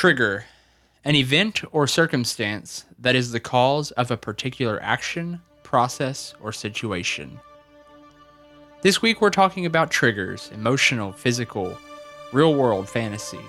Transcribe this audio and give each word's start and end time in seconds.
Trigger 0.00 0.46
an 1.04 1.14
event 1.14 1.62
or 1.72 1.86
circumstance 1.86 2.86
that 3.00 3.14
is 3.14 3.32
the 3.32 3.38
cause 3.38 3.90
of 3.90 4.10
a 4.10 4.16
particular 4.16 4.82
action, 4.82 5.42
process, 5.62 6.34
or 6.40 6.52
situation. 6.52 7.38
This 8.80 9.02
week 9.02 9.20
we're 9.20 9.28
talking 9.28 9.66
about 9.66 9.90
triggers 9.90 10.50
emotional, 10.54 11.12
physical, 11.12 11.76
real 12.32 12.54
world 12.54 12.88
fantasy. 12.88 13.40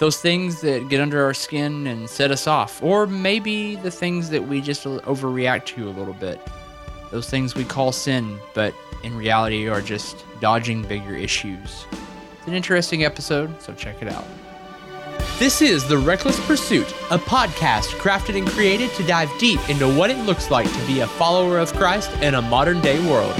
Those 0.00 0.20
things 0.20 0.60
that 0.62 0.88
get 0.88 1.00
under 1.00 1.22
our 1.22 1.32
skin 1.32 1.86
and 1.86 2.10
set 2.10 2.32
us 2.32 2.48
off, 2.48 2.82
or 2.82 3.06
maybe 3.06 3.76
the 3.76 3.92
things 3.92 4.30
that 4.30 4.48
we 4.48 4.60
just 4.60 4.82
overreact 4.82 5.66
to 5.66 5.88
a 5.88 5.92
little 5.92 6.14
bit. 6.14 6.40
Those 7.12 7.30
things 7.30 7.54
we 7.54 7.64
call 7.64 7.92
sin, 7.92 8.40
but 8.52 8.74
in 9.04 9.16
reality 9.16 9.68
are 9.68 9.80
just 9.80 10.24
dodging 10.40 10.82
bigger 10.82 11.14
issues. 11.14 11.86
It's 12.38 12.48
an 12.48 12.54
interesting 12.54 13.04
episode, 13.04 13.62
so 13.62 13.72
check 13.74 14.02
it 14.02 14.08
out. 14.08 14.26
This 15.40 15.62
is 15.62 15.88
The 15.88 15.96
Reckless 15.96 16.38
Pursuit, 16.46 16.86
a 17.10 17.16
podcast 17.16 17.96
crafted 17.96 18.36
and 18.36 18.46
created 18.46 18.90
to 18.90 19.06
dive 19.06 19.30
deep 19.38 19.70
into 19.70 19.88
what 19.88 20.10
it 20.10 20.18
looks 20.26 20.50
like 20.50 20.70
to 20.70 20.86
be 20.86 21.00
a 21.00 21.06
follower 21.06 21.56
of 21.56 21.72
Christ 21.72 22.12
in 22.20 22.34
a 22.34 22.42
modern 22.42 22.82
day 22.82 23.02
world. 23.08 23.34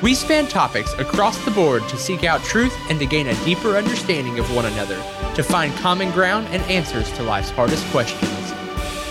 We 0.00 0.14
span 0.14 0.46
topics 0.46 0.94
across 0.94 1.44
the 1.44 1.50
board 1.50 1.86
to 1.90 1.98
seek 1.98 2.24
out 2.24 2.42
truth 2.42 2.74
and 2.88 2.98
to 3.00 3.04
gain 3.04 3.26
a 3.26 3.44
deeper 3.44 3.76
understanding 3.76 4.38
of 4.38 4.56
one 4.56 4.64
another, 4.64 4.96
to 5.34 5.42
find 5.42 5.74
common 5.74 6.10
ground 6.12 6.48
and 6.52 6.62
answers 6.70 7.12
to 7.18 7.22
life's 7.22 7.50
hardest 7.50 7.84
questions. 7.88 8.54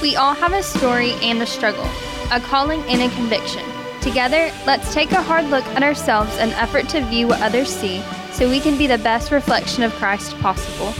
We 0.01 0.15
all 0.15 0.33
have 0.33 0.53
a 0.53 0.63
story 0.63 1.11
and 1.21 1.43
a 1.43 1.45
struggle, 1.45 1.87
a 2.31 2.39
calling 2.39 2.81
and 2.85 3.03
a 3.03 3.15
conviction. 3.15 3.63
Together, 4.01 4.51
let's 4.65 4.91
take 4.95 5.11
a 5.11 5.21
hard 5.21 5.45
look 5.51 5.65
at 5.75 5.83
ourselves 5.83 6.35
and 6.39 6.53
effort 6.53 6.89
to 6.89 7.05
view 7.05 7.27
what 7.27 7.43
others 7.43 7.69
see 7.69 8.01
so 8.31 8.49
we 8.49 8.59
can 8.59 8.79
be 8.79 8.87
the 8.87 8.97
best 8.97 9.29
reflection 9.29 9.83
of 9.83 9.93
Christ 9.93 10.35
possible. 10.39 10.91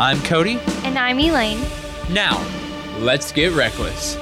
I'm 0.00 0.22
Cody. 0.22 0.60
And 0.84 0.96
I'm 0.96 1.18
Elaine. 1.18 1.58
Now, 2.12 2.40
let's 3.00 3.32
get 3.32 3.52
reckless. 3.52 4.16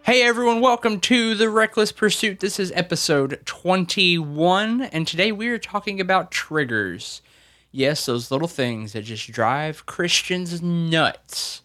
Hey 0.00 0.22
everyone, 0.22 0.62
welcome 0.62 0.98
to 1.00 1.34
The 1.34 1.50
Reckless 1.50 1.92
Pursuit. 1.92 2.40
This 2.40 2.58
is 2.58 2.72
episode 2.72 3.42
21, 3.44 4.80
and 4.80 5.06
today 5.06 5.30
we 5.30 5.48
are 5.48 5.58
talking 5.58 6.00
about 6.00 6.30
triggers. 6.30 7.20
Yes, 7.70 8.06
those 8.06 8.30
little 8.30 8.48
things 8.48 8.94
that 8.94 9.02
just 9.02 9.30
drive 9.30 9.84
Christians 9.84 10.62
nuts. 10.62 11.60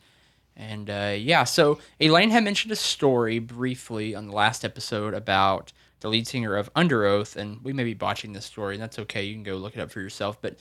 And 0.58 0.90
uh, 0.90 1.16
yeah, 1.18 1.46
so 1.46 1.80
Elaine 1.98 2.32
had 2.32 2.44
mentioned 2.44 2.74
a 2.74 2.76
story 2.76 3.40
briefly 3.40 4.14
on 4.14 4.28
the 4.28 4.34
last 4.34 4.66
episode 4.66 5.14
about 5.14 5.72
the 6.04 6.10
lead 6.10 6.28
singer 6.28 6.56
of 6.56 6.72
Underoath, 6.74 7.38
and 7.38 7.64
we 7.64 7.72
may 7.72 7.86
be 7.86 7.94
botching 7.94 8.34
this 8.34 8.46
story, 8.46 8.76
and 8.76 8.84
that's 8.84 9.00
okay. 9.00 9.24
You 9.24 9.34
can 9.34 9.44
go 9.44 9.56
look 9.56 9.76
it 9.76 9.80
up 9.80 9.90
for 9.90 10.02
yourself. 10.02 10.38
But 10.42 10.58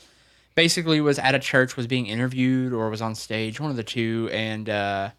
basically, 0.54 1.00
was 1.00 1.18
at 1.18 1.34
a 1.34 1.40
church, 1.40 1.76
was 1.76 1.88
being 1.88 2.06
interviewed, 2.06 2.72
or 2.72 2.88
was 2.88 3.02
on 3.02 3.16
stage, 3.16 3.58
one 3.58 3.68
of 3.68 3.76
the 3.76 3.82
two, 3.82 4.30
and 4.32 4.70
uh, 4.70 5.10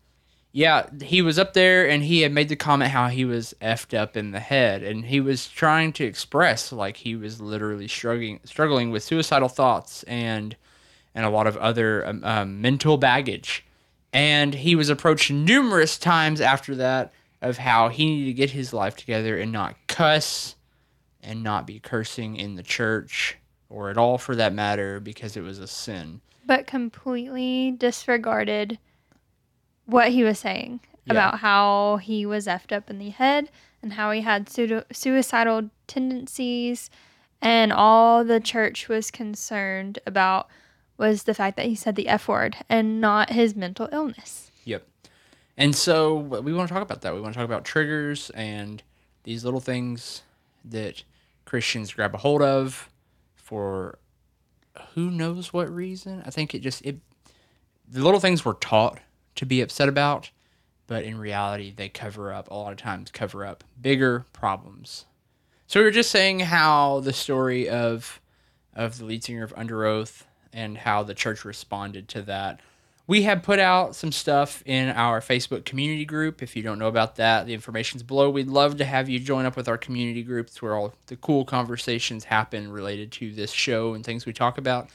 yeah, 0.54 0.88
he 1.02 1.22
was 1.22 1.38
up 1.38 1.54
there, 1.54 1.90
and 1.90 2.02
he 2.04 2.22
had 2.22 2.32
made 2.32 2.48
the 2.48 2.56
comment 2.56 2.92
how 2.92 3.10
he 3.10 3.26
was 3.26 3.54
effed 3.62 3.96
up 3.96 4.16
in 4.16 4.32
the 4.32 4.40
head, 4.40 4.82
and 4.82 5.06
he 5.06 5.20
was 5.20 5.50
trying 5.50 5.92
to 5.94 6.06
express 6.06 6.72
like 6.72 6.98
he 6.98 7.18
was 7.18 7.42
literally 7.42 7.90
struggling 7.90 8.40
struggling 8.46 8.92
with 8.92 9.04
suicidal 9.04 9.50
thoughts 9.50 10.04
and 10.04 10.56
and 11.14 11.26
a 11.26 11.30
lot 11.30 11.48
of 11.48 11.58
other 11.58 12.08
um, 12.08 12.24
um, 12.24 12.62
mental 12.62 12.98
baggage. 12.98 13.66
And 14.14 14.54
he 14.54 14.76
was 14.76 14.90
approached 14.90 15.32
numerous 15.32 15.98
times 15.98 16.40
after 16.40 16.76
that 16.76 17.12
of 17.44 17.58
how 17.58 17.90
he 17.90 18.06
needed 18.06 18.26
to 18.26 18.34
get 18.34 18.52
his 18.52 18.74
life 18.74 18.96
together 18.96 19.38
and 19.38 19.52
not 19.52 19.76
cuss 19.88 20.56
and 21.22 21.44
not 21.44 21.68
be 21.68 21.80
cursing 21.80 22.38
in 22.38 22.56
the 22.56 22.64
church 22.64 23.38
or 23.70 23.90
at 23.90 23.98
all 23.98 24.18
for 24.18 24.36
that 24.36 24.54
matter 24.54 25.00
because 25.00 25.36
it 25.36 25.42
was 25.42 25.60
a 25.60 25.68
sin. 25.68 26.22
But 26.46 26.66
completely 26.68 27.72
disregarded 27.72 28.80
what 29.86 30.10
he 30.10 30.24
was 30.24 30.40
saying 30.40 30.80
yeah. 31.06 31.12
about 31.12 31.40
how 31.40 31.98
he 31.98 32.26
was 32.26 32.48
effed 32.48 32.72
up 32.72 32.90
in 32.90 32.98
the 32.98 33.10
head 33.10 33.50
and 33.82 33.94
how 33.94 34.12
he 34.12 34.22
had 34.22 34.50
su- 34.50 34.84
suicidal 34.92 35.70
tendencies. 35.86 36.90
And 37.42 37.74
all 37.74 38.24
the 38.24 38.40
church 38.40 38.88
was 38.88 39.12
concerned 39.12 40.00
about 40.08 40.48
was 40.98 41.24
the 41.24 41.34
fact 41.34 41.58
that 41.58 41.66
he 41.66 41.76
said 41.76 41.96
the 41.96 42.08
F 42.08 42.30
word 42.30 42.56
and 42.70 43.02
not 43.02 43.32
his 43.32 43.54
mental 43.54 43.90
illness. 43.92 44.50
Yep. 44.64 44.88
And 45.58 45.76
so 45.76 46.16
we 46.16 46.54
want 46.54 46.68
to 46.68 46.74
talk 46.74 46.84
about 46.84 47.02
that. 47.02 47.14
We 47.14 47.22
want 47.22 47.34
to 47.34 47.38
talk 47.38 47.46
about 47.46 47.66
triggers 47.66 48.30
and 48.32 48.82
these 49.24 49.46
little 49.46 49.60
things 49.60 50.24
that 50.66 51.04
Christians 51.46 51.94
grab 51.94 52.16
a 52.16 52.18
hold 52.18 52.42
of 52.42 52.90
for 53.36 54.00
who 54.94 55.12
knows 55.12 55.54
what 55.54 55.70
reason. 55.74 56.24
I 56.26 56.32
think 56.32 56.56
it 56.56 56.60
just 56.60 56.84
it 56.84 56.98
the 57.88 58.04
little 58.04 58.20
things 58.20 58.44
we're 58.44 58.54
taught 58.54 59.00
to 59.36 59.46
be 59.46 59.62
upset 59.62 59.90
about, 59.90 60.32
but 60.88 61.04
in 61.04 61.18
reality 61.18 61.72
they 61.76 61.90
cover 61.90 62.34
up 62.34 62.50
a 62.50 62.56
lot 62.56 62.72
of 62.72 62.78
times 62.78 63.12
cover 63.12 63.46
up 63.46 63.64
bigger 63.80 64.26
problems. 64.34 65.06
So 65.68 65.80
we 65.80 65.86
were 65.86 65.92
just 65.92 66.12
saying 66.12 66.40
how 66.42 67.02
the 67.02 67.14
story 67.14 67.70
of 67.70 68.20
of 68.76 68.98
the 68.98 69.06
lead 69.06 69.24
singer 69.24 69.44
of 69.44 69.56
Underoath 69.56 70.24
and 70.52 70.80
how 70.80 71.04
the 71.04 71.14
church 71.14 71.46
responded 71.46 72.08
to 72.10 72.22
that 72.24 72.60
we 73.06 73.24
have 73.24 73.44
put 73.44 73.60
out 73.60 73.96
some 73.96 74.12
stuff 74.12 74.64
in 74.66 74.90
our 74.90 75.20
Facebook 75.20 75.66
community 75.66 76.06
group. 76.06 76.42
If 76.42 76.56
you 76.56 76.64
don't 76.64 76.80
know 76.80 76.88
about 76.88 77.18
that, 77.18 77.46
the 77.46 77.54
information's 77.54 78.02
below. 78.02 78.30
We'd 78.30 78.48
love 78.48 78.78
to 78.78 78.86
have 78.86 79.10
you 79.10 79.20
join 79.20 79.46
up 79.46 79.58
with 79.58 79.68
our 79.68 79.78
community 79.78 80.24
groups 80.24 80.62
where 80.62 80.76
all 80.76 80.94
the 81.08 81.18
cool 81.18 81.44
conversations 81.44 82.24
happen 82.24 82.72
related 82.72 83.12
to 83.14 83.34
this 83.34 83.52
show 83.52 83.94
and 83.94 84.06
things 84.06 84.26
we 84.26 84.32
talk 84.32 84.58
about. 84.58 84.90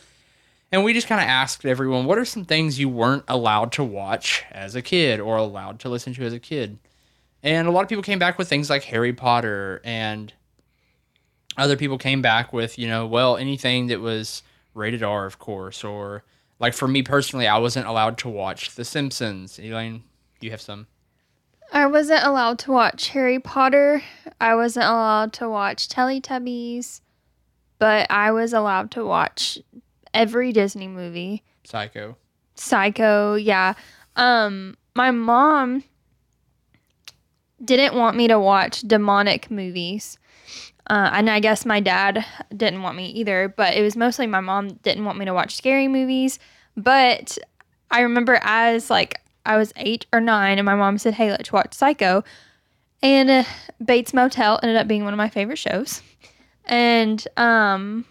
And 0.73 0.85
we 0.85 0.93
just 0.93 1.07
kind 1.07 1.21
of 1.21 1.29
asked 1.29 1.65
everyone, 1.65 2.07
what 2.07 2.19
are 2.19 2.25
some 2.25 2.45
things 2.45 2.79
you 2.79 2.89
weren't 2.89 3.25
allowed 3.29 3.73
to 3.73 3.85
watch 3.85 4.45
as 4.51 4.75
a 4.75 4.83
kid 4.83 5.21
or 5.21 5.37
allowed 5.37 5.81
to 5.81 5.89
listen 5.89 6.15
to 6.15 6.25
as 6.25 6.33
a 6.33 6.39
kid? 6.39 6.79
And 7.43 7.69
a 7.69 7.71
lot 7.71 7.83
of 7.83 7.89
people 7.89 8.03
came 8.03 8.19
back 8.19 8.39
with 8.39 8.49
things 8.49 8.69
like 8.69 8.85
Harry 8.85 9.13
Potter, 9.13 9.81
and 9.85 10.33
other 11.57 11.77
people 11.77 11.97
came 11.97 12.21
back 12.21 12.53
with, 12.53 12.79
you 12.79 12.89
know, 12.89 13.07
well, 13.07 13.37
anything 13.37 13.87
that 13.87 14.01
was 14.01 14.43
rated 14.75 15.03
R, 15.03 15.25
of 15.25 15.39
course, 15.39 15.85
or 15.85 16.25
like 16.61 16.75
for 16.75 16.89
me 16.89 17.03
personally, 17.03 17.47
I 17.47 17.59
wasn't 17.59 17.87
allowed 17.87 18.19
to 18.19 18.29
watch 18.29 18.75
The 18.75 18.85
Simpsons. 18.85 19.59
Elaine, 19.59 20.05
you 20.41 20.51
have 20.51 20.61
some. 20.61 20.87
I 21.73 21.87
wasn't 21.87 22.25
allowed 22.25 22.59
to 22.61 22.73
watch 22.73 23.09
Harry 23.09 23.39
Potter. 23.39 24.03
I 24.41 24.55
wasn't 24.55 24.87
allowed 24.87 25.33
to 25.35 25.49
watch 25.49 25.89
Teletubbies, 25.89 27.01
but 27.79 28.11
I 28.11 28.31
was 28.31 28.53
allowed 28.53 28.91
to 28.93 29.05
watch 29.05 29.59
every 30.15 30.53
Disney 30.53 30.89
movie. 30.89 31.43
Psycho. 31.65 32.17
Psycho, 32.55 33.35
yeah. 33.35 33.75
Um, 34.17 34.77
my 34.95 35.11
mom 35.11 35.85
didn't 37.63 37.95
want 37.95 38.17
me 38.17 38.29
to 38.29 38.39
watch 38.39 38.81
demonic 38.81 39.51
movies. 39.51 40.19
Uh, 40.89 41.11
and 41.13 41.29
I 41.29 41.41
guess 41.41 41.67
my 41.67 41.81
dad 41.81 42.25
didn't 42.57 42.83
want 42.83 42.97
me 42.97 43.11
either, 43.11 43.53
but 43.55 43.75
it 43.75 43.83
was 43.83 43.95
mostly 43.95 44.27
my 44.27 44.41
mom 44.41 44.69
didn't 44.83 45.05
want 45.05 45.19
me 45.19 45.27
to 45.27 45.35
watch 45.35 45.55
scary 45.55 45.87
movies. 45.87 46.39
But 46.77 47.37
I 47.91 48.01
remember 48.01 48.39
as 48.43 48.89
like 48.89 49.21
I 49.45 49.57
was 49.57 49.73
eight 49.77 50.07
or 50.13 50.21
nine, 50.21 50.59
and 50.59 50.65
my 50.65 50.75
mom 50.75 50.99
said, 50.99 51.15
"Hey, 51.15 51.31
let's 51.31 51.53
watch 51.53 51.75
Psycho," 51.75 52.25
and 53.03 53.31
uh, 53.31 53.45
Bates 53.85 54.15
Motel 54.15 54.59
ended 54.63 54.77
up 54.77 54.89
being 54.89 55.05
one 55.05 55.13
of 55.13 55.19
my 55.19 55.29
favorite 55.29 55.59
shows. 55.59 56.03
And 56.65 57.27
um, 57.37 58.05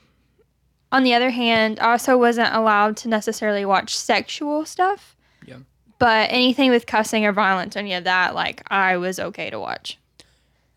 on 0.92 1.04
the 1.04 1.14
other 1.14 1.30
hand, 1.30 1.80
I 1.80 1.92
also 1.92 2.18
wasn't 2.18 2.54
allowed 2.54 2.98
to 2.98 3.08
necessarily 3.08 3.66
watch 3.66 3.96
sexual 3.96 4.66
stuff. 4.66 5.16
Yeah. 5.46 5.58
But 6.00 6.30
anything 6.32 6.72
with 6.72 6.86
cussing 6.86 7.26
or 7.26 7.34
violence, 7.34 7.76
or 7.76 7.80
any 7.80 7.94
of 7.94 8.04
that, 8.04 8.36
like 8.36 8.62
I 8.68 8.98
was 8.98 9.20
okay 9.20 9.50
to 9.50 9.60
watch. 9.60 9.98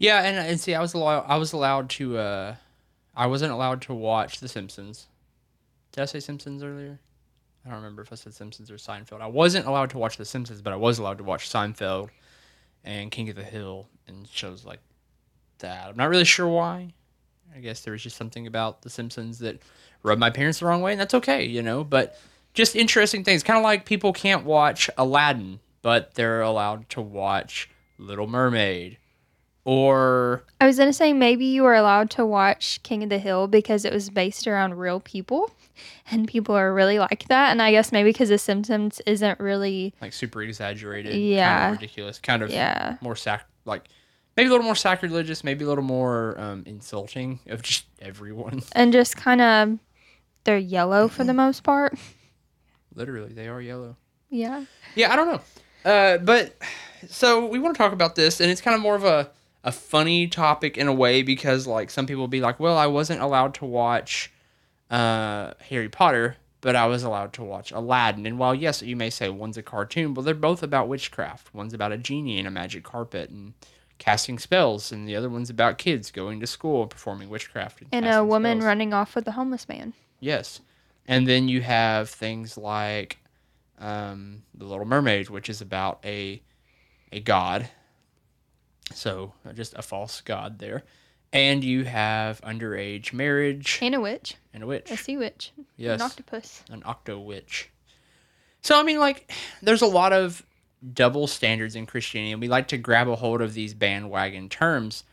Yeah, 0.00 0.22
and 0.22 0.38
and 0.38 0.58
see, 0.58 0.74
I 0.74 0.80
was 0.80 0.94
allowed. 0.94 1.26
I 1.28 1.36
was 1.36 1.52
allowed 1.52 1.90
to. 1.90 2.16
Uh, 2.18 2.54
I 3.14 3.26
wasn't 3.26 3.52
allowed 3.52 3.82
to 3.82 3.94
watch 3.94 4.40
The 4.40 4.48
Simpsons. 4.48 5.06
Did 5.92 6.00
I 6.00 6.04
say 6.06 6.20
Simpsons 6.20 6.62
earlier? 6.62 6.98
I 7.64 7.68
don't 7.68 7.76
remember 7.78 8.00
if 8.00 8.10
I 8.10 8.16
said 8.16 8.32
Simpsons 8.32 8.70
or 8.70 8.76
Seinfeld. 8.76 9.20
I 9.20 9.26
wasn't 9.26 9.66
allowed 9.66 9.90
to 9.90 9.98
watch 9.98 10.16
The 10.16 10.24
Simpsons, 10.24 10.62
but 10.62 10.72
I 10.72 10.76
was 10.76 10.98
allowed 10.98 11.18
to 11.18 11.24
watch 11.24 11.50
Seinfeld 11.50 12.08
and 12.82 13.10
King 13.10 13.28
of 13.28 13.36
the 13.36 13.44
Hill 13.44 13.88
and 14.08 14.26
shows 14.26 14.64
like 14.64 14.80
that. 15.58 15.88
I'm 15.88 15.96
not 15.96 16.08
really 16.08 16.24
sure 16.24 16.48
why. 16.48 16.94
I 17.54 17.58
guess 17.58 17.82
there 17.82 17.92
was 17.92 18.02
just 18.02 18.16
something 18.16 18.46
about 18.46 18.80
The 18.80 18.88
Simpsons 18.88 19.40
that 19.40 19.60
rubbed 20.02 20.20
my 20.20 20.30
parents 20.30 20.60
the 20.60 20.66
wrong 20.66 20.80
way, 20.80 20.92
and 20.92 21.00
that's 21.00 21.12
okay, 21.12 21.44
you 21.44 21.60
know. 21.60 21.84
But 21.84 22.18
just 22.54 22.74
interesting 22.74 23.22
things, 23.22 23.42
kind 23.42 23.58
of 23.58 23.64
like 23.64 23.84
people 23.84 24.14
can't 24.14 24.46
watch 24.46 24.88
Aladdin, 24.96 25.60
but 25.82 26.14
they're 26.14 26.40
allowed 26.40 26.88
to 26.90 27.02
watch 27.02 27.68
Little 27.98 28.26
Mermaid 28.26 28.96
or 29.70 30.42
I 30.60 30.66
was 30.66 30.78
gonna 30.78 30.92
say 30.92 31.12
maybe 31.12 31.44
you 31.44 31.62
were 31.62 31.76
allowed 31.76 32.10
to 32.10 32.26
watch 32.26 32.82
King 32.82 33.04
of 33.04 33.08
the 33.08 33.20
Hill 33.20 33.46
because 33.46 33.84
it 33.84 33.92
was 33.92 34.10
based 34.10 34.48
around 34.48 34.74
real 34.74 34.98
people, 34.98 35.52
and 36.10 36.26
people 36.26 36.56
are 36.56 36.74
really 36.74 36.98
like 36.98 37.28
that. 37.28 37.52
And 37.52 37.62
I 37.62 37.70
guess 37.70 37.92
maybe 37.92 38.10
because 38.10 38.30
The 38.30 38.38
Simpsons 38.38 39.00
isn't 39.06 39.38
really 39.38 39.94
like 40.00 40.12
super 40.12 40.42
exaggerated, 40.42 41.14
yeah, 41.14 41.60
kind 41.60 41.74
of 41.74 41.80
ridiculous, 41.80 42.18
kind 42.18 42.42
of 42.42 42.50
yeah, 42.50 42.96
more 43.00 43.14
sac 43.14 43.46
like 43.64 43.84
maybe 44.36 44.48
a 44.48 44.50
little 44.50 44.64
more 44.66 44.74
sacrilegious, 44.74 45.44
maybe 45.44 45.64
a 45.64 45.68
little 45.68 45.84
more 45.84 46.34
um, 46.40 46.64
insulting 46.66 47.38
of 47.46 47.62
just 47.62 47.84
everyone, 48.00 48.62
and 48.72 48.92
just 48.92 49.16
kind 49.16 49.40
of 49.40 49.78
they're 50.42 50.58
yellow 50.58 51.06
for 51.06 51.22
the 51.22 51.34
most 51.34 51.62
part. 51.62 51.96
Literally, 52.96 53.32
they 53.32 53.46
are 53.46 53.60
yellow. 53.60 53.96
Yeah. 54.30 54.64
Yeah, 54.96 55.12
I 55.12 55.16
don't 55.16 55.28
know. 55.28 55.88
Uh, 55.88 56.18
but 56.18 56.56
so 57.08 57.46
we 57.46 57.60
want 57.60 57.76
to 57.76 57.78
talk 57.78 57.92
about 57.92 58.16
this, 58.16 58.40
and 58.40 58.50
it's 58.50 58.60
kind 58.60 58.74
of 58.74 58.80
more 58.80 58.96
of 58.96 59.04
a 59.04 59.30
a 59.62 59.72
funny 59.72 60.26
topic 60.26 60.78
in 60.78 60.88
a 60.88 60.92
way 60.92 61.22
because 61.22 61.66
like 61.66 61.90
some 61.90 62.06
people 62.06 62.20
will 62.22 62.28
be 62.28 62.40
like, 62.40 62.58
well, 62.58 62.76
I 62.76 62.86
wasn't 62.86 63.20
allowed 63.20 63.54
to 63.54 63.64
watch 63.64 64.32
uh, 64.90 65.52
Harry 65.68 65.88
Potter, 65.88 66.36
but 66.60 66.76
I 66.76 66.86
was 66.86 67.02
allowed 67.02 67.32
to 67.34 67.44
watch 67.44 67.70
Aladdin. 67.72 68.26
And 68.26 68.38
while 68.38 68.54
yes, 68.54 68.82
you 68.82 68.96
may 68.96 69.10
say 69.10 69.28
one's 69.28 69.56
a 69.56 69.62
cartoon, 69.62 70.14
but 70.14 70.22
they're 70.22 70.34
both 70.34 70.62
about 70.62 70.88
witchcraft. 70.88 71.54
One's 71.54 71.74
about 71.74 71.92
a 71.92 71.98
genie 71.98 72.38
and 72.38 72.48
a 72.48 72.50
magic 72.50 72.84
carpet 72.84 73.30
and 73.30 73.54
casting 73.98 74.38
spells, 74.38 74.90
and 74.90 75.06
the 75.06 75.14
other 75.14 75.28
one's 75.28 75.50
about 75.50 75.78
kids 75.78 76.10
going 76.10 76.40
to 76.40 76.46
school 76.46 76.82
and 76.82 76.90
performing 76.90 77.28
witchcraft. 77.28 77.82
And 77.92 78.06
a 78.06 78.24
woman 78.24 78.58
spells. 78.58 78.66
running 78.66 78.94
off 78.94 79.14
with 79.14 79.28
a 79.28 79.32
homeless 79.32 79.68
man. 79.68 79.92
Yes. 80.20 80.60
And 81.06 81.26
then 81.26 81.48
you 81.48 81.60
have 81.60 82.08
things 82.08 82.56
like 82.56 83.18
um, 83.78 84.42
The 84.54 84.64
Little 84.64 84.84
Mermaid, 84.84 85.28
which 85.28 85.48
is 85.48 85.60
about 85.60 86.00
a 86.04 86.42
a 87.12 87.20
god. 87.20 87.68
So 88.92 89.32
uh, 89.46 89.52
just 89.52 89.74
a 89.74 89.82
false 89.82 90.20
god 90.20 90.58
there. 90.58 90.84
And 91.32 91.62
you 91.62 91.84
have 91.84 92.40
underage 92.40 93.12
marriage 93.12 93.78
And 93.80 93.94
a 93.94 94.00
witch. 94.00 94.34
and 94.52 94.62
a 94.64 94.66
witch. 94.66 94.90
A 94.90 94.96
sea 94.96 95.16
witch. 95.16 95.52
Yes. 95.76 96.00
An 96.00 96.06
octopus. 96.06 96.62
An 96.70 96.82
octo 96.84 97.20
witch. 97.20 97.70
So 98.62 98.78
I 98.78 98.82
mean 98.82 98.98
like 98.98 99.30
there's 99.62 99.82
a 99.82 99.86
lot 99.86 100.12
of 100.12 100.44
double 100.92 101.26
standards 101.26 101.76
in 101.76 101.86
Christianity 101.86 102.32
and 102.32 102.40
we 102.40 102.48
like 102.48 102.68
to 102.68 102.78
grab 102.78 103.08
a 103.08 103.16
hold 103.16 103.40
of 103.42 103.54
these 103.54 103.74
bandwagon 103.74 104.48
terms. 104.48 105.04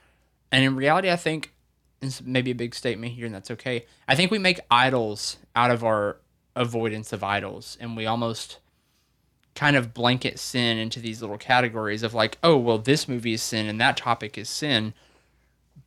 And 0.52 0.64
in 0.66 0.76
reality 0.76 1.12
I 1.12 1.16
think 1.18 1.54
it's 2.02 2.22
maybe 2.22 2.52
a 2.52 2.56
big 2.56 2.74
statement 2.74 3.14
here 3.14 3.26
and 3.28 3.36
that's 3.36 3.52
okay. 3.52 3.86
I 4.08 4.16
think 4.16 4.32
we 4.32 4.40
make 4.40 4.60
idols 4.72 5.38
out 5.56 5.70
of 5.72 5.84
our 5.84 6.18
avoidance 6.56 7.14
of 7.14 7.24
idols 7.24 7.78
and 7.80 7.96
we 7.96 8.08
almost 8.08 8.58
kind 9.58 9.76
of 9.76 9.92
blanket 9.92 10.38
sin 10.38 10.78
into 10.78 11.00
these 11.00 11.20
little 11.20 11.38
categories 11.38 12.04
of 12.04 12.14
like, 12.14 12.38
oh 12.44 12.56
well 12.56 12.78
this 12.78 13.08
movie 13.08 13.34
is 13.34 13.42
sin 13.42 13.66
and 13.66 13.82
that 13.82 13.98
topic 13.98 14.38
is 14.38 14.48
sin. 14.48 14.94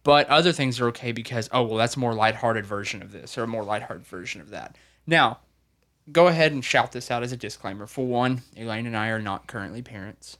But 0.02 0.26
other 0.28 0.50
things 0.50 0.80
are 0.80 0.88
okay 0.88 1.12
because 1.12 1.48
oh 1.52 1.62
well 1.62 1.76
that's 1.76 1.96
a 1.96 2.00
more 2.00 2.12
lighthearted 2.14 2.66
version 2.66 3.00
of 3.00 3.12
this 3.12 3.38
or 3.38 3.44
a 3.44 3.46
more 3.46 3.62
lighthearted 3.62 4.04
version 4.04 4.40
of 4.40 4.50
that. 4.50 4.76
Now, 5.06 5.38
go 6.10 6.26
ahead 6.26 6.50
and 6.50 6.64
shout 6.64 6.90
this 6.90 7.12
out 7.12 7.22
as 7.22 7.30
a 7.30 7.36
disclaimer. 7.36 7.86
For 7.86 8.04
one, 8.04 8.42
Elaine 8.56 8.86
and 8.86 8.96
I 8.96 9.08
are 9.08 9.22
not 9.22 9.46
currently 9.46 9.82
parents. 9.82 10.36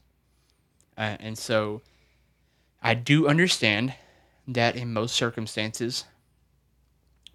Uh, 0.99 1.17
and 1.21 1.39
so 1.39 1.83
I 2.83 2.95
do 2.95 3.29
understand 3.29 3.95
that 4.49 4.75
in 4.75 4.93
most 4.93 5.15
circumstances, 5.15 6.05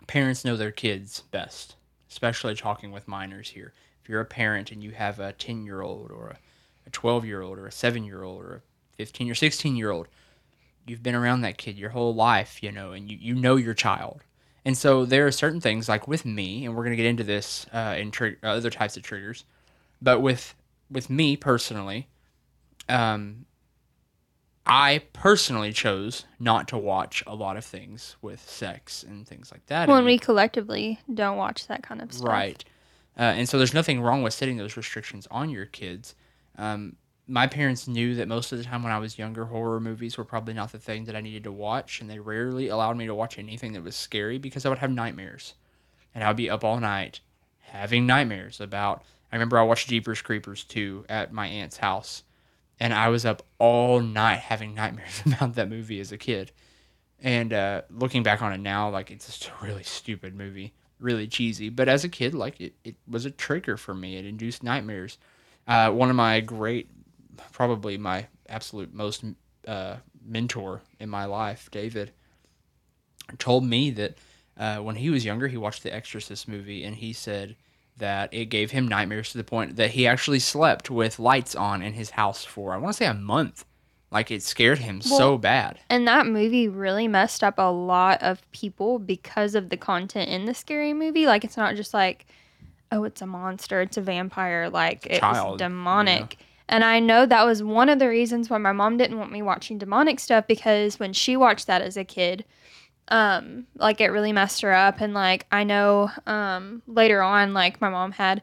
parents 0.08 0.44
know 0.44 0.58
their 0.58 0.72
kids 0.72 1.22
best, 1.32 1.76
especially 2.10 2.54
talking 2.54 2.92
with 2.92 3.08
minors 3.08 3.52
here. 3.52 3.72
If 4.06 4.10
you're 4.10 4.22
a 4.22 4.26
parent 4.26 4.72
and 4.72 4.84
you 4.84 4.92
have 4.92 5.20
a 5.20 5.34
10 5.34 5.66
year 5.66 5.82
old 5.82 6.12
or 6.12 6.36
a 6.86 6.90
12 6.92 7.26
year 7.26 7.42
old 7.42 7.58
or 7.58 7.66
a 7.66 7.72
7 7.72 8.04
year 8.04 8.22
old 8.22 8.44
or 8.44 8.54
a 8.58 8.62
15 8.98 9.32
or 9.32 9.34
16 9.34 9.76
year 9.76 9.90
old, 9.90 10.08
you've 10.86 11.02
been 11.02 11.16
around 11.16 11.42
that 11.42 11.58
kid 11.58 11.76
your 11.76 11.90
whole 11.90 12.14
life, 12.14 12.62
you 12.62 12.72
know, 12.72 12.92
and 12.92 13.10
you, 13.10 13.18
you 13.20 13.34
know 13.34 13.56
your 13.56 13.74
child. 13.74 14.22
And 14.64 14.78
so 14.78 15.06
there 15.06 15.26
are 15.26 15.32
certain 15.32 15.60
things 15.60 15.90
like 15.90 16.08
with 16.08 16.24
me, 16.24 16.68
and 16.68 16.76
we're 16.76 16.84
going 16.84 16.92
to 16.92 17.02
get 17.02 17.08
into 17.08 17.24
this 17.24 17.66
uh, 17.74 17.96
in 17.98 18.12
trig- 18.12 18.38
uh, 18.44 18.50
other 18.50 18.70
types 18.70 18.96
of 18.96 19.02
triggers, 19.02 19.44
but 20.04 20.22
with 20.22 20.54
with 20.92 21.10
me 21.10 21.36
personally, 21.36 22.08
um, 22.88 23.48
I 24.68 25.02
personally 25.14 25.74
chose 25.74 26.26
not 26.40 26.68
to 26.68 26.78
watch 26.78 27.24
a 27.26 27.34
lot 27.34 27.58
of 27.58 27.66
things 27.66 28.18
with 28.22 28.48
sex 28.48 29.02
and 29.02 29.28
things 29.28 29.52
like 29.52 29.66
that. 29.66 29.90
When 29.90 30.06
we 30.06 30.20
collectively 30.20 31.00
don't 31.12 31.38
watch 31.38 31.66
that 31.68 31.82
kind 31.82 32.04
of 32.04 32.14
stuff. 32.14 32.30
Right. 32.30 32.64
Uh, 33.18 33.24
and 33.24 33.48
so 33.48 33.58
there's 33.58 33.74
nothing 33.74 34.02
wrong 34.02 34.24
with 34.24 34.34
setting 34.34 34.58
those 34.58 34.76
restrictions 34.76 35.28
on 35.32 35.50
your 35.50 35.66
kids. 35.66 36.16
Um, 36.58 36.98
my 37.28 37.48
parents 37.48 37.88
knew 37.88 38.16
that 38.16 38.28
most 38.28 38.52
of 38.52 38.58
the 38.58 38.64
time 38.64 38.84
when 38.84 38.92
I 38.92 39.00
was 39.00 39.18
younger, 39.18 39.46
horror 39.46 39.80
movies 39.80 40.18
were 40.18 40.26
probably 40.26 40.54
not 40.54 40.72
the 40.72 40.80
thing 40.80 41.06
that 41.06 41.16
I 41.16 41.22
needed 41.22 41.44
to 41.46 41.52
watch, 41.52 42.02
and 42.02 42.10
they 42.10 42.20
rarely 42.20 42.68
allowed 42.68 42.98
me 42.98 43.08
to 43.08 43.16
watch 43.16 43.40
anything 43.40 43.74
that 43.74 43.84
was 43.84 43.96
scary 43.96 44.38
because 44.38 44.66
I 44.66 44.70
would 44.70 44.78
have 44.80 44.92
nightmares. 44.92 45.56
And 46.14 46.24
I 46.24 46.28
would 46.28 46.38
be 46.38 46.50
up 46.50 46.64
all 46.64 46.80
night 46.80 47.22
having 47.60 48.06
nightmares 48.06 48.62
about. 48.62 49.04
I 49.32 49.36
remember 49.36 49.58
I 49.58 49.64
watched 49.64 49.90
Jeepers 49.90 50.22
Creepers 50.22 50.64
2 50.66 51.06
at 51.10 51.34
my 51.34 51.48
aunt's 51.48 51.78
house, 51.78 52.24
and 52.80 52.94
I 52.94 53.10
was 53.10 53.26
up 53.26 53.44
all 53.58 54.02
night 54.02 54.40
having 54.40 54.76
nightmares 54.76 55.22
about 55.26 55.56
that 55.56 55.70
movie 55.70 56.00
as 56.00 56.12
a 56.12 56.18
kid. 56.18 56.52
And 57.22 57.54
uh, 57.54 57.82
looking 57.90 58.24
back 58.24 58.42
on 58.42 58.54
it 58.54 58.60
now, 58.60 58.90
like 58.90 59.10
it's 59.10 59.26
just 59.26 59.48
a 59.48 59.66
really 59.66 59.84
stupid 59.84 60.36
movie, 60.36 60.74
really 61.00 61.28
cheesy. 61.28 61.70
But 61.70 61.90
as 61.90 62.04
a 62.04 62.10
kid, 62.10 62.34
like 62.34 62.60
it, 62.60 62.74
it 62.84 62.96
was 63.08 63.26
a 63.26 63.32
trigger 63.32 63.78
for 63.78 63.94
me. 63.94 64.18
It 64.18 64.26
induced 64.26 64.64
nightmares. 64.64 65.18
Uh, 65.68 65.92
one 65.92 66.10
of 66.10 66.16
my 66.16 66.40
great, 66.42 66.90
probably 67.52 67.98
my 67.98 68.28
absolute 68.48 68.94
most 68.94 69.24
uh, 69.68 69.98
mentor 70.26 70.82
in 71.00 71.10
my 71.10 71.26
life, 71.26 71.70
David, 71.72 72.12
told 73.38 73.66
me 73.66 73.92
that 73.92 74.18
uh, 74.58 74.78
when 74.78 74.96
he 74.96 75.10
was 75.10 75.26
younger, 75.26 75.48
he 75.48 75.58
watched 75.58 75.84
the 75.84 75.94
Exorcist 75.94 76.48
movie, 76.48 76.84
and 76.84 76.96
he 76.96 77.14
said 77.14 77.56
that 77.98 78.34
it 78.34 78.46
gave 78.46 78.72
him 78.72 78.88
nightmares 78.88 79.32
to 79.32 79.38
the 79.38 79.44
point 79.44 79.76
that 79.78 79.92
he 79.92 80.06
actually 80.06 80.40
slept 80.40 80.90
with 80.90 81.20
lights 81.20 81.56
on 81.56 81.82
in 81.82 81.94
his 81.94 82.12
house 82.12 82.44
for 82.44 82.74
I 82.74 82.78
want 82.78 82.94
to 82.94 82.98
say 82.98 83.06
a 83.06 83.14
month. 83.14 83.66
Like 84.16 84.32
it 84.32 84.42
scared 84.44 84.80
him 84.80 85.02
so 85.02 85.38
bad. 85.38 85.78
And 85.90 86.08
that 86.08 86.26
movie 86.26 86.70
really 86.70 87.06
messed 87.06 87.44
up 87.44 87.56
a 87.58 87.70
lot 87.70 88.24
of 88.24 88.50
people 88.54 88.98
because 88.98 89.56
of 89.56 89.68
the 89.68 89.76
content 89.76 90.30
in 90.30 90.46
the 90.46 90.54
scary 90.54 90.94
movie. 90.94 91.26
Like 91.26 91.44
it's 91.44 91.58
not 91.58 91.76
just 91.76 91.94
like, 91.94 92.26
oh, 92.94 93.04
it's 93.04 93.22
a 93.22 93.26
monster, 93.26 93.82
it's 93.82 93.98
a 93.98 94.02
vampire. 94.02 94.70
Like 94.70 95.06
it's 95.06 95.20
Child, 95.20 95.60
demonic. 95.60 96.38
And 96.70 96.86
I 96.86 97.02
know 97.02 97.26
that 97.26 97.46
was 97.46 97.62
one 97.62 97.90
of 97.90 98.00
the 98.00 98.08
reasons 98.08 98.50
why 98.50 98.58
my 98.58 98.72
mom 98.72 98.96
didn't 98.96 99.20
want 99.20 99.34
me 99.34 99.42
watching 99.42 99.78
demonic 99.78 100.22
stuff 100.22 100.48
because 100.48 100.98
when 100.98 101.12
she 101.12 101.36
watched 101.36 101.68
that 101.68 101.82
as 101.82 101.98
a 101.98 102.06
kid, 102.06 102.46
um, 103.10 103.68
like 103.76 104.00
it 104.00 104.08
really 104.12 104.32
messed 104.32 104.62
her 104.62 104.72
up. 104.72 105.02
And 105.02 105.14
like 105.14 105.46
I 105.52 105.66
know 105.66 106.10
um 106.26 106.82
later 106.88 107.22
on, 107.22 107.54
like 107.54 107.82
my 107.82 107.90
mom 107.90 108.14
had 108.14 108.42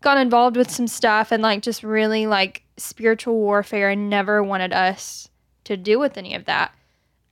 got 0.00 0.16
involved 0.16 0.56
with 0.56 0.70
some 0.70 0.86
stuff 0.86 1.32
and 1.32 1.42
like 1.42 1.62
just 1.62 1.82
really 1.82 2.28
like 2.28 2.62
spiritual 2.78 3.34
warfare 3.36 3.90
and 3.90 4.08
never 4.08 4.42
wanted 4.42 4.72
us 4.72 5.28
to 5.64 5.76
do 5.76 5.98
with 5.98 6.16
any 6.16 6.34
of 6.34 6.46
that. 6.46 6.72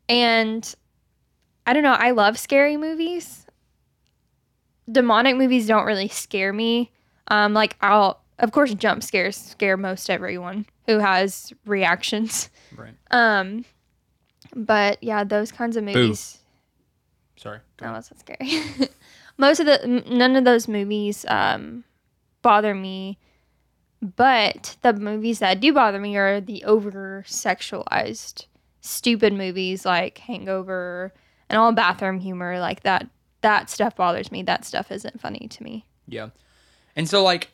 And 0.08 0.74
I 1.66 1.72
don't 1.72 1.82
know, 1.82 1.92
I 1.92 2.10
love 2.12 2.38
scary 2.38 2.76
movies. 2.76 3.46
Demonic 4.90 5.36
movies 5.36 5.66
don't 5.66 5.86
really 5.86 6.08
scare 6.08 6.52
me. 6.52 6.90
Um 7.28 7.54
like 7.54 7.76
I'll 7.80 8.20
of 8.38 8.52
course 8.52 8.74
jump 8.74 9.02
scares 9.02 9.36
scare 9.36 9.76
most 9.76 10.10
everyone 10.10 10.66
who 10.86 10.98
has 10.98 11.52
reactions. 11.64 12.50
Right. 12.76 12.94
Um 13.10 13.64
but 14.54 15.02
yeah, 15.02 15.24
those 15.24 15.50
kinds 15.50 15.76
of 15.76 15.84
movies 15.84 16.38
Sorry. 17.36 17.58
Go 17.76 17.84
that 17.84 17.88
on. 17.88 17.94
wasn't 17.94 18.20
scary. 18.20 18.88
Most 19.38 19.60
of 19.60 19.66
the 19.66 20.02
none 20.08 20.36
of 20.36 20.44
those 20.44 20.66
movies 20.66 21.24
um, 21.28 21.84
bother 22.42 22.74
me, 22.74 23.18
but 24.00 24.76
the 24.82 24.92
movies 24.92 25.38
that 25.38 25.60
do 25.60 25.72
bother 25.72 25.98
me 25.98 26.16
are 26.16 26.40
the 26.40 26.64
over 26.64 27.24
sexualized, 27.26 28.46
stupid 28.80 29.32
movies 29.32 29.84
like 29.84 30.18
Hangover 30.18 31.12
and 31.48 31.58
all 31.58 31.72
bathroom 31.72 32.20
humor 32.20 32.58
like 32.58 32.82
that. 32.82 33.08
That 33.42 33.70
stuff 33.70 33.96
bothers 33.96 34.32
me. 34.32 34.42
That 34.42 34.64
stuff 34.64 34.90
isn't 34.90 35.20
funny 35.20 35.46
to 35.48 35.62
me. 35.62 35.86
Yeah. 36.08 36.30
And 36.94 37.08
so 37.08 37.22
like 37.22 37.50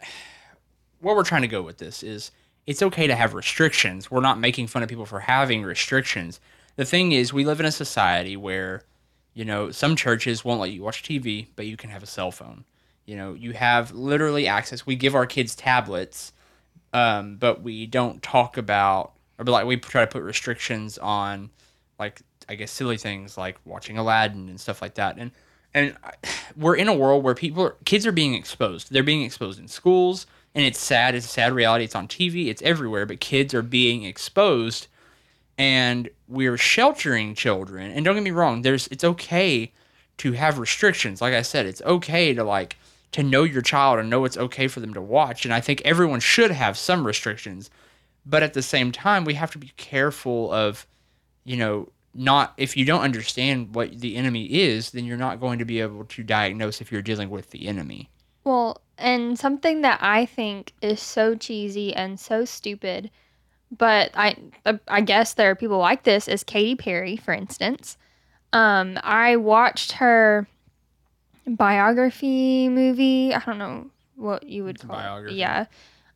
what 1.01 1.17
we're 1.17 1.25
trying 1.25 1.43
to 1.43 1.49
go 1.49 1.63
with 1.63 1.79
this 1.79 2.03
is 2.03 2.31
it's 2.67 2.83
okay 2.83 3.07
to 3.07 3.15
have 3.15 3.35
restrictions. 3.35 4.11
We're 4.11 4.21
not 4.21 4.39
making 4.39 4.69
fun 4.69 4.83
of 4.83 4.89
people 4.89 5.07
for 5.07 5.21
having 5.21 5.63
restrictions. 5.63 6.41
The 6.77 6.85
thing 6.85 7.13
is 7.13 7.33
we 7.33 7.45
live 7.45 7.61
in 7.61 7.67
a 7.67 7.73
society 7.73 8.37
where 8.37 8.85
you 9.35 9.45
know, 9.45 9.71
some 9.71 9.97
churches 9.97 10.45
won't 10.45 10.61
let 10.61 10.73
you 10.73 10.83
watch 10.83 11.03
TV, 11.03 11.47
but 11.57 11.67
you 11.67 11.77
can 11.77 11.91
have 11.91 12.03
a 12.03 12.07
cell 12.07 12.31
phone. 12.31 12.65
You 13.07 13.17
know, 13.17 13.35
you 13.35 13.53
have 13.53 13.93
literally 13.93 14.47
access. 14.47 14.87
We 14.87 14.97
give 14.97 15.15
our 15.15 15.27
kids 15.27 15.55
tablets, 15.55 16.33
um, 16.93 17.37
but 17.37 17.63
we 17.63 17.87
don't 17.87 18.23
talk 18.23 18.57
about, 18.57 19.13
or 19.39 19.45
like 19.45 19.67
we 19.67 19.77
try 19.77 20.03
to 20.05 20.11
put 20.11 20.23
restrictions 20.23 20.99
on, 20.99 21.51
like 21.99 22.23
I 22.49 22.55
guess 22.55 22.71
silly 22.71 22.97
things 22.97 23.37
like 23.37 23.59
watching 23.65 23.99
Aladdin 23.99 24.49
and 24.49 24.61
stuff 24.61 24.83
like 24.83 24.95
that. 24.95 25.17
And 25.19 25.33
and 25.75 25.97
we're 26.57 26.77
in 26.77 26.89
a 26.89 26.95
world 26.95 27.25
where 27.25 27.35
people, 27.35 27.65
are, 27.65 27.77
kids 27.85 28.07
are 28.07 28.13
being 28.13 28.35
exposed. 28.35 28.93
They're 28.93 29.03
being 29.03 29.23
exposed 29.23 29.59
in 29.59 29.69
schools, 29.69 30.27
and 30.55 30.65
it's 30.65 30.79
sad. 30.79 31.15
It's 31.15 31.27
a 31.27 31.29
sad 31.29 31.53
reality. 31.53 31.85
It's 31.85 31.97
on 31.97 32.09
TV. 32.09 32.47
It's 32.47 32.63
everywhere. 32.63 33.07
But 33.07 33.21
kids 33.21 33.53
are 33.55 33.63
being 33.63 34.05
exposed 34.05 34.87
and 35.59 36.09
we're 36.29 36.57
sheltering 36.57 37.35
children 37.35 37.91
and 37.91 38.05
don't 38.05 38.15
get 38.15 38.25
me 38.25 38.31
wrong 38.31 38.63
there's 38.63 38.89
it's 38.89 39.05
okay 39.05 39.71
to 40.17 40.33
have 40.33 40.59
restrictions 40.59 41.21
like 41.21 41.35
i 41.35 41.43
said 41.43 41.67
it's 41.67 41.83
okay 41.83 42.33
to 42.35 42.43
like 42.43 42.77
to 43.13 43.23
know 43.23 43.45
your 43.45 43.63
child 43.63 43.99
and 43.99 44.11
know 44.11 44.21
what's 44.21 44.37
okay 44.37 44.67
for 44.69 44.81
them 44.81 44.95
to 44.95 45.01
watch 45.01 45.45
and 45.45 45.55
i 45.55 45.61
think 45.61 45.81
everyone 45.85 46.21
should 46.21 46.51
have 46.51 46.77
some 46.77 47.07
restrictions 47.07 47.71
but 48.25 48.43
at 48.43 48.55
the 48.55 48.63
same 48.63 48.93
time 48.93 49.25
we 49.25 49.35
have 49.35 49.51
to 49.51 49.59
be 49.59 49.73
careful 49.77 50.53
of 50.53 50.87
you 51.45 51.57
know 51.57 51.89
not 52.15 52.53
if 52.57 52.77
you 52.77 52.85
don't 52.85 53.03
understand 53.03 53.75
what 53.75 54.01
the 54.01 54.17
enemy 54.17 54.45
is, 54.47 54.91
then 54.91 55.05
you're 55.05 55.17
not 55.17 55.41
going 55.41 55.59
to 55.59 55.65
be 55.65 55.81
able 55.81 56.05
to 56.05 56.23
diagnose 56.23 56.81
if 56.81 56.93
you're 56.93 57.03
dealing 57.03 57.31
with 57.31 57.51
the 57.51 57.67
enemy. 57.67 58.11
Well, 58.45 58.81
and 58.99 59.39
something 59.39 59.81
that 59.83 59.99
I 60.03 60.27
think 60.27 60.73
is 60.83 61.01
so 61.01 61.35
cheesy 61.35 61.95
and 61.95 62.19
so 62.21 62.45
stupid, 62.45 63.11
but 63.77 64.11
I 64.15 64.37
uh, 64.67 64.75
I 64.89 65.01
guess 65.01 65.35
there 65.35 65.51
are 65.51 65.57
people 65.57 65.79
like 65.79 66.03
this 66.03 66.29
is 66.29 66.45
Katy 66.45 66.77
Perry, 66.77 67.17
for 67.17 67.33
instance. 67.33 67.97
Um, 68.53 68.99
I 69.03 69.37
watched 69.37 69.93
her 69.93 70.47
biography 71.47 72.69
movie. 72.69 73.35
I 73.35 73.41
don't 73.41 73.59
know 73.59 73.91
what 74.17 74.49
you 74.49 74.65
would 74.65 74.77
It's 74.77 74.85
call 74.85 74.97
biography. 74.97 75.35
it. 75.35 75.39
Yeah. 75.39 75.67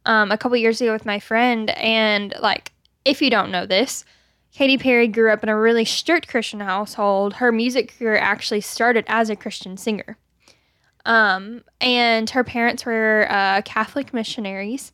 Um, 0.04 0.30
a 0.30 0.38
couple 0.38 0.56
years 0.56 0.80
ago 0.80 0.92
with 0.92 1.04
my 1.04 1.18
friend, 1.18 1.70
and 1.70 2.34
like, 2.40 2.72
if 3.04 3.20
you 3.20 3.30
don't 3.30 3.50
know 3.50 3.66
this, 3.66 4.04
Katy 4.52 4.78
Perry 4.78 5.08
grew 5.08 5.32
up 5.32 5.42
in 5.42 5.48
a 5.48 5.58
really 5.58 5.84
strict 5.84 6.28
Christian 6.28 6.60
household. 6.60 7.34
Her 7.34 7.50
music 7.52 7.96
career 7.98 8.16
actually 8.16 8.60
started 8.60 9.04
as 9.08 9.28
a 9.30 9.36
Christian 9.36 9.76
singer. 9.76 10.16
Um, 11.04 11.62
and 11.80 12.28
her 12.30 12.42
parents 12.44 12.84
were 12.86 13.26
uh, 13.28 13.62
Catholic 13.62 14.14
missionaries. 14.14 14.92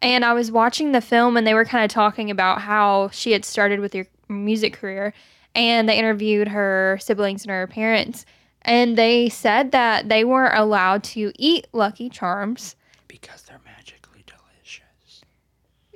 And 0.00 0.24
I 0.24 0.32
was 0.32 0.50
watching 0.52 0.92
the 0.92 1.00
film, 1.00 1.36
and 1.36 1.46
they 1.46 1.54
were 1.54 1.64
kind 1.64 1.84
of 1.84 1.90
talking 1.90 2.30
about 2.30 2.60
how 2.60 3.08
she 3.10 3.32
had 3.32 3.44
started 3.44 3.80
with 3.80 3.92
her 3.94 4.06
music 4.28 4.74
career. 4.74 5.12
And 5.54 5.88
they 5.88 5.98
interviewed 5.98 6.48
her 6.48 6.98
siblings 7.00 7.42
and 7.42 7.50
her 7.50 7.66
parents. 7.66 8.24
And 8.62 8.98
they 8.98 9.28
said 9.28 9.72
that 9.72 10.08
they 10.08 10.24
weren't 10.24 10.58
allowed 10.58 11.04
to 11.04 11.32
eat 11.36 11.68
Lucky 11.72 12.08
Charms. 12.08 12.76
Because 13.06 13.42
they're 13.42 13.60
magically 13.64 14.24
delicious. 14.26 15.22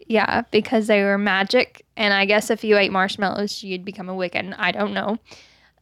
Yeah, 0.07 0.43
because 0.51 0.87
they 0.87 1.03
were 1.03 1.19
magic. 1.19 1.85
And 1.97 2.15
I 2.15 2.25
guess 2.25 2.51
if 2.51 2.65
you 2.65 2.79
ate 2.79 2.93
marshmallows, 2.93 3.63
you'd 3.63 3.85
become 3.85 4.09
a 4.09 4.15
Wiccan. 4.15 4.55
I 4.59 4.73
don't 4.73 4.95
know. 4.95 5.19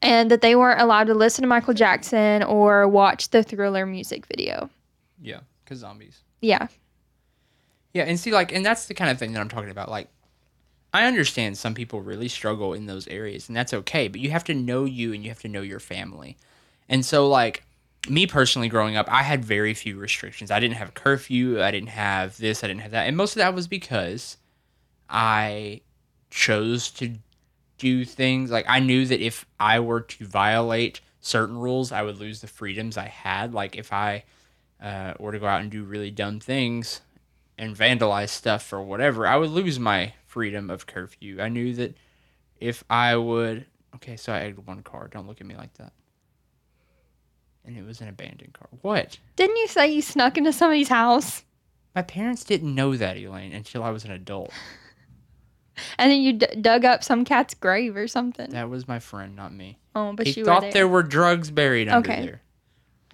And 0.03 0.31
that 0.31 0.41
they 0.41 0.57
weren't 0.57 0.81
allowed 0.81 1.09
to 1.09 1.15
listen 1.15 1.43
to 1.43 1.49
Michael 1.49 1.75
Jackson 1.75 2.43
or 2.43 2.89
watch 2.89 3.31
the 3.31 3.43
thriller 3.43 3.85
music 3.87 4.27
video. 4.27 4.71
Yeah, 5.23 5.41
because 5.63 5.79
zombies. 5.79 6.23
Yeah. 6.41 6.69
Yeah, 7.93 8.05
and 8.05 8.19
see, 8.19 8.33
like, 8.33 8.53
and 8.53 8.65
that's 8.65 8.87
the 8.87 8.95
kind 8.95 9.11
of 9.11 9.19
thing 9.19 9.33
that 9.33 9.41
I'm 9.41 9.49
talking 9.49 9.71
about. 9.71 9.91
Like, 9.91 10.09
I 10.95 11.07
understand 11.07 11.59
some 11.59 11.75
people 11.75 12.01
really 12.01 12.29
struggle 12.29 12.73
in 12.73 12.87
those 12.87 13.07
areas, 13.09 13.49
and 13.49 13.57
that's 13.57 13.75
okay, 13.75 14.09
but 14.09 14.21
you 14.21 14.31
have 14.31 14.45
to 14.45 14.55
know 14.55 14.85
you 14.85 15.13
and 15.13 15.23
you 15.23 15.31
have 15.31 15.43
to 15.43 15.49
know 15.49 15.61
your 15.61 15.81
family. 15.81 16.37
And 16.91 17.07
so, 17.07 17.27
like, 17.27 17.65
me 18.09 18.27
personally 18.27 18.69
growing 18.69 18.97
up, 18.97 19.11
I 19.11 19.23
had 19.23 19.43
very 19.43 19.73
few 19.73 19.97
restrictions. 19.97 20.51
I 20.51 20.61
didn't 20.61 20.77
have 20.77 20.93
curfew, 20.93 21.63
I 21.63 21.71
didn't 21.71 21.89
have 21.89 22.37
this, 22.37 22.63
I 22.63 22.67
didn't 22.67 22.83
have 22.83 22.91
that. 22.91 23.07
And 23.07 23.17
most 23.17 23.33
of 23.33 23.37
that 23.37 23.55
was 23.55 23.67
because 23.67 24.37
I 25.09 25.81
chose 26.29 26.91
to 26.93 27.15
do 27.79 28.05
things 28.05 28.51
like 28.51 28.67
I 28.69 28.79
knew 28.81 29.07
that 29.07 29.21
if 29.21 29.47
I 29.59 29.81
were 29.81 30.03
to 30.03 30.27
violate 30.27 31.01
certain 31.23 31.57
rules, 31.57 31.93
I 31.93 32.03
would 32.03 32.19
lose 32.19 32.43
the 32.43 32.47
freedoms 32.47 32.99
I 32.99 33.07
had. 33.07 33.55
Like, 33.55 33.77
if 33.77 33.91
I 33.93 34.25
uh, 34.83 35.15
were 35.19 35.33
to 35.33 35.39
go 35.39 35.47
out 35.47 35.63
and 35.63 35.71
do 35.71 35.85
really 35.85 36.11
dumb 36.11 36.41
things, 36.41 37.01
and 37.61 37.77
vandalize 37.77 38.31
stuff 38.31 38.73
or 38.73 38.81
whatever, 38.81 39.27
I 39.27 39.37
would 39.37 39.51
lose 39.51 39.79
my 39.79 40.15
freedom 40.27 40.71
of 40.71 40.87
curfew. 40.87 41.43
I 41.43 41.51
knew 41.51 41.75
that 41.75 41.95
if 42.59 42.83
I 42.89 43.17
would, 43.17 43.67
okay, 43.97 44.17
so 44.17 44.33
I 44.33 44.41
egged 44.41 44.67
one 44.67 44.83
car. 44.83 45.09
Don't 45.09 45.29
look 45.29 45.43
at 45.43 45.47
me 45.47 45.55
like 45.55 45.75
that. 45.75 45.93
And 47.71 47.79
it 47.79 47.87
was 47.87 48.01
an 48.01 48.09
abandoned 48.09 48.53
car. 48.53 48.67
What? 48.83 49.19
Didn't 49.37 49.57
you 49.57 49.69
say 49.69 49.93
you 49.93 50.03
snuck 50.03 50.37
into 50.37 50.53
somebody's 50.53 50.89
house 50.89 51.45
My 51.95 52.03
parents 52.03 52.43
didn't 52.43 52.75
know 52.75 52.97
that, 52.97 53.17
Elaine, 53.17 53.53
until 53.53 53.85
I 53.85 53.91
was 53.91 54.05
an 54.05 54.11
adult. 54.11 54.51
and 55.99 56.11
then 56.11 56.21
you 56.21 56.33
d- 56.33 56.47
dug 56.61 56.85
up 56.85 57.05
some 57.05 57.25
cat's 57.25 57.55
grave 57.55 57.95
or 57.97 58.09
something? 58.09 58.51
That 58.51 58.69
was 58.69 58.89
my 58.89 58.99
friend, 58.99 59.37
not 59.37 59.53
me. 59.53 59.79
oh, 59.95 60.13
but 60.15 60.27
he 60.27 60.41
you 60.41 60.45
thought 60.45 60.57
were 60.57 60.61
there. 60.63 60.73
there 60.73 60.89
were 60.89 61.05
drugs 61.05 61.51
buried 61.53 61.89
under 61.89 62.11
Okay. 62.11 62.23
there. 62.27 62.43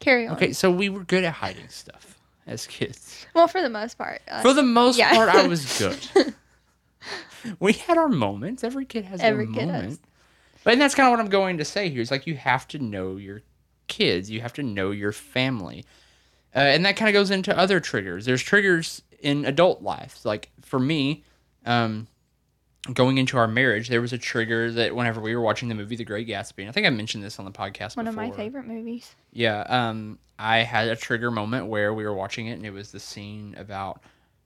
Carry 0.00 0.26
on. 0.26 0.36
Okay, 0.36 0.52
so 0.54 0.70
we 0.70 0.88
were 0.88 1.04
good 1.04 1.24
at 1.24 1.34
hiding 1.34 1.68
stuff 1.68 2.18
as 2.46 2.66
kids. 2.66 3.26
Well, 3.34 3.48
for 3.48 3.60
the 3.60 3.68
most 3.70 3.98
part. 3.98 4.22
Uh, 4.26 4.40
For 4.40 4.54
the 4.54 4.62
most 4.62 4.98
yeah. 4.98 5.14
part, 5.14 5.28
I 5.28 5.46
was 5.46 5.78
good. 5.78 6.34
we 7.60 7.74
had 7.74 7.98
our 7.98 8.08
moments. 8.08 8.64
Every 8.64 8.86
kid 8.86 9.04
has 9.04 9.20
Every 9.20 9.44
their 9.46 9.54
kid 9.54 9.66
moment. 9.66 9.84
has. 9.84 10.00
But 10.64 10.72
and 10.72 10.80
that's 10.80 10.94
kind 10.94 11.08
of 11.08 11.12
what 11.12 11.20
I'm 11.20 11.28
going 11.30 11.58
to 11.58 11.64
say 11.64 11.88
here. 11.90 12.00
Is 12.00 12.10
like 12.10 12.26
you 12.26 12.36
have 12.36 12.66
to 12.68 12.78
know 12.78 13.16
your 13.16 13.42
kids. 13.96 14.30
You 14.30 14.40
have 14.40 14.52
to 14.54 14.62
know 14.62 14.90
your 14.90 15.12
family, 15.12 15.84
uh, 16.54 16.58
and 16.58 16.84
that 16.84 16.96
kind 16.96 17.08
of 17.08 17.12
goes 17.12 17.30
into 17.30 17.56
other 17.56 17.80
triggers. 17.80 18.24
There's 18.24 18.42
triggers 18.42 19.02
in 19.20 19.44
adult 19.44 19.82
life. 19.82 20.24
Like 20.24 20.50
for 20.62 20.78
me, 20.78 21.24
um, 21.64 22.06
going 22.92 23.18
into 23.18 23.36
our 23.36 23.48
marriage, 23.48 23.88
there 23.88 24.00
was 24.00 24.12
a 24.12 24.18
trigger 24.18 24.70
that 24.72 24.94
whenever 24.94 25.20
we 25.20 25.34
were 25.34 25.42
watching 25.42 25.68
the 25.68 25.74
movie 25.74 25.96
The 25.96 26.04
Great 26.04 26.28
Gatsby, 26.28 26.58
and 26.58 26.68
I 26.68 26.72
think 26.72 26.86
I 26.86 26.90
mentioned 26.90 27.24
this 27.24 27.38
on 27.38 27.44
the 27.44 27.50
podcast. 27.50 27.96
one 27.96 28.06
of 28.06 28.14
my 28.14 28.30
favorite 28.30 28.66
movies. 28.66 29.14
Yeah, 29.32 29.60
um, 29.68 30.18
I 30.38 30.58
had 30.58 30.88
a 30.88 30.96
trigger 30.96 31.30
moment 31.30 31.66
where 31.66 31.94
we 31.94 32.04
were 32.04 32.14
watching 32.14 32.46
it, 32.46 32.52
and 32.52 32.66
it 32.66 32.72
was 32.72 32.92
the 32.92 33.00
scene 33.00 33.54
about 33.58 34.02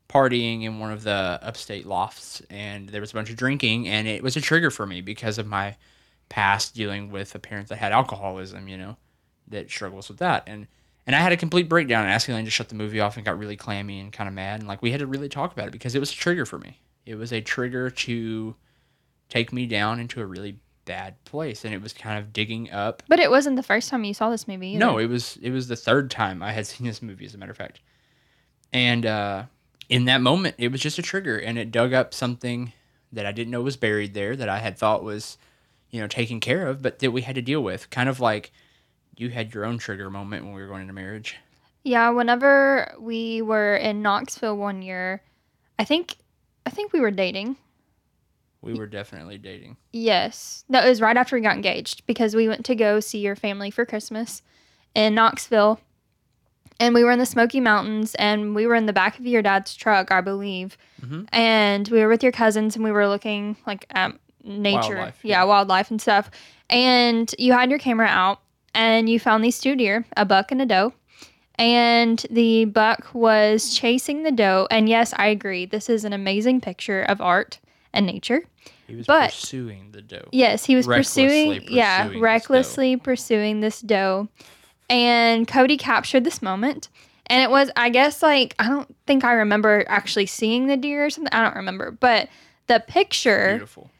partying 0.08 0.64
in 0.64 0.78
one 0.78 0.90
of 0.90 1.02
the 1.02 1.38
upstate 1.42 1.86
lofts, 1.86 2.42
and 2.50 2.88
there 2.88 3.00
was 3.00 3.10
a 3.10 3.14
bunch 3.14 3.30
of 3.30 3.36
drinking, 3.36 3.88
and 3.88 4.08
it 4.08 4.22
was 4.22 4.36
a 4.36 4.40
trigger 4.40 4.70
for 4.70 4.86
me 4.86 5.00
because 5.00 5.38
of 5.38 5.46
my 5.46 5.76
past 6.28 6.74
dealing 6.74 7.10
with 7.10 7.34
a 7.34 7.38
parent 7.38 7.68
that 7.68 7.76
had 7.76 7.92
alcoholism, 7.92 8.68
you 8.68 8.78
know, 8.78 8.96
that 9.50 9.70
struggles 9.70 10.08
with 10.08 10.18
that, 10.18 10.44
and 10.46 10.66
and 11.06 11.16
I 11.16 11.20
had 11.20 11.32
a 11.32 11.36
complete 11.36 11.68
breakdown 11.68 12.04
and 12.04 12.12
asked 12.12 12.28
Elaine 12.28 12.44
to 12.44 12.50
shut 12.50 12.68
the 12.68 12.74
movie 12.74 13.00
off 13.00 13.16
and 13.16 13.24
got 13.24 13.38
really 13.38 13.56
clammy 13.56 14.00
and 14.00 14.12
kind 14.12 14.28
of 14.28 14.34
mad, 14.34 14.60
and 14.60 14.68
like 14.68 14.82
we 14.82 14.90
had 14.90 15.00
to 15.00 15.06
really 15.06 15.28
talk 15.28 15.52
about 15.52 15.68
it 15.68 15.72
because 15.72 15.94
it 15.94 16.00
was 16.00 16.12
a 16.12 16.16
trigger 16.16 16.46
for 16.46 16.58
me. 16.58 16.78
It 17.06 17.16
was 17.16 17.32
a 17.32 17.40
trigger 17.40 17.90
to 17.90 18.54
take 19.28 19.52
me 19.52 19.66
down 19.66 20.00
into 20.00 20.20
a 20.20 20.26
really 20.26 20.58
bad 20.84 21.22
place, 21.24 21.64
and 21.64 21.72
it 21.72 21.80
was 21.80 21.92
kind 21.92 22.18
of 22.18 22.32
digging 22.32 22.70
up 22.70 23.02
But 23.08 23.20
it 23.20 23.30
wasn't 23.30 23.56
the 23.56 23.62
first 23.62 23.88
time 23.88 24.04
you 24.04 24.14
saw 24.14 24.30
this 24.30 24.48
movie. 24.48 24.70
Either. 24.70 24.78
no, 24.78 24.98
it 24.98 25.06
was 25.06 25.38
it 25.42 25.50
was 25.50 25.68
the 25.68 25.76
third 25.76 26.10
time 26.10 26.42
I 26.42 26.52
had 26.52 26.66
seen 26.66 26.86
this 26.86 27.02
movie, 27.02 27.26
as 27.26 27.34
a 27.34 27.38
matter 27.38 27.52
of 27.52 27.58
fact. 27.58 27.80
And 28.72 29.04
uh, 29.04 29.44
in 29.88 30.04
that 30.04 30.20
moment, 30.20 30.54
it 30.58 30.70
was 30.70 30.80
just 30.80 30.98
a 30.98 31.02
trigger, 31.02 31.36
and 31.38 31.58
it 31.58 31.72
dug 31.72 31.92
up 31.92 32.14
something 32.14 32.72
that 33.12 33.26
I 33.26 33.32
didn't 33.32 33.50
know 33.50 33.62
was 33.62 33.76
buried 33.76 34.14
there 34.14 34.36
that 34.36 34.48
I 34.48 34.58
had 34.58 34.78
thought 34.78 35.02
was, 35.02 35.36
you 35.90 36.00
know, 36.00 36.06
taken 36.06 36.38
care 36.38 36.68
of, 36.68 36.82
but 36.82 37.00
that 37.00 37.10
we 37.10 37.22
had 37.22 37.34
to 37.34 37.42
deal 37.42 37.60
with. 37.62 37.90
Kind 37.90 38.08
of 38.08 38.20
like 38.20 38.52
you 39.20 39.28
had 39.28 39.52
your 39.52 39.66
own 39.66 39.76
trigger 39.78 40.08
moment 40.08 40.44
when 40.44 40.54
we 40.54 40.62
were 40.62 40.66
going 40.66 40.80
into 40.80 40.94
marriage. 40.94 41.36
Yeah, 41.84 42.10
whenever 42.10 42.94
we 42.98 43.42
were 43.42 43.76
in 43.76 44.02
Knoxville 44.02 44.56
one 44.56 44.80
year, 44.82 45.22
I 45.78 45.84
think 45.84 46.16
I 46.66 46.70
think 46.70 46.92
we 46.92 47.00
were 47.00 47.10
dating. 47.10 47.56
We 48.62 48.74
were 48.74 48.86
definitely 48.86 49.38
dating. 49.38 49.76
Yes. 49.92 50.64
No, 50.68 50.80
it 50.84 50.88
was 50.88 51.00
right 51.00 51.16
after 51.16 51.36
we 51.36 51.42
got 51.42 51.56
engaged 51.56 52.06
because 52.06 52.36
we 52.36 52.48
went 52.48 52.64
to 52.66 52.74
go 52.74 53.00
see 53.00 53.18
your 53.18 53.36
family 53.36 53.70
for 53.70 53.86
Christmas 53.86 54.42
in 54.94 55.14
Knoxville. 55.14 55.80
And 56.78 56.94
we 56.94 57.04
were 57.04 57.10
in 57.10 57.18
the 57.18 57.26
Smoky 57.26 57.60
Mountains 57.60 58.14
and 58.16 58.54
we 58.54 58.66
were 58.66 58.74
in 58.74 58.86
the 58.86 58.92
back 58.92 59.18
of 59.18 59.26
your 59.26 59.40
dad's 59.42 59.74
truck, 59.74 60.10
I 60.12 60.20
believe. 60.20 60.76
Mhm. 61.02 61.28
And 61.32 61.88
we 61.88 62.00
were 62.00 62.08
with 62.08 62.22
your 62.22 62.32
cousins 62.32 62.74
and 62.74 62.84
we 62.84 62.92
were 62.92 63.08
looking 63.08 63.56
like 63.66 63.86
at 63.90 64.12
nature. 64.44 64.94
Wildlife, 64.94 65.18
yeah, 65.22 65.38
yeah. 65.38 65.44
wildlife 65.44 65.90
and 65.90 66.00
stuff. 66.00 66.30
And 66.68 67.34
you 67.38 67.52
had 67.54 67.70
your 67.70 67.78
camera 67.78 68.06
out 68.06 68.40
and 68.74 69.08
you 69.08 69.18
found 69.20 69.44
these 69.44 69.58
two 69.58 69.76
deer, 69.76 70.04
a 70.16 70.24
buck 70.24 70.50
and 70.52 70.62
a 70.62 70.66
doe. 70.66 70.92
And 71.56 72.24
the 72.30 72.64
buck 72.64 73.08
was 73.12 73.74
chasing 73.74 74.22
the 74.22 74.32
doe. 74.32 74.66
And 74.70 74.88
yes, 74.88 75.12
I 75.16 75.26
agree. 75.26 75.66
This 75.66 75.90
is 75.90 76.04
an 76.04 76.12
amazing 76.14 76.60
picture 76.62 77.02
of 77.02 77.20
art 77.20 77.58
and 77.92 78.06
nature. 78.06 78.44
He 78.86 78.96
was 78.96 79.06
But- 79.06 79.30
pursuing 79.30 79.90
the 79.92 80.00
doe. 80.00 80.28
Yes, 80.32 80.64
he 80.64 80.74
was 80.74 80.86
pursuing, 80.86 81.62
yeah, 81.68 81.98
pursuing 82.04 82.12
this 82.14 82.22
recklessly 82.22 82.96
pursuing 82.96 83.60
this 83.60 83.80
doe. 83.80 84.28
And 84.88 85.46
Cody 85.46 85.76
captured 85.76 86.24
this 86.24 86.40
moment. 86.42 86.88
And 87.26 87.42
it 87.42 87.50
was, 87.50 87.70
I 87.76 87.90
guess, 87.90 88.22
like, 88.22 88.56
I 88.58 88.66
don't 88.68 88.92
think 89.06 89.22
I 89.22 89.32
remember 89.34 89.84
actually 89.86 90.26
seeing 90.26 90.66
the 90.66 90.76
deer 90.76 91.06
or 91.06 91.10
something. 91.10 91.32
I 91.32 91.44
don't 91.44 91.54
remember. 91.54 91.92
But 91.92 92.28
the 92.66 92.80
picture, 92.80 93.50
Beautiful. 93.52 93.90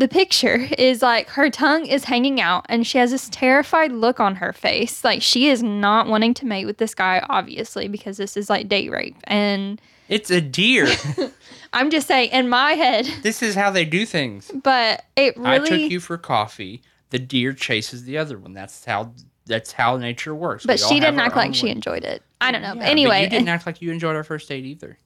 The 0.00 0.08
picture 0.08 0.66
is 0.78 1.02
like 1.02 1.28
her 1.28 1.50
tongue 1.50 1.84
is 1.84 2.04
hanging 2.04 2.40
out 2.40 2.64
and 2.70 2.86
she 2.86 2.96
has 2.96 3.10
this 3.10 3.28
terrified 3.28 3.92
look 3.92 4.18
on 4.18 4.36
her 4.36 4.50
face. 4.50 5.04
Like, 5.04 5.20
she 5.20 5.48
is 5.48 5.62
not 5.62 6.06
wanting 6.06 6.32
to 6.34 6.46
mate 6.46 6.64
with 6.64 6.78
this 6.78 6.94
guy, 6.94 7.24
obviously, 7.28 7.86
because 7.86 8.16
this 8.16 8.34
is 8.34 8.48
like 8.48 8.66
date 8.66 8.90
rape. 8.90 9.16
And 9.24 9.78
It's 10.08 10.30
a 10.30 10.40
deer. 10.40 10.88
I'm 11.74 11.90
just 11.90 12.08
saying, 12.08 12.30
in 12.30 12.48
my 12.48 12.72
head, 12.72 13.08
this 13.22 13.42
is 13.42 13.54
how 13.54 13.70
they 13.70 13.84
do 13.84 14.06
things. 14.06 14.50
but 14.64 15.04
it 15.16 15.36
really. 15.36 15.50
I 15.50 15.58
took 15.58 15.90
you 15.90 16.00
for 16.00 16.16
coffee. 16.16 16.82
The 17.10 17.18
deer 17.18 17.52
chases 17.52 18.04
the 18.04 18.16
other 18.16 18.38
one. 18.38 18.54
That's 18.54 18.84
how 18.86 19.12
that's 19.44 19.72
how 19.72 19.98
nature 19.98 20.34
works. 20.34 20.64
but 20.64 20.74
We 20.74 20.78
she 20.78 21.00
didn't 21.00 21.20
act 21.20 21.36
like 21.36 21.48
own 21.48 21.52
she 21.52 21.68
enjoyed 21.68 22.04
it. 22.04 22.22
I 22.40 22.52
don't 22.52 22.62
know. 22.62 22.74
Yeah, 22.74 22.84
anyway, 22.84 23.24
you 23.24 23.28
didn't 23.28 23.48
act 23.56 23.66
like 23.66 23.82
you 23.82 23.90
enjoyed 23.92 24.16
our 24.16 24.24
first 24.24 24.48
date 24.48 24.64
either. 24.64 24.96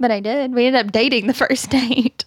But 0.00 0.10
I 0.10 0.20
did. 0.20 0.54
We 0.54 0.66
ended 0.66 0.86
up 0.86 0.92
dating 0.92 1.26
the 1.26 1.34
first 1.34 1.70
date. 1.70 2.24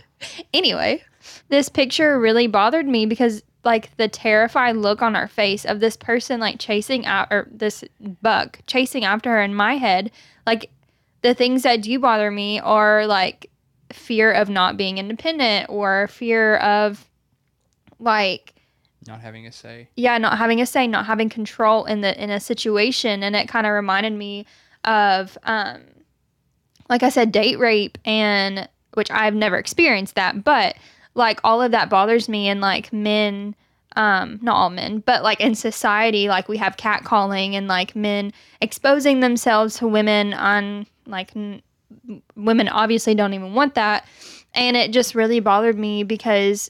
anyway, 0.54 1.04
this 1.50 1.70
picture 1.70 2.20
really 2.20 2.48
bothered 2.48 2.86
me 2.88 3.06
because 3.06 3.44
like 3.64 3.96
the 3.98 4.08
terrified 4.08 4.76
look 4.76 5.02
on 5.02 5.14
her 5.16 5.28
face 5.28 5.66
of 5.66 5.80
this 5.80 5.96
person 5.96 6.40
like 6.40 6.60
chasing 6.60 7.06
out 7.06 7.28
or 7.32 7.48
this 7.52 7.84
buck 8.22 8.60
chasing 8.66 9.06
after 9.06 9.30
her 9.30 9.42
in 9.42 9.54
my 9.54 9.76
head, 9.76 10.12
like 10.48 10.72
the 11.22 11.34
things 11.36 11.62
that 11.64 11.82
do 11.84 12.00
bother 12.00 12.32
me 12.32 12.60
are 12.60 13.06
like 13.06 13.50
fear 13.94 14.32
of 14.32 14.50
not 14.50 14.78
being 14.78 14.98
independent 14.98 15.70
or 15.70 16.08
fear 16.08 16.56
of 16.58 17.08
like 18.00 18.54
Not 19.08 19.22
having 19.22 19.46
a 19.46 19.52
say. 19.52 19.90
yeah, 19.96 20.18
not 20.18 20.38
having 20.40 20.60
a 20.60 20.66
say, 20.66 20.88
not 20.88 21.06
having 21.06 21.30
control 21.30 21.86
in 21.86 22.02
the 22.02 22.22
in 22.22 22.32
a 22.32 22.40
situation, 22.40 23.22
and 23.22 23.36
it 23.36 23.48
kind 23.48 23.68
of 23.68 23.74
reminded 23.74 24.14
me 24.14 24.46
of, 24.86 25.38
um, 25.44 25.82
like 26.92 27.04
I 27.04 27.10
said, 27.10 27.32
date 27.32 27.58
rape, 27.58 27.98
and 28.04 28.68
which 28.94 29.10
I've 29.10 29.34
never 29.34 29.56
experienced 29.56 30.16
that, 30.16 30.44
but 30.44 30.76
like 31.16 31.40
all 31.44 31.62
of 31.62 31.72
that 31.72 31.90
bothers 31.90 32.28
me, 32.28 32.50
and 32.50 32.60
like 32.60 32.92
men, 32.92 33.56
um, 33.96 34.40
not 34.42 34.58
all 34.58 34.70
men, 34.70 35.00
but 35.00 35.24
like 35.24 35.40
in 35.40 35.56
society, 35.56 36.28
like 36.28 36.50
we 36.50 36.58
have 36.58 36.76
catcalling 36.76 37.54
and 37.54 37.68
like 37.68 37.96
men 37.96 38.34
exposing 38.60 39.22
themselves 39.22 39.78
to 39.78 39.88
women 39.88 40.34
on 40.34 40.86
like 41.08 41.34
n- 41.34 41.62
women 42.36 42.68
obviously 42.68 43.16
don't 43.16 43.34
even 43.34 43.54
want 43.56 43.74
that, 43.76 44.06
and 44.54 44.76
it 44.76 44.92
just 44.92 45.16
really 45.16 45.40
bothered 45.40 45.80
me 45.80 46.04
because 46.04 46.70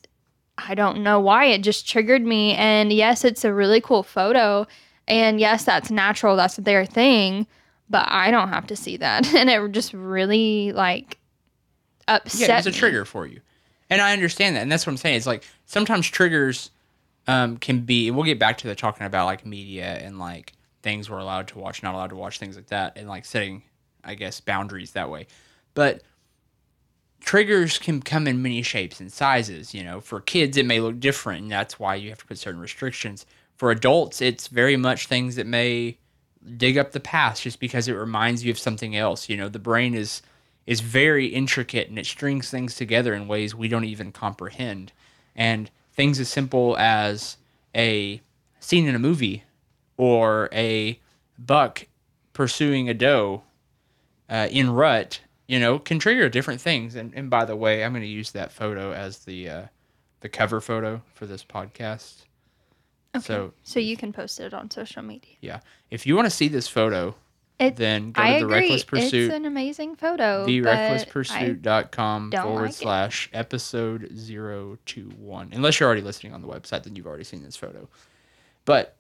I 0.56 0.75
don't 0.75 1.01
know 1.01 1.20
why 1.20 1.46
it 1.46 1.63
just 1.63 1.90
triggered 1.90 2.24
me. 2.24 2.54
And 2.54 2.94
yes, 2.94 3.25
it's 3.25 3.44
a 3.44 3.51
really 3.51 3.82
cool 3.82 4.04
photo. 4.04 4.68
And 5.08 5.40
yes, 5.40 5.66
that's 5.66 5.90
natural. 5.90 6.36
That's 6.36 6.58
their 6.58 6.86
thing. 6.86 7.48
But 7.92 8.08
I 8.10 8.32
don't 8.32 8.48
have 8.48 8.68
to 8.68 8.76
see 8.76 8.98
that. 8.98 9.32
And 9.36 9.50
it 9.50 9.72
just 9.72 9.94
really 9.94 10.72
like 10.72 11.20
upset 12.08 12.50
Yeah, 12.50 12.58
it's 12.58 12.68
a 12.68 12.72
trigger 12.72 13.06
for 13.06 13.28
you. 13.28 13.42
And 13.90 14.02
I 14.02 14.14
understand 14.14 14.56
that. 14.56 14.62
And 14.62 14.72
that's 14.72 14.88
what 14.88 14.94
I'm 14.94 14.98
saying. 14.98 15.18
It's 15.18 15.28
like 15.28 15.44
sometimes 15.66 16.08
triggers 16.08 16.72
um, 17.28 17.58
can 17.58 17.82
be, 17.82 18.10
we'll 18.10 18.24
get 18.24 18.40
back 18.40 18.58
to 18.60 18.68
the 18.68 18.76
talking 18.76 19.06
about 19.06 19.26
like 19.26 19.46
media 19.46 19.98
and 19.98 20.18
like 20.18 20.54
things 20.82 21.10
we're 21.10 21.20
allowed 21.20 21.50
to 21.50 21.60
watch, 21.60 21.84
not 21.84 21.94
allowed 21.94 22.12
to 22.12 22.16
watch, 22.16 22.40
things 22.40 22.56
like 22.56 22.68
that, 22.68 22.98
and 22.98 23.10
like 23.10 23.26
setting, 23.26 23.64
I 24.06 24.16
guess, 24.16 24.40
boundaries 24.40 24.94
that 24.94 25.10
way. 25.10 25.28
But 25.74 26.02
triggers 27.20 27.78
can 27.78 28.02
come 28.02 28.28
in 28.28 28.42
many 28.42 28.62
shapes 28.62 29.02
and 29.02 29.12
sizes. 29.12 29.74
You 29.74 29.84
know, 29.84 30.00
for 30.00 30.22
kids, 30.22 30.56
it 30.56 30.66
may 30.66 30.80
look 30.80 31.00
different, 31.00 31.44
and 31.44 31.52
that's 31.52 31.78
why 31.78 31.96
you 31.96 32.10
have 32.10 32.20
to 32.20 32.26
put 32.26 32.38
certain 32.38 32.62
restrictions. 32.62 33.26
For 33.58 33.72
adults, 33.72 34.22
it's 34.22 34.48
very 34.48 34.78
much 34.78 35.08
things 35.08 35.36
that 35.36 35.46
may 35.46 35.98
dig 36.58 36.78
up 36.78 36.92
the 36.92 37.00
past 37.00 37.44
just 37.44 37.60
because 37.60 37.88
it 37.88 37.94
reminds 37.94 38.44
you 38.44 38.52
of 38.52 38.60
something 38.60 38.96
else. 38.96 39.30
You 39.30 39.38
know, 39.38 39.50
the 39.50 39.60
brain 39.60 39.94
is 39.94 40.22
is 40.68 40.80
very 40.80 41.28
intricate 41.28 41.90
and 41.90 41.98
it 41.98 42.06
strings 42.06 42.50
things 42.50 42.76
together 42.76 43.14
in 43.14 43.28
ways 43.28 43.56
we 43.56 43.68
don't 43.68 43.84
even 43.84 44.12
comprehend. 44.12 44.92
And 45.36 45.72
things 45.92 46.20
as 46.20 46.30
simple 46.30 46.78
as 46.78 47.38
a 47.76 48.22
scene 48.60 48.88
in 48.88 48.96
a 48.96 49.00
movie 49.00 49.44
or 49.98 50.50
a 50.54 51.00
buck 51.38 51.88
pursuing 52.34 52.90
a 52.90 52.94
doe 52.94 53.44
uh, 54.30 54.48
in 54.52 54.70
rut, 54.70 55.20
you 55.48 55.60
know, 55.60 55.80
can 55.80 56.00
trigger 56.00 56.30
different 56.30 56.62
things. 56.62 56.96
And, 56.96 57.12
and 57.16 57.30
by 57.30 57.46
the 57.46 57.56
way, 57.56 57.84
I'm 57.84 57.92
going 57.92 58.04
to 58.04 58.08
use 58.08 58.32
that 58.32 58.52
photo 58.52 58.94
as 58.94 59.20
the 59.20 59.50
uh, 59.50 59.66
the 60.22 60.30
cover 60.30 60.62
photo 60.62 61.02
for 61.14 61.26
this 61.26 61.44
podcast. 61.44 62.24
Okay. 63.15 63.24
So 63.25 63.53
So 63.63 63.80
you 63.80 63.98
can 63.98 64.13
post 64.13 64.39
it 64.39 64.53
on 64.53 64.70
social 64.72 65.01
media. 65.01 65.36
yeah, 65.41 65.60
if 65.89 66.06
you 66.06 66.15
want 66.15 66.25
to 66.27 66.30
see 66.30 66.48
this 66.48 66.68
photo, 66.68 67.13
It, 67.60 67.75
then 67.75 68.12
go 68.13 68.22
I 68.22 68.34
to 68.34 68.39
the 68.39 68.46
agree. 68.46 68.56
Reckless 68.62 68.84
Pursuit. 68.86 69.25
It's 69.27 69.36
an 69.36 69.46
amazing 69.46 69.96
photo. 69.98 70.46
therecklesspursuit.com 70.46 72.32
forward 72.32 72.62
like 72.62 72.72
it. 72.72 72.75
slash 72.75 73.30
episode 73.34 74.10
021 74.18 75.50
unless 75.53 75.80
you're 75.80 75.88
already 75.88 76.01
listening 76.01 76.34
on 76.34 76.41
the 76.41 76.48
website 76.48 76.84
then 76.84 76.96
you've 76.96 77.08
already 77.08 77.24
seen 77.24 77.44
this 77.44 77.56
photo 77.56 77.88
but 78.65 78.96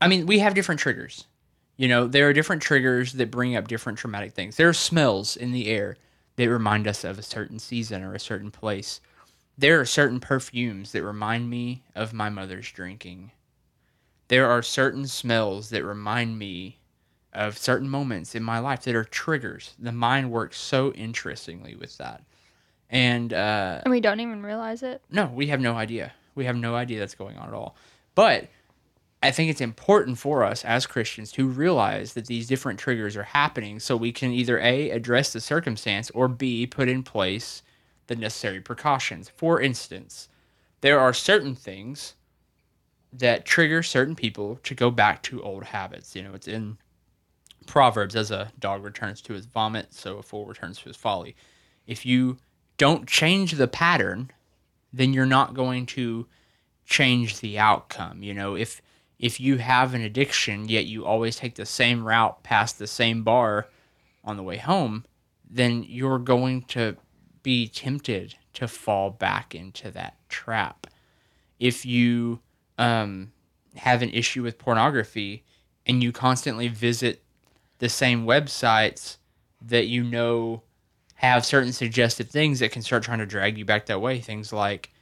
i 0.00 0.08
mean 0.08 0.26
we 0.26 0.38
have 0.40 0.54
different 0.54 0.80
triggers 0.80 1.26
you 1.76 1.86
know 1.88 2.06
there 2.06 2.28
are 2.28 2.32
different 2.32 2.60
triggers 2.62 3.12
that 3.14 3.30
bring 3.30 3.54
up 3.56 3.68
different 3.68 3.98
traumatic 3.98 4.32
things 4.32 4.56
there 4.56 4.68
are 4.68 4.72
smells 4.74 5.36
in 5.36 5.52
the 5.52 5.68
air 5.68 5.96
that 6.36 6.48
remind 6.48 6.86
us 6.88 7.04
of 7.04 7.18
a 7.18 7.22
certain 7.22 7.58
season 7.58 8.02
or 8.02 8.14
a 8.14 8.20
certain 8.20 8.50
place 8.50 9.00
there 9.58 9.80
are 9.80 9.84
certain 9.84 10.20
perfumes 10.20 10.92
that 10.92 11.02
remind 11.02 11.50
me 11.50 11.82
of 11.94 12.12
my 12.14 12.30
mother's 12.30 12.70
drinking 12.70 13.32
there 14.28 14.50
are 14.50 14.62
certain 14.62 15.06
smells 15.06 15.70
that 15.70 15.84
remind 15.84 16.38
me 16.38 16.78
of 17.32 17.58
certain 17.58 17.88
moments 17.88 18.34
in 18.34 18.42
my 18.42 18.58
life 18.58 18.82
that 18.82 18.94
are 18.94 19.04
triggers. 19.04 19.74
The 19.78 19.92
mind 19.92 20.30
works 20.30 20.58
so 20.58 20.92
interestingly 20.92 21.74
with 21.74 21.96
that. 21.98 22.22
And 22.90 23.32
uh, 23.32 23.82
and 23.84 23.90
we 23.90 24.00
don't 24.00 24.20
even 24.20 24.42
realize 24.42 24.82
it. 24.82 25.02
no, 25.10 25.26
we 25.26 25.48
have 25.48 25.60
no 25.60 25.76
idea. 25.76 26.12
We 26.34 26.44
have 26.44 26.56
no 26.56 26.74
idea 26.74 26.98
that's 26.98 27.14
going 27.14 27.36
on 27.36 27.48
at 27.48 27.54
all. 27.54 27.76
But 28.14 28.48
I 29.22 29.30
think 29.30 29.50
it's 29.50 29.60
important 29.60 30.18
for 30.18 30.44
us 30.44 30.64
as 30.64 30.86
Christians 30.86 31.32
to 31.32 31.46
realize 31.46 32.14
that 32.14 32.26
these 32.26 32.46
different 32.46 32.78
triggers 32.78 33.16
are 33.16 33.24
happening 33.24 33.80
so 33.80 33.96
we 33.96 34.12
can 34.12 34.30
either 34.30 34.58
A, 34.60 34.90
address 34.90 35.32
the 35.32 35.40
circumstance, 35.40 36.10
or 36.10 36.28
B, 36.28 36.66
put 36.66 36.88
in 36.88 37.02
place 37.02 37.62
the 38.08 38.16
necessary 38.16 38.60
precautions. 38.60 39.28
For 39.28 39.60
instance, 39.60 40.28
there 40.80 40.98
are 40.98 41.12
certain 41.12 41.54
things 41.54 42.14
that 43.12 43.44
trigger 43.44 43.82
certain 43.82 44.14
people 44.14 44.58
to 44.64 44.74
go 44.74 44.90
back 44.90 45.22
to 45.24 45.42
old 45.42 45.64
habits. 45.64 46.14
You 46.14 46.24
know, 46.24 46.34
it's 46.34 46.48
in 46.48 46.78
Proverbs 47.66 48.16
as 48.16 48.30
a 48.30 48.52
dog 48.58 48.82
returns 48.82 49.20
to 49.22 49.32
his 49.32 49.46
vomit, 49.46 49.94
so 49.94 50.18
a 50.18 50.22
fool 50.22 50.46
returns 50.46 50.78
to 50.78 50.84
his 50.84 50.96
folly. 50.96 51.36
If 51.86 52.04
you 52.04 52.38
don't 52.76 53.06
change 53.06 53.52
the 53.52 53.68
pattern, 53.68 54.30
then 54.92 55.12
you're 55.12 55.26
not 55.26 55.54
going 55.54 55.86
to 55.86 56.26
change 56.86 57.40
the 57.40 57.58
outcome. 57.58 58.22
You 58.22 58.34
know, 58.34 58.56
if 58.56 58.80
if 59.18 59.40
you 59.40 59.58
have 59.58 59.94
an 59.94 60.00
addiction 60.00 60.68
yet 60.68 60.86
you 60.86 61.04
always 61.04 61.34
take 61.36 61.56
the 61.56 61.66
same 61.66 62.06
route 62.06 62.42
past 62.44 62.78
the 62.78 62.86
same 62.86 63.24
bar 63.24 63.66
on 64.24 64.36
the 64.36 64.44
way 64.44 64.56
home, 64.56 65.04
then 65.50 65.84
you're 65.88 66.20
going 66.20 66.62
to 66.62 66.96
be 67.42 67.68
tempted 67.68 68.34
to 68.54 68.68
fall 68.68 69.10
back 69.10 69.54
into 69.54 69.90
that 69.90 70.16
trap. 70.28 70.86
If 71.58 71.84
you 71.84 72.40
um, 72.78 73.32
have 73.76 74.02
an 74.02 74.10
issue 74.10 74.42
with 74.42 74.58
pornography 74.58 75.44
and 75.86 76.02
you 76.02 76.12
constantly 76.12 76.68
visit 76.68 77.22
the 77.78 77.88
same 77.88 78.26
websites 78.26 79.16
that 79.62 79.86
you 79.86 80.04
know 80.04 80.62
have 81.14 81.44
certain 81.44 81.72
suggestive 81.72 82.28
things 82.28 82.60
that 82.60 82.70
can 82.70 82.82
start 82.82 83.02
trying 83.02 83.18
to 83.18 83.26
drag 83.26 83.58
you 83.58 83.64
back 83.64 83.86
that 83.86 84.00
way. 84.00 84.20
Things 84.20 84.52
like 84.52 84.92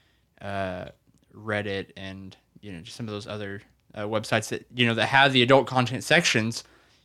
uh, 0.40 0.87
Reddit 1.35 1.90
and 1.96 2.37
you 2.61 2.72
know 2.72 2.81
just 2.81 2.96
some 2.96 3.07
of 3.07 3.12
those 3.12 3.27
other 3.27 3.61
uh, 3.94 4.03
websites 4.03 4.49
that 4.49 4.66
you 4.75 4.87
know 4.87 4.94
that 4.94 5.07
have 5.07 5.33
the 5.33 5.42
adult 5.42 5.66
content 5.66 6.05
sections. 6.05 6.64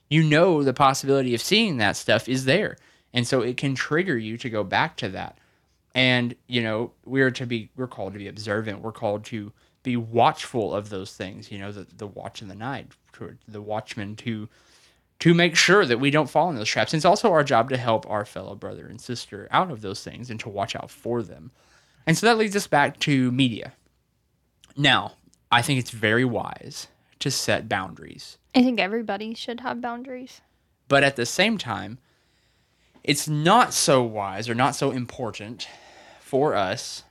You 0.09 0.23
know 0.23 0.63
the 0.63 0.73
possibility 0.73 1.33
of 1.33 1.41
seeing 1.41 1.77
that 1.77 1.95
stuff 1.97 2.27
is 2.29 2.45
there, 2.45 2.77
and 3.13 3.27
so 3.27 3.41
it 3.41 3.57
can 3.57 3.75
trigger 3.75 4.17
you 4.17 4.37
to 4.37 4.49
go 4.49 4.63
back 4.63 4.97
to 4.97 5.09
that. 5.09 5.37
And 5.93 6.35
you 6.47 6.61
know 6.61 6.91
we're 7.05 7.31
to 7.31 7.45
be 7.45 7.69
we're 7.75 7.87
called 7.87 8.13
to 8.13 8.19
be 8.19 8.27
observant. 8.27 8.81
We're 8.81 8.91
called 8.91 9.25
to 9.25 9.51
be 9.83 9.97
watchful 9.97 10.73
of 10.73 10.89
those 10.89 11.13
things. 11.13 11.51
You 11.51 11.59
know 11.59 11.71
the 11.71 11.85
the 11.95 12.07
watch 12.07 12.41
in 12.41 12.47
the 12.47 12.55
night, 12.55 12.91
the 13.47 13.61
watchman 13.61 14.15
to 14.17 14.47
to 15.19 15.33
make 15.35 15.55
sure 15.55 15.85
that 15.85 15.99
we 15.99 16.09
don't 16.09 16.29
fall 16.29 16.49
in 16.49 16.55
those 16.55 16.67
traps. 16.67 16.93
And 16.93 16.99
it's 16.99 17.05
also 17.05 17.31
our 17.31 17.43
job 17.43 17.69
to 17.69 17.77
help 17.77 18.09
our 18.09 18.25
fellow 18.25 18.55
brother 18.55 18.87
and 18.87 18.99
sister 18.99 19.47
out 19.51 19.69
of 19.69 19.81
those 19.81 20.03
things 20.03 20.31
and 20.31 20.39
to 20.39 20.49
watch 20.49 20.75
out 20.75 20.89
for 20.89 21.21
them. 21.21 21.51
And 22.07 22.17
so 22.17 22.25
that 22.25 22.39
leads 22.39 22.55
us 22.55 22.65
back 22.65 22.99
to 23.01 23.31
media. 23.31 23.73
Now, 24.75 25.13
I 25.51 25.61
think 25.61 25.79
it's 25.79 25.91
very 25.91 26.25
wise 26.25 26.87
to 27.19 27.29
set 27.29 27.69
boundaries. 27.69 28.39
I 28.55 28.63
think 28.63 28.79
everybody 28.79 29.35
should 29.35 29.59
have 29.59 29.79
boundaries. 29.79 30.41
But 30.87 31.03
at 31.03 31.17
the 31.17 31.25
same 31.27 31.59
time, 31.59 31.99
it's 33.03 33.27
not 33.27 33.73
so 33.73 34.03
wise 34.03 34.47
or 34.49 34.55
not 34.55 34.75
so 34.75 34.91
important 34.91 35.67
for 36.19 36.55
us 36.55 37.03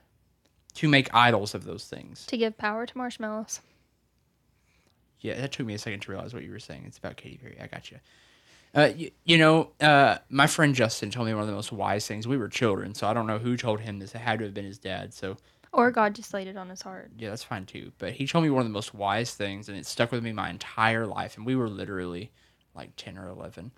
to 0.75 0.89
make 0.89 1.13
idols 1.15 1.55
of 1.55 1.65
those 1.65 1.85
things. 1.85 2.25
To 2.27 2.37
give 2.37 2.57
power 2.57 2.87
to 2.87 2.99
marshmallows. 2.99 3.61
Yeah, 5.21 5.39
that 5.41 5.53
took 5.53 5.67
me 5.67 5.75
a 5.75 5.79
second 5.79 6.01
to 6.01 6.11
realize 6.13 6.33
what 6.33 6.45
you 6.45 6.51
were 6.51 6.59
saying. 6.59 6.85
It's 6.87 6.97
about 6.99 7.17
Katy 7.17 7.37
Perry. 7.39 7.59
I 7.61 7.67
got 7.67 7.91
you. 7.91 7.99
Uh, 8.75 8.91
you, 8.97 9.11
you 9.25 9.37
know, 9.37 9.71
uh, 9.81 10.19
my 10.31 10.47
friend 10.47 10.75
Justin 10.75 11.11
told 11.11 11.27
me 11.27 11.35
one 11.35 11.43
of 11.43 11.49
the 11.49 11.55
most 11.55 11.73
wise 11.73 12.07
things. 12.07 12.27
We 12.27 12.37
were 12.39 12.49
children, 12.49 12.95
so 12.95 13.07
I 13.07 13.13
don't 13.13 13.27
know 13.27 13.39
who 13.39 13.57
told 13.57 13.81
him 13.81 13.99
this. 13.99 14.15
It 14.15 14.19
had 14.19 14.39
to 14.39 14.45
have 14.47 14.55
been 14.55 14.65
his 14.65 14.79
dad. 14.79 15.13
So 15.13 15.37
Or 15.73 15.91
God 15.91 16.15
just 16.15 16.33
laid 16.33 16.47
it 16.47 16.57
on 16.57 16.71
his 16.71 16.81
heart. 16.83 17.11
yeah, 17.19 17.31
that's 17.31 17.43
fine 17.45 17.67
too. 17.67 17.93
But 17.99 18.13
he 18.13 18.27
told 18.27 18.45
me 18.45 18.51
one 18.51 18.61
of 18.61 18.67
the 18.67 18.73
most 18.73 18.95
wise 18.95 19.35
things, 19.35 19.69
and 19.69 19.77
it 19.77 19.87
stuck 19.87 20.13
with 20.13 20.23
me 20.23 20.33
my 20.33 20.49
entire 20.49 21.05
life. 21.07 21.37
And 21.37 21.45
we 21.45 21.57
were 21.57 21.69
literally 21.69 22.31
like 22.75 22.93
10 22.97 23.19
or 23.19 23.29
11. 23.29 23.73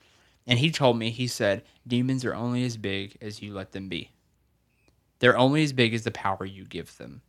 And 0.46 0.59
he 0.59 0.70
told 0.70 0.98
me, 0.98 1.11
he 1.11 1.26
said, 1.26 1.62
demons 1.87 2.24
are 2.24 2.35
only 2.35 2.64
as 2.64 2.76
big 2.76 3.16
as 3.20 3.42
you 3.42 3.55
let 3.55 3.72
them 3.72 3.88
be. 3.88 4.11
They're 5.20 5.38
only 5.38 5.62
as 5.62 5.72
big 5.72 5.94
as 5.94 6.02
the 6.02 6.11
power 6.11 6.44
you 6.44 6.64
give 6.64 6.96
them. 6.98 7.22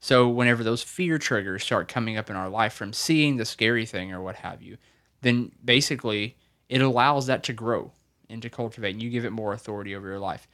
So 0.00 0.28
whenever 0.28 0.62
those 0.62 0.82
fear 0.82 1.18
triggers 1.18 1.64
start 1.64 1.88
coming 1.88 2.18
up 2.18 2.28
in 2.28 2.36
our 2.36 2.50
life 2.50 2.74
from 2.74 2.92
seeing 2.92 3.36
the 3.36 3.46
scary 3.46 3.86
thing 3.86 4.12
or 4.12 4.20
what 4.20 4.36
have 4.36 4.62
you, 4.62 4.76
then 5.22 5.52
basically 5.64 6.36
it 6.68 6.82
allows 6.82 7.26
that 7.26 7.42
to 7.44 7.52
grow 7.54 7.92
and 8.28 8.42
to 8.42 8.50
cultivate, 8.50 8.92
and 8.92 9.02
you 9.02 9.08
give 9.08 9.24
it 9.24 9.30
more 9.30 9.52
authority 9.52 9.94
over 9.94 10.06
your 10.06 10.18
life. 10.18 10.46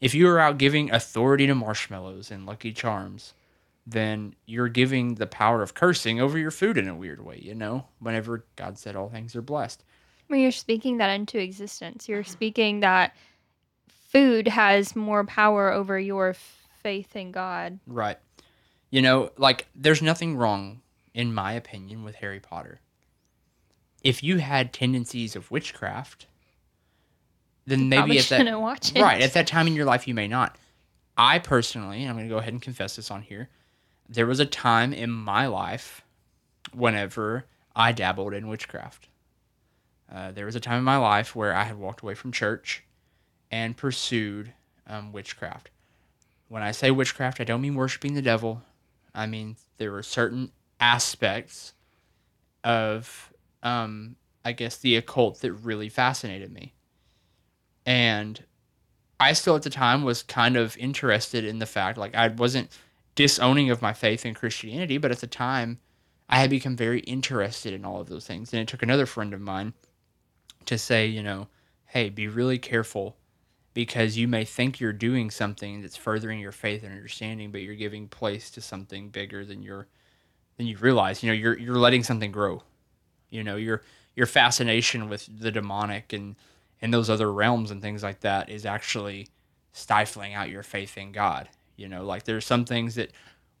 If 0.00 0.14
you 0.14 0.28
are 0.28 0.38
out 0.38 0.58
giving 0.58 0.90
authority 0.90 1.46
to 1.46 1.54
marshmallows 1.54 2.30
and 2.30 2.46
Lucky 2.46 2.72
Charms, 2.72 3.34
then 3.86 4.34
you're 4.46 4.68
giving 4.68 5.16
the 5.16 5.26
power 5.26 5.62
of 5.62 5.74
cursing 5.74 6.20
over 6.20 6.38
your 6.38 6.50
food 6.50 6.78
in 6.78 6.88
a 6.88 6.94
weird 6.94 7.24
way, 7.24 7.38
you 7.42 7.54
know? 7.54 7.86
Whenever 7.98 8.44
God 8.56 8.78
said 8.78 8.96
all 8.96 9.08
things 9.08 9.36
are 9.36 9.42
blessed. 9.42 9.84
You're 10.28 10.50
speaking 10.50 10.98
that 10.98 11.08
into 11.10 11.38
existence, 11.38 12.08
you're 12.08 12.22
mm-hmm. 12.22 12.32
speaking 12.32 12.80
that 12.80 13.14
food 13.88 14.48
has 14.48 14.96
more 14.96 15.24
power 15.24 15.72
over 15.72 15.98
your 15.98 16.34
faith 16.82 17.16
in 17.16 17.32
God. 17.32 17.78
Right. 17.86 18.18
You 18.90 19.02
know, 19.02 19.30
like 19.36 19.66
there's 19.74 20.02
nothing 20.02 20.36
wrong, 20.36 20.80
in 21.14 21.34
my 21.34 21.52
opinion, 21.52 22.04
with 22.04 22.16
Harry 22.16 22.40
Potter. 22.40 22.80
If 24.02 24.22
you 24.22 24.38
had 24.38 24.72
tendencies 24.72 25.34
of 25.36 25.50
witchcraft, 25.50 26.26
then 27.66 27.88
maybe 27.88 28.18
at 28.18 28.26
that 28.26 28.38
shouldn't 28.38 28.60
watch 28.60 28.94
it. 28.94 29.02
right 29.02 29.20
at 29.20 29.32
that 29.34 29.46
time 29.46 29.66
in 29.66 29.74
your 29.74 29.84
life 29.84 30.06
you 30.06 30.14
may 30.14 30.28
not. 30.28 30.56
I 31.18 31.38
personally, 31.38 32.02
and 32.02 32.10
I'm 32.10 32.16
going 32.16 32.28
to 32.28 32.32
go 32.32 32.38
ahead 32.38 32.52
and 32.52 32.62
confess 32.62 32.96
this 32.96 33.10
on 33.10 33.22
here. 33.22 33.48
There 34.08 34.26
was 34.26 34.38
a 34.38 34.46
time 34.46 34.92
in 34.92 35.10
my 35.10 35.46
life, 35.46 36.04
whenever 36.72 37.44
I 37.74 37.92
dabbled 37.92 38.34
in 38.34 38.48
witchcraft. 38.48 39.08
Uh, 40.12 40.30
there 40.32 40.46
was 40.46 40.56
a 40.56 40.60
time 40.60 40.78
in 40.78 40.84
my 40.84 40.96
life 40.96 41.34
where 41.34 41.54
I 41.54 41.64
had 41.64 41.78
walked 41.78 42.02
away 42.02 42.14
from 42.14 42.32
church 42.32 42.84
and 43.50 43.76
pursued 43.76 44.52
um, 44.86 45.12
witchcraft. 45.12 45.70
When 46.48 46.62
I 46.62 46.70
say 46.70 46.90
witchcraft, 46.90 47.40
I 47.40 47.44
don't 47.44 47.60
mean 47.60 47.74
worshiping 47.74 48.14
the 48.14 48.22
devil. 48.22 48.62
I 49.14 49.26
mean 49.26 49.56
there 49.78 49.90
were 49.90 50.02
certain 50.02 50.52
aspects 50.80 51.72
of, 52.62 53.32
um, 53.62 54.16
I 54.44 54.52
guess, 54.52 54.76
the 54.76 54.96
occult 54.96 55.40
that 55.40 55.52
really 55.52 55.88
fascinated 55.88 56.52
me. 56.52 56.74
And 57.84 58.44
I 59.18 59.32
still 59.32 59.56
at 59.56 59.62
the 59.62 59.70
time 59.70 60.02
was 60.02 60.22
kind 60.22 60.56
of 60.56 60.76
interested 60.76 61.44
in 61.44 61.58
the 61.58 61.66
fact, 61.66 61.96
like, 61.96 62.14
I 62.14 62.28
wasn't 62.28 62.70
disowning 63.14 63.70
of 63.70 63.82
my 63.82 63.92
faith 63.92 64.26
in 64.26 64.34
Christianity, 64.34 64.98
but 64.98 65.10
at 65.10 65.20
the 65.20 65.26
time, 65.26 65.78
I 66.28 66.40
had 66.40 66.50
become 66.50 66.76
very 66.76 67.00
interested 67.00 67.72
in 67.72 67.84
all 67.84 68.00
of 68.00 68.08
those 68.08 68.26
things. 68.26 68.52
And 68.52 68.60
it 68.60 68.68
took 68.68 68.82
another 68.82 69.06
friend 69.06 69.32
of 69.32 69.40
mine 69.40 69.74
to 70.66 70.78
say, 70.78 71.06
you 71.06 71.22
know, 71.22 71.48
hey, 71.86 72.08
be 72.08 72.28
really 72.28 72.58
careful 72.58 73.16
because 73.74 74.16
you 74.16 74.26
may 74.26 74.44
think 74.44 74.80
you're 74.80 74.92
doing 74.92 75.30
something 75.30 75.82
that's 75.82 75.96
furthering 75.96 76.40
your 76.40 76.52
faith 76.52 76.82
and 76.82 76.92
understanding, 76.92 77.50
but 77.50 77.60
you're 77.60 77.74
giving 77.74 78.08
place 78.08 78.50
to 78.50 78.60
something 78.60 79.10
bigger 79.10 79.44
than 79.44 79.62
you're 79.62 79.86
than 80.56 80.66
you 80.66 80.76
realize. 80.78 81.22
You 81.22 81.28
know, 81.30 81.34
you're 81.34 81.58
you're 81.58 81.76
letting 81.76 82.02
something 82.02 82.32
grow. 82.32 82.62
You 83.30 83.44
know, 83.44 83.56
your 83.56 83.82
your 84.14 84.26
fascination 84.26 85.08
with 85.08 85.28
the 85.38 85.50
demonic 85.50 86.12
and 86.12 86.36
and 86.80 86.92
those 86.92 87.10
other 87.10 87.32
realms 87.32 87.70
and 87.70 87.80
things 87.80 88.02
like 88.02 88.20
that 88.20 88.48
is 88.48 88.66
actually 88.66 89.28
stifling 89.72 90.34
out 90.34 90.48
your 90.48 90.62
faith 90.62 90.96
in 90.96 91.12
God. 91.12 91.48
You 91.76 91.88
know, 91.88 92.04
like 92.04 92.24
there's 92.24 92.46
some 92.46 92.64
things 92.64 92.94
that 92.94 93.12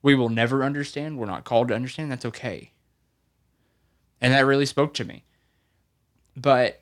we 0.02 0.14
will 0.14 0.30
never 0.30 0.64
understand. 0.64 1.18
We're 1.18 1.26
not 1.26 1.44
called 1.44 1.68
to 1.68 1.74
understand. 1.74 2.10
That's 2.10 2.24
okay. 2.24 2.72
And 4.20 4.32
that 4.32 4.46
really 4.46 4.66
spoke 4.66 4.94
to 4.94 5.04
me. 5.04 5.24
But 6.36 6.80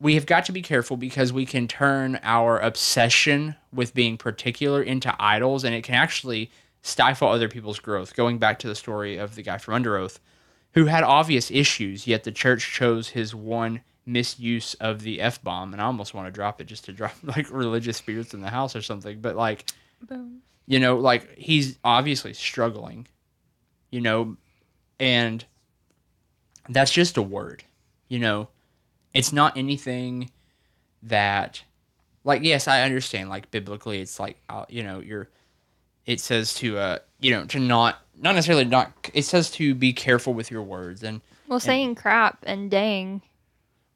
we 0.00 0.14
have 0.14 0.26
got 0.26 0.46
to 0.46 0.52
be 0.52 0.62
careful 0.62 0.96
because 0.96 1.32
we 1.32 1.44
can 1.44 1.68
turn 1.68 2.18
our 2.22 2.58
obsession 2.58 3.54
with 3.72 3.94
being 3.94 4.16
particular 4.16 4.82
into 4.82 5.14
idols 5.18 5.62
and 5.62 5.74
it 5.74 5.84
can 5.84 5.94
actually 5.94 6.50
stifle 6.82 7.28
other 7.28 7.48
people's 7.48 7.78
growth. 7.78 8.16
Going 8.16 8.38
back 8.38 8.58
to 8.60 8.68
the 8.68 8.74
story 8.74 9.18
of 9.18 9.34
the 9.34 9.42
guy 9.42 9.58
from 9.58 9.82
Underoath 9.82 10.18
who 10.72 10.86
had 10.86 11.02
obvious 11.02 11.50
issues, 11.50 12.06
yet 12.06 12.24
the 12.24 12.32
church 12.32 12.72
chose 12.72 13.08
his 13.08 13.34
one 13.34 13.82
misuse 14.06 14.74
of 14.74 15.02
the 15.02 15.20
F 15.20 15.42
bomb. 15.42 15.72
And 15.72 15.82
I 15.82 15.84
almost 15.84 16.14
want 16.14 16.26
to 16.28 16.32
drop 16.32 16.60
it 16.60 16.64
just 16.64 16.84
to 16.86 16.92
drop 16.92 17.14
like 17.22 17.50
religious 17.50 17.98
spirits 17.98 18.32
in 18.32 18.40
the 18.40 18.50
house 18.50 18.74
or 18.74 18.82
something. 18.82 19.20
But 19.20 19.36
like, 19.36 19.70
Boom. 20.08 20.40
you 20.66 20.80
know, 20.80 20.96
like 20.96 21.36
he's 21.36 21.78
obviously 21.84 22.32
struggling, 22.32 23.06
you 23.90 24.00
know, 24.00 24.36
and 24.98 25.44
that's 26.68 26.92
just 26.92 27.16
a 27.16 27.22
word, 27.22 27.64
you 28.08 28.18
know, 28.18 28.48
it's 29.14 29.32
not 29.32 29.56
anything 29.56 30.30
that, 31.02 31.62
like, 32.24 32.42
yes, 32.42 32.68
I 32.68 32.82
understand, 32.82 33.28
like, 33.28 33.50
biblically, 33.50 34.00
it's 34.00 34.20
like, 34.20 34.36
uh, 34.48 34.66
you 34.68 34.82
know, 34.82 35.00
you're, 35.00 35.28
it 36.06 36.20
says 36.20 36.54
to, 36.54 36.78
uh, 36.78 36.98
you 37.20 37.30
know, 37.30 37.44
to 37.46 37.58
not, 37.58 38.00
not 38.18 38.34
necessarily 38.34 38.64
not, 38.64 38.92
it 39.14 39.22
says 39.22 39.50
to 39.52 39.74
be 39.74 39.92
careful 39.92 40.34
with 40.34 40.50
your 40.50 40.62
words 40.62 41.02
and, 41.02 41.20
Well, 41.48 41.60
saying 41.60 41.94
crap 41.94 42.38
and 42.44 42.70
dang. 42.70 43.22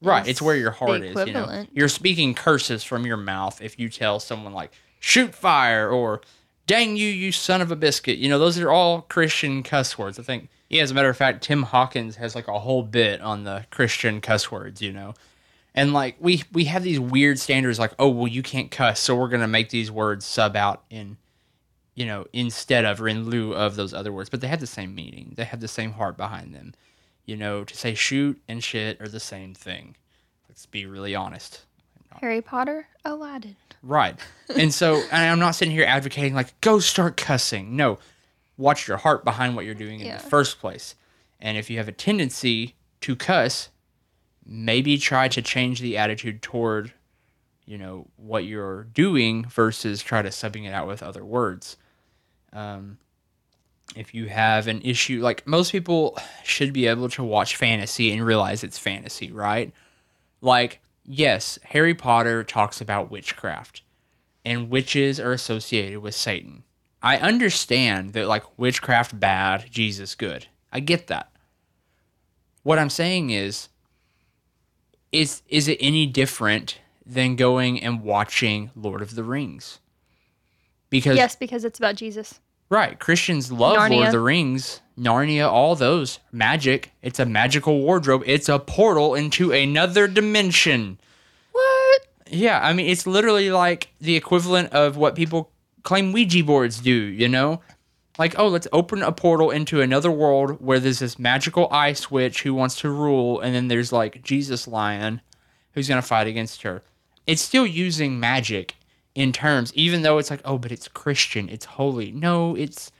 Right, 0.01 0.27
it's 0.27 0.41
where 0.41 0.55
your 0.55 0.71
heart 0.71 1.01
is. 1.01 1.15
You 1.25 1.33
know, 1.33 1.65
you're 1.71 1.89
speaking 1.89 2.35
curses 2.35 2.83
from 2.83 3.05
your 3.05 3.17
mouth 3.17 3.61
if 3.61 3.79
you 3.79 3.89
tell 3.89 4.19
someone 4.19 4.53
like 4.53 4.71
"shoot 4.99 5.33
fire" 5.33 5.89
or 5.89 6.21
"dang 6.67 6.95
you, 6.95 7.07
you 7.07 7.31
son 7.31 7.59
of 7.61 7.71
a 7.71 7.75
biscuit." 7.75 8.19
You 8.19 8.29
know, 8.29 8.37
those 8.37 8.59
are 8.59 8.69
all 8.69 9.01
Christian 9.01 9.63
cuss 9.63 9.97
words. 9.97 10.19
I 10.19 10.23
think. 10.23 10.49
Yeah, 10.69 10.81
as 10.81 10.91
a 10.91 10.93
matter 10.93 11.09
of 11.09 11.17
fact, 11.17 11.43
Tim 11.43 11.63
Hawkins 11.63 12.15
has 12.15 12.35
like 12.35 12.47
a 12.47 12.59
whole 12.59 12.83
bit 12.83 13.21
on 13.21 13.43
the 13.43 13.65
Christian 13.69 14.21
cuss 14.21 14.51
words. 14.51 14.81
You 14.81 14.91
know, 14.91 15.13
and 15.73 15.93
like 15.93 16.15
we 16.19 16.43
we 16.51 16.65
have 16.65 16.83
these 16.83 16.99
weird 16.99 17.39
standards 17.39 17.79
like, 17.79 17.93
oh 17.99 18.09
well, 18.09 18.27
you 18.27 18.41
can't 18.41 18.71
cuss, 18.71 18.99
so 18.99 19.15
we're 19.15 19.29
gonna 19.29 19.47
make 19.47 19.69
these 19.69 19.91
words 19.91 20.25
sub 20.25 20.55
out 20.55 20.83
in, 20.89 21.17
you 21.93 22.05
know, 22.05 22.25
instead 22.33 22.85
of 22.85 23.01
or 23.01 23.07
in 23.07 23.25
lieu 23.25 23.53
of 23.53 23.75
those 23.75 23.93
other 23.93 24.11
words, 24.11 24.29
but 24.29 24.41
they 24.41 24.47
have 24.47 24.59
the 24.59 24.67
same 24.67 24.95
meaning. 24.95 25.33
They 25.35 25.43
have 25.45 25.59
the 25.59 25.67
same 25.67 25.93
heart 25.93 26.17
behind 26.17 26.53
them. 26.55 26.73
You 27.25 27.37
know, 27.37 27.63
to 27.63 27.75
say 27.75 27.95
shoot 27.95 28.41
and 28.47 28.63
shit 28.63 29.01
are 29.01 29.07
the 29.07 29.19
same 29.19 29.53
thing. 29.53 29.95
Let's 30.47 30.65
be 30.65 30.85
really 30.85 31.15
honest. 31.15 31.61
Harry 32.21 32.41
Potter, 32.41 32.87
Aladdin. 33.03 33.55
Right. 33.83 34.17
And 34.55 34.73
so, 34.73 34.95
and 35.11 35.31
I'm 35.31 35.39
not 35.39 35.51
sitting 35.51 35.73
here 35.73 35.85
advocating 35.85 36.33
like 36.33 36.59
go 36.61 36.79
start 36.79 37.17
cussing. 37.17 37.75
No, 37.75 37.99
watch 38.57 38.87
your 38.87 38.97
heart 38.97 39.23
behind 39.23 39.55
what 39.55 39.65
you're 39.65 39.73
doing 39.73 39.99
in 39.99 40.07
Yeah. 40.07 40.17
the 40.17 40.23
first 40.29 40.59
place. 40.59 40.95
And 41.39 41.57
if 41.57 41.69
you 41.69 41.77
have 41.77 41.87
a 41.87 41.91
tendency 41.91 42.75
to 43.01 43.15
cuss, 43.15 43.69
maybe 44.45 44.97
try 44.97 45.27
to 45.27 45.41
change 45.41 45.79
the 45.79 45.97
attitude 45.97 46.41
toward, 46.41 46.93
you 47.65 47.77
know, 47.77 48.07
what 48.15 48.45
you're 48.45 48.83
doing 48.85 49.45
versus 49.45 50.01
try 50.01 50.21
to 50.21 50.29
subbing 50.29 50.65
it 50.65 50.73
out 50.73 50.87
with 50.87 51.03
other 51.03 51.25
words. 51.25 51.77
Um, 52.53 52.97
if 53.95 54.13
you 54.13 54.27
have 54.27 54.67
an 54.67 54.81
issue, 54.81 55.21
like 55.21 55.45
most 55.45 55.71
people 55.71 56.17
should 56.43 56.73
be 56.73 56.87
able 56.87 57.09
to 57.09 57.23
watch 57.23 57.55
fantasy 57.55 58.11
and 58.11 58.25
realize 58.25 58.63
it's 58.63 58.77
fantasy, 58.79 59.31
right? 59.31 59.73
Like, 60.41 60.79
yes, 61.03 61.59
Harry 61.65 61.93
Potter 61.93 62.43
talks 62.43 62.81
about 62.81 63.11
witchcraft, 63.11 63.81
and 64.43 64.69
witches 64.69 65.19
are 65.19 65.31
associated 65.33 65.99
with 65.99 66.15
Satan. 66.15 66.63
I 67.05 67.17
understand 67.19 68.13
that, 68.13 68.27
like, 68.27 68.43
witchcraft 68.57 69.19
bad, 69.19 69.67
Jesus 69.69 70.15
good. 70.15 70.47
I 70.73 70.79
get 70.79 71.05
that. 71.07 71.31
What 72.63 72.79
I'm 72.79 72.89
saying 72.89 73.29
is, 73.29 73.69
is 75.11 75.43
is 75.47 75.67
it 75.67 75.77
any 75.79 76.07
different 76.07 76.79
than 77.05 77.35
going 77.35 77.79
and 77.79 78.01
watching 78.01 78.71
Lord 78.75 79.03
of 79.03 79.13
the 79.13 79.23
Rings? 79.23 79.79
Because 80.89 81.15
Yes, 81.15 81.35
because 81.35 81.63
it's 81.63 81.77
about 81.77 81.95
Jesus. 81.95 82.39
Right. 82.69 82.99
Christians 82.99 83.51
love 83.51 83.91
Lord 83.91 84.07
of 84.07 84.11
the 84.11 84.19
Rings, 84.19 84.81
Narnia, 84.97 85.47
all 85.47 85.75
those. 85.75 86.17
Magic. 86.31 86.91
It's 87.03 87.19
a 87.19 87.25
magical 87.25 87.81
wardrobe. 87.81 88.23
It's 88.25 88.49
a 88.49 88.57
portal 88.57 89.13
into 89.13 89.51
another 89.51 90.07
dimension. 90.07 90.97
What? 91.51 92.07
Yeah, 92.31 92.59
I 92.63 92.73
mean, 92.73 92.87
it's 92.87 93.05
literally 93.05 93.51
like 93.51 93.89
the 94.01 94.15
equivalent 94.15 94.73
of 94.73 94.97
what 94.97 95.13
people 95.15 95.51
claim 95.85 96.11
Ouija 96.11 96.43
boards 96.43 96.79
do, 96.79 96.91
you 96.91 97.29
know? 97.29 97.61
Like, 98.17 98.37
oh, 98.37 98.47
let's 98.47 98.67
open 98.73 99.01
a 99.03 99.11
portal 99.11 99.51
into 99.51 99.81
another 99.81 100.11
world 100.11 100.57
where 100.59 100.79
there's 100.79 100.99
this 100.99 101.19
magical 101.19 101.67
ice 101.71 102.09
witch 102.09 102.41
who 102.41 102.53
wants 102.53 102.79
to 102.81 102.89
rule, 102.89 103.39
and 103.39 103.55
then 103.55 103.67
there's 103.69 103.93
like 103.93 104.23
Jesus 104.23 104.67
Lion 104.67 105.21
who's 105.73 105.87
going 105.87 106.01
to 106.01 106.07
fight 106.07 106.27
against 106.27 106.63
her. 106.63 106.81
It's 107.27 107.41
still 107.41 107.65
using 107.65 108.19
magic 108.19 108.75
in 109.13 109.31
terms, 109.31 109.73
even 109.75 110.01
though 110.01 110.17
it's 110.17 110.29
like, 110.29 110.41
oh, 110.43 110.57
but 110.57 110.71
it's 110.71 110.87
Christian, 110.87 111.49
it's 111.49 111.65
holy. 111.65 112.11
No, 112.11 112.55
it's 112.55 112.91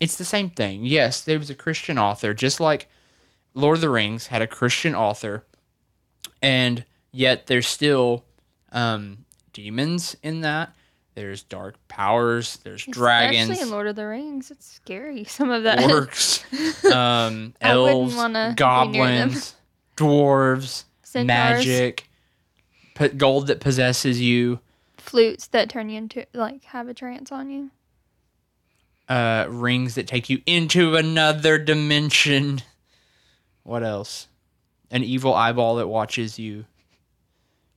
it's 0.00 0.16
the 0.16 0.24
same 0.24 0.50
thing. 0.50 0.84
Yes, 0.84 1.20
there 1.20 1.38
was 1.38 1.50
a 1.50 1.54
Christian 1.54 1.98
author, 1.98 2.34
just 2.34 2.58
like 2.58 2.88
Lord 3.54 3.76
of 3.76 3.80
the 3.80 3.90
Rings 3.90 4.28
had 4.28 4.42
a 4.42 4.46
Christian 4.46 4.94
author, 4.94 5.44
and 6.40 6.84
yet 7.12 7.46
there's 7.46 7.66
still 7.66 8.24
um, 8.72 9.24
demons 9.52 10.16
in 10.22 10.40
that. 10.40 10.74
There's 11.14 11.44
dark 11.44 11.76
powers. 11.88 12.58
There's 12.64 12.84
dragons, 12.86 13.50
Especially 13.50 13.62
in 13.62 13.70
Lord 13.70 13.86
of 13.86 13.94
the 13.96 14.06
Rings, 14.06 14.50
it's 14.50 14.66
scary. 14.66 15.24
Some 15.28 15.50
of 15.50 15.62
that. 15.62 15.78
orcs, 15.78 16.44
um, 16.92 17.54
elves, 17.60 18.16
wanna 18.16 18.32
be 18.32 18.38
near 18.38 18.46
them. 18.48 18.54
goblins, 18.56 19.54
dwarves, 19.96 20.84
Centaurs. 21.02 21.26
magic, 21.26 22.08
gold 23.16 23.46
that 23.46 23.60
possesses 23.60 24.20
you, 24.20 24.58
flutes 24.98 25.46
that 25.48 25.68
turn 25.68 25.88
you 25.88 25.98
into 25.98 26.26
like 26.34 26.64
have 26.64 26.88
a 26.88 26.94
trance 26.94 27.30
on 27.30 27.48
you. 27.50 27.70
uh, 29.08 29.46
rings 29.48 29.94
that 29.94 30.06
take 30.08 30.28
you 30.28 30.40
into 30.46 30.96
another 30.96 31.58
dimension. 31.58 32.60
What 33.62 33.84
else? 33.84 34.26
An 34.90 35.04
evil 35.04 35.32
eyeball 35.34 35.76
that 35.76 35.86
watches 35.88 36.38
you. 36.38 36.64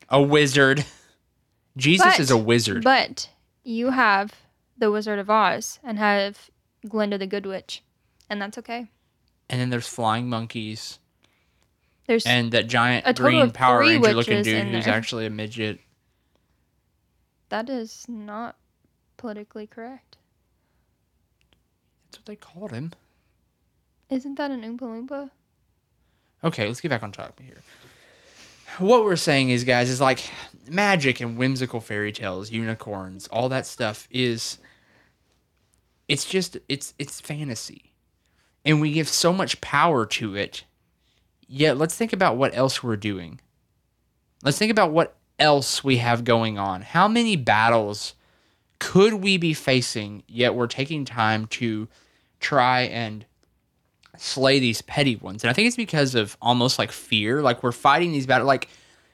A 0.10 0.22
wizard. 0.22 0.86
Jesus 1.78 2.06
But- 2.06 2.20
is 2.20 2.32
a 2.32 2.38
wizard. 2.38 2.84
But 2.84 3.30
you 3.64 3.92
have 3.92 4.34
the 4.78 4.92
Wizard 4.92 5.20
of 5.20 5.30
Oz 5.30 5.80
and 5.84 5.98
have 5.98 6.50
Glinda 6.88 7.18
the 7.18 7.28
Good 7.28 7.46
Witch, 7.46 7.82
and 8.30 8.42
that's 8.42 8.58
okay. 8.58 8.88
and 9.50 9.62
then 9.62 9.70
there's 9.70 9.88
flying 9.88 10.30
monkeys. 10.30 11.00
There's 12.06 12.26
and 12.26 12.52
that 12.52 12.68
giant 12.68 13.16
green 13.18 13.52
Power 13.52 13.80
Ranger 13.80 14.14
looking 14.14 14.42
dude 14.44 14.68
who's 14.68 14.86
there. 14.86 14.94
actually 14.94 15.26
a 15.26 15.30
midget. 15.30 15.80
That 17.50 17.70
is 17.70 18.06
not 18.10 18.58
politically 19.18 19.68
correct. 19.68 20.18
That's 22.06 22.20
what 22.20 22.26
they 22.26 22.36
called 22.36 22.72
him. 22.72 22.92
Isn't 24.10 24.36
that 24.36 24.52
an 24.52 24.62
Oompa 24.62 24.82
Loompa? 24.82 25.30
Okay, 26.44 26.68
let's 26.68 26.80
get 26.82 26.90
back 26.90 27.04
on 27.04 27.12
topic 27.12 27.46
here. 27.46 27.62
What 28.78 29.06
we're 29.06 29.16
saying 29.16 29.50
is, 29.50 29.64
guys, 29.64 29.90
is 29.90 30.00
like 30.00 30.30
magic 30.70 31.20
and 31.20 31.38
whimsical 31.38 31.80
fairy 31.82 32.12
tales, 32.12 32.52
unicorns, 32.52 33.28
all 33.28 33.50
that 33.50 33.66
stuff 33.66 34.08
is. 34.12 34.60
It's 36.08 36.26
just 36.26 36.58
it's 36.70 36.94
it's 37.00 37.20
fantasy, 37.20 37.94
and 38.64 38.80
we 38.80 38.92
give 38.92 39.08
so 39.08 39.34
much 39.34 39.60
power 39.62 40.06
to 40.06 40.36
it. 40.36 40.64
Yet, 41.48 41.78
let's 41.78 41.96
think 41.96 42.14
about 42.14 42.38
what 42.38 42.56
else 42.56 42.84
we're 42.84 42.98
doing. 42.98 43.40
Let's 44.44 44.58
think 44.60 44.72
about 44.72 44.92
what 44.92 45.16
else 45.40 45.84
we 45.84 45.98
have 45.98 46.24
going 46.24 46.58
on. 46.58 46.82
How 46.82 47.08
many 47.08 47.36
battles 47.36 48.14
could 48.80 49.16
we 49.16 49.38
be 49.38 49.54
facing? 49.54 50.24
Yet 50.28 50.56
we're 50.56 50.68
taking 50.68 51.04
time 51.04 51.48
to 51.48 51.88
try 52.40 52.82
and 52.82 53.26
slay 54.18 54.60
these 54.60 54.82
petty 54.82 55.16
ones. 55.16 55.44
And 55.44 55.50
I 55.50 55.54
think 55.54 55.68
it's 55.68 55.76
because 55.76 56.16
of 56.16 56.38
almost 56.42 56.80
like 56.80 56.92
fear. 56.92 57.42
Like 57.42 57.64
we're 57.64 57.72
fighting 57.72 58.12
these 58.12 58.26
battles. 58.26 58.48
Like, 58.48 58.70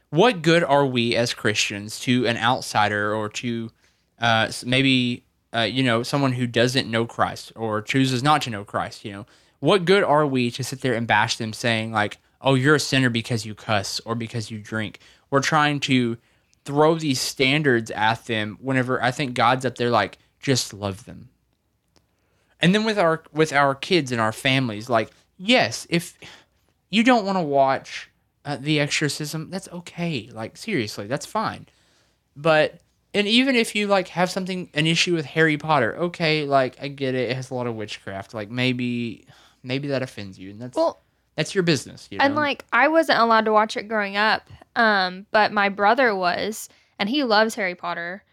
what 0.09 0.41
good 0.41 0.63
are 0.63 0.85
we 0.85 1.15
as 1.15 1.33
Christians 1.33 1.99
to 2.01 2.27
an 2.27 2.37
outsider 2.37 3.15
or 3.15 3.29
to 3.29 3.71
uh, 4.19 4.51
maybe, 4.65 5.23
uh, 5.53 5.61
you 5.61 5.81
know, 5.81 6.03
someone 6.03 6.33
who 6.33 6.45
doesn't 6.45 6.89
know 6.89 7.05
Christ 7.05 7.51
or 7.55 7.81
chooses 7.81 8.21
not 8.21 8.43
to 8.43 8.49
know 8.49 8.63
Christ? 8.63 9.03
You 9.03 9.11
know, 9.11 9.25
what 9.59 9.85
good 9.85 10.03
are 10.03 10.27
we 10.27 10.51
to 10.51 10.63
sit 10.63 10.81
there 10.81 10.93
and 10.93 11.07
bash 11.07 11.37
them 11.37 11.51
saying, 11.51 11.91
like, 11.91 12.19
oh, 12.41 12.53
you're 12.53 12.75
a 12.75 12.79
sinner 12.79 13.09
because 13.09 13.45
you 13.45 13.55
cuss 13.55 13.99
or 14.01 14.13
because 14.13 14.51
you 14.51 14.59
drink? 14.59 14.99
We're 15.31 15.41
trying 15.41 15.79
to 15.81 16.17
throw 16.63 16.95
these 16.95 17.19
standards 17.19 17.89
at 17.91 18.25
them 18.25 18.57
whenever 18.61 19.01
I 19.01 19.11
think 19.11 19.33
God's 19.33 19.65
up 19.65 19.77
there, 19.77 19.89
like, 19.89 20.19
just 20.39 20.73
love 20.73 21.05
them 21.05 21.29
and 22.63 22.73
then 22.73 22.85
with 22.85 22.97
our 22.97 23.21
with 23.33 23.51
our 23.53 23.75
kids 23.75 24.11
and 24.11 24.19
our 24.21 24.31
families 24.31 24.89
like 24.89 25.11
yes 25.37 25.85
if 25.89 26.17
you 26.89 27.03
don't 27.03 27.25
want 27.25 27.37
to 27.37 27.43
watch 27.43 28.09
uh, 28.45 28.57
the 28.59 28.79
exorcism 28.79 29.49
that's 29.49 29.67
okay 29.69 30.29
like 30.33 30.57
seriously 30.57 31.05
that's 31.05 31.25
fine 31.25 31.67
but 32.35 32.79
and 33.13 33.27
even 33.27 33.55
if 33.55 33.75
you 33.75 33.85
like 33.85 34.07
have 34.07 34.31
something 34.31 34.69
an 34.73 34.87
issue 34.87 35.13
with 35.13 35.25
harry 35.25 35.57
potter 35.57 35.95
okay 35.97 36.45
like 36.45 36.75
i 36.81 36.87
get 36.87 37.13
it 37.13 37.29
it 37.29 37.35
has 37.35 37.51
a 37.51 37.53
lot 37.53 37.67
of 37.67 37.75
witchcraft 37.75 38.33
like 38.33 38.49
maybe 38.49 39.25
maybe 39.61 39.89
that 39.89 40.01
offends 40.01 40.39
you 40.39 40.49
and 40.49 40.61
that's 40.61 40.75
Well, 40.77 41.01
that's 41.35 41.53
your 41.53 41.63
business 41.63 42.07
you 42.11 42.17
know? 42.17 42.25
and 42.25 42.35
like 42.35 42.63
I 42.71 42.87
wasn't 42.87 43.19
allowed 43.19 43.45
to 43.45 43.51
watch 43.51 43.75
it 43.75 43.87
growing 43.87 44.17
up, 44.17 44.47
um, 44.75 45.25
but 45.31 45.51
my 45.51 45.69
brother 45.69 46.15
was, 46.15 46.69
and 46.99 47.09
he 47.09 47.23
loves 47.23 47.55
Harry 47.55 47.73
Potter, 47.75 48.23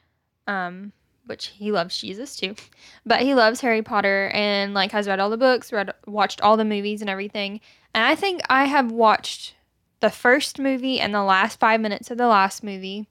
um, 0.47 0.93
which 1.27 1.49
he 1.49 1.73
loves 1.73 1.99
Jesus 1.99 2.37
too, 2.37 2.55
but 3.07 3.21
he 3.21 3.35
loves 3.35 3.61
Harry 3.61 3.83
Potter 3.83 4.31
and 4.35 4.75
like 4.75 4.93
has 4.93 5.07
read 5.07 5.21
all 5.21 5.31
the 5.31 5.37
books, 5.37 5.73
read 5.73 5.93
watched 6.07 6.41
all 6.41 6.57
the 6.57 6.65
movies 6.65 7.01
and 7.01 7.11
everything. 7.11 7.61
And 7.95 8.05
I 8.05 8.15
think 8.15 8.41
I 8.49 8.67
have 8.67 8.93
watched 8.93 9.55
the 10.01 10.11
first 10.11 10.59
movie 10.59 11.01
and 11.01 11.15
the 11.15 11.23
last 11.23 11.61
five 11.61 11.81
minutes 11.81 12.11
of 12.11 12.19
the 12.19 12.29
last 12.29 12.63
movie, 12.63 13.07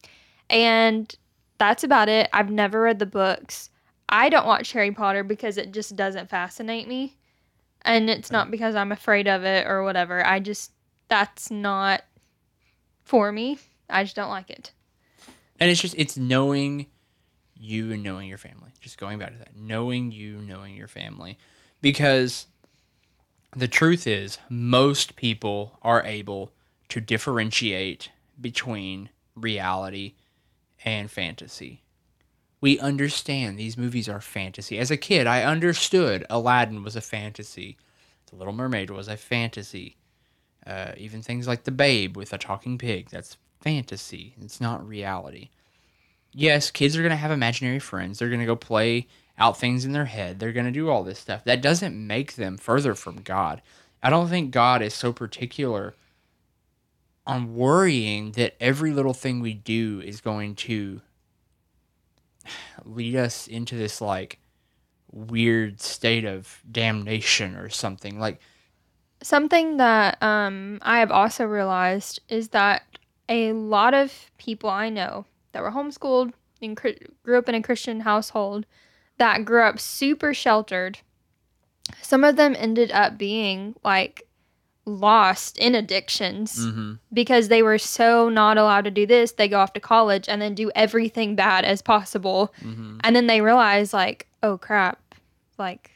and 0.49 1.13
that's 1.57 1.83
about 1.83 2.09
it. 2.09 2.29
I've 2.33 2.49
never 2.49 2.81
read 2.81 2.99
the 2.99 3.05
books. 3.05 3.69
I 4.07 4.29
don't 4.29 4.47
watch 4.47 4.71
Harry 4.71 4.91
Potter 4.91 5.23
because 5.23 5.57
it 5.57 5.71
just 5.71 5.95
doesn't 5.95 6.29
fascinate 6.29 6.87
me. 6.87 7.15
And 7.83 8.09
it's 8.09 8.31
not 8.31 8.51
because 8.51 8.75
I'm 8.75 8.91
afraid 8.91 9.27
of 9.27 9.43
it 9.43 9.67
or 9.67 9.83
whatever. 9.83 10.25
I 10.25 10.39
just, 10.39 10.71
that's 11.07 11.51
not 11.51 12.03
for 13.03 13.31
me. 13.31 13.59
I 13.89 14.03
just 14.03 14.15
don't 14.15 14.29
like 14.29 14.49
it. 14.49 14.71
And 15.59 15.69
it's 15.69 15.81
just 15.81 15.95
it's 15.97 16.17
knowing 16.17 16.87
you 17.59 17.91
and 17.91 18.01
knowing 18.01 18.29
your 18.29 18.37
family. 18.37 18.71
Just 18.79 18.97
going 18.97 19.19
back 19.19 19.33
to 19.33 19.37
that. 19.37 19.55
Knowing 19.55 20.11
you, 20.11 20.37
knowing 20.37 20.75
your 20.75 20.87
family. 20.87 21.37
Because 21.81 22.47
the 23.55 23.67
truth 23.67 24.07
is 24.07 24.37
most 24.49 25.15
people 25.15 25.77
are 25.81 26.03
able 26.03 26.51
to 26.89 27.01
differentiate 27.01 28.09
between 28.39 29.09
reality 29.35 30.13
and 30.85 31.11
fantasy. 31.11 31.83
We 32.61 32.79
understand 32.79 33.57
these 33.57 33.77
movies 33.77 34.09
are 34.09 34.21
fantasy. 34.21 34.77
As 34.79 34.91
a 34.91 34.97
kid, 34.97 35.27
I 35.27 35.43
understood 35.43 36.25
Aladdin 36.29 36.83
was 36.83 36.95
a 36.95 37.01
fantasy. 37.01 37.77
The 38.29 38.35
Little 38.35 38.53
Mermaid 38.53 38.89
was 38.89 39.07
a 39.07 39.17
fantasy. 39.17 39.97
Uh, 40.67 40.91
even 40.97 41.21
things 41.21 41.47
like 41.47 41.63
The 41.63 41.71
Babe 41.71 42.17
with 42.17 42.33
a 42.33 42.37
talking 42.37 42.77
pig, 42.77 43.09
that's 43.09 43.37
fantasy. 43.61 44.35
It's 44.41 44.59
not 44.59 44.87
reality. 44.87 45.49
Yes, 46.39 46.71
kids 46.71 46.95
are 46.95 47.01
going 47.01 47.09
to 47.09 47.17
have 47.17 47.31
imaginary 47.31 47.79
friends. 47.79 48.17
They're 48.17 48.29
going 48.29 48.39
to 48.39 48.45
go 48.45 48.55
play 48.55 49.07
out 49.37 49.57
things 49.57 49.83
in 49.83 49.91
their 49.91 50.05
head. 50.05 50.39
They're 50.39 50.53
going 50.53 50.67
to 50.67 50.71
do 50.71 50.89
all 50.89 51.03
this 51.03 51.19
stuff. 51.19 51.43
That 51.43 51.61
doesn't 51.61 52.07
make 52.07 52.35
them 52.35 52.57
further 52.57 52.95
from 52.95 53.17
God. 53.17 53.61
I 54.01 54.09
don't 54.09 54.29
think 54.29 54.51
God 54.51 54.81
is 54.81 54.93
so 54.93 55.11
particular 55.11 55.95
on 57.27 57.57
worrying 57.57 58.31
that 58.33 58.55
every 58.61 58.93
little 58.93 59.13
thing 59.13 59.41
we 59.41 59.53
do 59.53 59.99
is 59.99 60.21
going 60.21 60.55
to 60.55 61.01
lead 62.85 63.17
us 63.17 63.45
into 63.45 63.75
this 63.75 63.99
like 63.99 64.39
weird 65.11 65.81
state 65.81 66.23
of 66.23 66.61
damnation 66.71 67.55
or 67.55 67.67
something. 67.67 68.17
Like 68.17 68.39
Something 69.21 69.75
that 69.75 70.23
um, 70.23 70.79
I 70.83 70.99
have 70.99 71.11
also 71.11 71.43
realized 71.43 72.21
is 72.29 72.47
that 72.49 72.83
a 73.27 73.51
lot 73.51 73.93
of 73.93 74.31
people 74.37 74.69
I 74.69 74.87
know 74.87 75.25
that 75.51 75.63
were 75.63 75.71
homeschooled 75.71 76.33
and 76.61 76.75
grew 76.75 77.37
up 77.37 77.49
in 77.49 77.55
a 77.55 77.61
Christian 77.61 78.01
household 78.01 78.65
that 79.17 79.45
grew 79.45 79.63
up 79.63 79.79
super 79.79 80.33
sheltered, 80.33 80.99
some 82.01 82.23
of 82.23 82.35
them 82.35 82.55
ended 82.57 82.91
up 82.91 83.17
being 83.17 83.75
like 83.83 84.25
lost 84.85 85.57
in 85.57 85.75
addictions 85.75 86.65
mm-hmm. 86.65 86.93
because 87.13 87.47
they 87.47 87.61
were 87.61 87.77
so 87.77 88.29
not 88.29 88.57
allowed 88.57 88.85
to 88.85 88.91
do 88.91 89.05
this. 89.05 89.33
They 89.33 89.47
go 89.47 89.59
off 89.59 89.73
to 89.73 89.79
college 89.79 90.27
and 90.27 90.41
then 90.41 90.55
do 90.55 90.71
everything 90.75 91.35
bad 91.35 91.65
as 91.65 91.81
possible. 91.81 92.53
Mm-hmm. 92.61 92.97
And 93.03 93.15
then 93.15 93.27
they 93.27 93.41
realize, 93.41 93.93
like, 93.93 94.27
oh 94.41 94.57
crap, 94.57 94.99
like, 95.57 95.91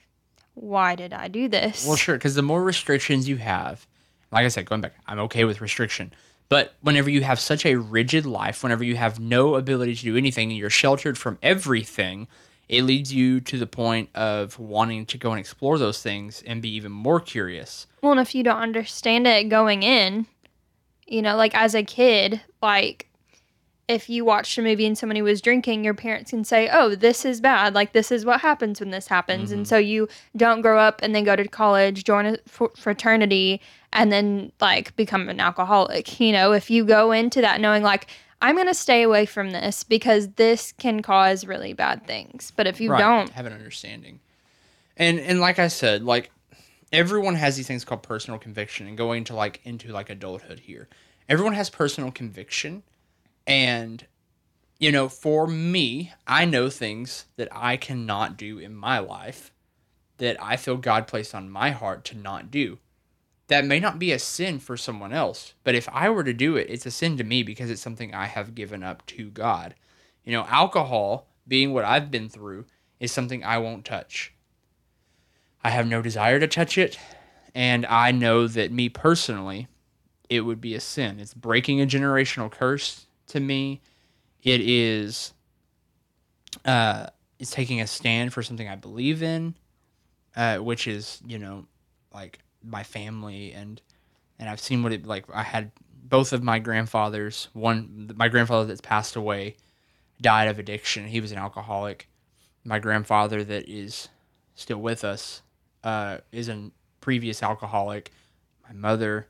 why 0.53 0.95
did 0.95 1.13
I 1.13 1.27
do 1.27 1.47
this? 1.47 1.85
Well, 1.87 1.95
sure, 1.95 2.15
because 2.15 2.35
the 2.35 2.43
more 2.43 2.63
restrictions 2.63 3.27
you 3.27 3.37
have, 3.37 3.87
like 4.31 4.45
I 4.45 4.49
said, 4.49 4.65
going 4.65 4.81
back, 4.81 4.93
I'm 5.07 5.19
okay 5.19 5.45
with 5.45 5.61
restriction. 5.61 6.13
But 6.49 6.75
whenever 6.82 7.10
you 7.10 7.23
have 7.23 7.39
such 7.39 7.65
a 7.65 7.75
rigid 7.75 8.25
life, 8.25 8.63
whenever 8.63 8.84
you 8.84 8.95
have 8.95 9.19
no 9.19 9.56
ability 9.56 9.95
to 9.95 10.03
do 10.03 10.17
anything 10.17 10.49
and 10.49 10.58
you're 10.58 10.69
sheltered 10.69 11.17
from 11.17 11.39
everything, 11.41 12.27
it 12.69 12.84
leads 12.84 13.13
you 13.13 13.39
to 13.41 13.58
the 13.58 13.67
point 13.67 14.10
of 14.15 14.58
wanting 14.60 15.06
to 15.08 15.17
go 15.17 15.32
and 15.32 15.39
explore 15.39 15.77
those 15.77 16.01
things 16.01 16.43
and 16.45 16.62
be 16.62 16.69
even 16.69 16.91
more 16.91 17.19
curious. 17.19 17.88
Well, 18.01 18.12
and 18.12 18.21
if 18.21 18.36
you 18.36 18.43
don't 18.43 18.62
understand 18.62 19.27
it 19.27 19.49
going 19.49 19.84
in, 19.84 20.27
you 21.08 21.21
know, 21.21 21.36
like 21.36 21.56
as 21.56 21.75
a 21.75 21.84
kid, 21.84 22.41
like 22.62 23.08
if 23.87 24.09
you 24.09 24.23
watched 24.23 24.57
a 24.57 24.61
movie 24.61 24.85
and 24.85 24.97
somebody 24.97 25.21
was 25.21 25.41
drinking, 25.41 25.83
your 25.83 25.93
parents 25.93 26.31
can 26.31 26.43
say, 26.43 26.69
"Oh, 26.71 26.95
this 26.95 27.25
is 27.25 27.41
bad. 27.41 27.73
Like 27.73 27.93
this 27.93 28.11
is 28.11 28.25
what 28.25 28.41
happens 28.41 28.79
when 28.79 28.91
this 28.91 29.07
happens." 29.07 29.51
And 29.51 29.61
mm-hmm. 29.61 29.69
so 29.69 29.77
you 29.77 30.07
don't 30.35 30.61
grow 30.61 30.79
up 30.79 31.01
and 31.03 31.13
then 31.13 31.23
go 31.23 31.35
to 31.35 31.47
college, 31.47 32.03
join 32.03 32.25
a 32.25 32.37
fraternity, 32.47 33.61
and 33.91 34.11
then 34.11 34.51
like 34.61 34.95
become 34.95 35.27
an 35.29 35.39
alcoholic. 35.39 36.19
You 36.19 36.31
know, 36.31 36.53
if 36.53 36.69
you 36.69 36.85
go 36.85 37.11
into 37.11 37.41
that 37.41 37.59
knowing 37.59 37.83
like 37.83 38.07
I'm 38.43 38.55
going 38.55 38.67
to 38.67 38.73
stay 38.73 39.03
away 39.03 39.25
from 39.25 39.51
this 39.51 39.83
because 39.85 40.27
this 40.31 40.73
can 40.73 41.01
cause 41.01 41.45
really 41.45 41.71
bad 41.71 42.05
things. 42.05 42.51
But 42.53 42.67
if 42.67 42.81
you 42.81 42.91
Right, 42.91 42.99
don't, 42.99 43.29
have 43.29 43.45
an 43.45 43.53
understanding. 43.53 44.19
And 44.97 45.19
and 45.19 45.39
like 45.39 45.59
I 45.59 45.69
said, 45.69 46.03
like 46.03 46.29
everyone 46.91 47.35
has 47.35 47.55
these 47.55 47.67
things 47.67 47.85
called 47.85 48.03
personal 48.03 48.37
conviction 48.37 48.85
and 48.85 48.97
going 48.97 49.23
to 49.25 49.35
like 49.35 49.61
into 49.63 49.91
like 49.91 50.09
adulthood 50.09 50.59
here. 50.59 50.87
Everyone 51.29 51.53
has 51.53 51.69
personal 51.69 52.11
conviction 52.11 52.83
and 53.45 54.06
you 54.79 54.91
know, 54.91 55.08
for 55.08 55.47
me, 55.47 56.12
I 56.27 56.43
know 56.43 56.69
things 56.69 57.25
that 57.38 57.47
I 57.51 57.77
cannot 57.77 58.36
do 58.36 58.60
in 58.60 58.75
my 58.75 58.99
life 58.99 59.53
that 60.17 60.36
I 60.43 60.58
feel 60.58 60.75
God 60.75 61.08
placed 61.08 61.34
on 61.34 61.49
my 61.49 61.71
heart 61.71 62.03
to 62.06 62.17
not 62.17 62.51
do. 62.51 62.79
That 63.47 63.65
may 63.65 63.79
not 63.79 63.97
be 63.97 64.12
a 64.12 64.19
sin 64.19 64.60
for 64.60 64.75
someone 64.75 65.13
else, 65.13 65.53
but 65.63 65.75
if 65.75 65.88
I 65.89 66.10
were 66.10 66.23
to 66.23 66.34
do 66.34 66.58
it, 66.58 66.69
it's 66.69 66.86
a 66.86 66.91
sin 66.91 67.17
to 67.17 67.23
me 67.23 67.43
because 67.43 67.69
it's 67.69 67.82
something 67.82 68.13
I 68.13 68.25
have 68.25 68.56
given 68.56 68.84
up 68.84 69.06
to 69.08 69.29
God. 69.29 69.75
You 70.25 70.34
know, 70.34 70.45
alcohol, 70.49 71.27
being 71.47 71.73
what 71.73 71.86
I've 71.86 72.12
been 72.12 72.29
through, 72.29 72.65
is 72.99 73.12
something 73.12 73.43
I 73.43 73.60
won't 73.60 73.86
touch. 73.86 74.34
I 75.63 75.69
have 75.69 75.88
no 75.88 76.01
desire 76.01 76.39
to 76.41 76.47
touch 76.47 76.77
it, 76.77 76.99
and 77.56 77.86
I 77.86 78.12
know 78.12 78.47
that 78.47 78.71
me 78.71 78.89
personally, 78.89 79.67
it 80.29 80.41
would 80.41 80.60
be 80.60 80.75
a 80.75 80.79
sin. 80.79 81.21
It's 81.21 81.34
breaking 81.34 81.82
a 81.82 81.86
generational 81.86 82.51
curse 82.51 83.06
to 83.27 83.39
me. 83.39 83.81
It 84.43 84.62
is 84.62 85.33
uh 86.65 87.07
it's 87.39 87.51
taking 87.51 87.81
a 87.81 87.88
stand 87.88 88.33
for 88.33 88.43
something 88.43 88.67
I 88.67 88.75
believe 88.75 89.21
in, 89.23 89.55
uh, 90.36 90.57
which 90.57 90.88
is, 90.88 91.21
you 91.25 91.39
know, 91.39 91.65
like 92.13 92.39
my 92.63 92.83
family 92.83 93.51
and 93.53 93.81
and 94.39 94.49
I've 94.49 94.59
seen 94.59 94.83
what 94.83 94.93
it 94.93 95.05
like 95.05 95.25
I 95.33 95.43
had 95.43 95.71
both 96.03 96.33
of 96.33 96.43
my 96.43 96.59
grandfathers, 96.59 97.49
one 97.53 98.12
my 98.15 98.27
grandfather 98.27 98.65
that's 98.65 98.81
passed 98.81 99.15
away, 99.15 99.55
died 100.21 100.47
of 100.47 100.59
addiction. 100.59 101.07
He 101.07 101.21
was 101.21 101.31
an 101.31 101.38
alcoholic. 101.38 102.07
My 102.65 102.79
grandfather, 102.79 103.43
that 103.43 103.67
is 103.67 104.07
still 104.55 104.77
with 104.77 105.03
us, 105.03 105.41
uh, 105.83 106.19
is 106.31 106.47
a 106.47 106.71
previous 107.01 107.43
alcoholic. 107.43 108.12
My 108.67 108.73
mother, 108.73 109.27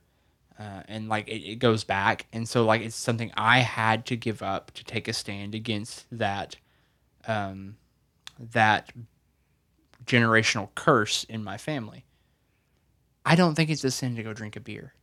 uh, 0.59 0.83
and 0.87 1.09
like 1.09 1.27
it, 1.27 1.43
it 1.43 1.55
goes 1.55 1.83
back, 1.83 2.25
and 2.33 2.47
so 2.47 2.65
like 2.65 2.81
it's 2.81 2.95
something 2.95 3.31
I 3.35 3.59
had 3.59 4.05
to 4.07 4.15
give 4.15 4.41
up 4.41 4.71
to 4.71 4.83
take 4.83 5.07
a 5.07 5.13
stand 5.13 5.55
against 5.55 6.05
that, 6.11 6.55
um, 7.27 7.77
that 8.51 8.91
generational 10.05 10.69
curse 10.75 11.23
in 11.25 11.43
my 11.43 11.57
family. 11.57 12.05
I 13.25 13.35
don't 13.35 13.55
think 13.55 13.69
it's 13.69 13.83
a 13.83 13.91
sin 13.91 14.15
to 14.15 14.23
go 14.23 14.33
drink 14.33 14.55
a 14.55 14.59
beer. 14.59 14.93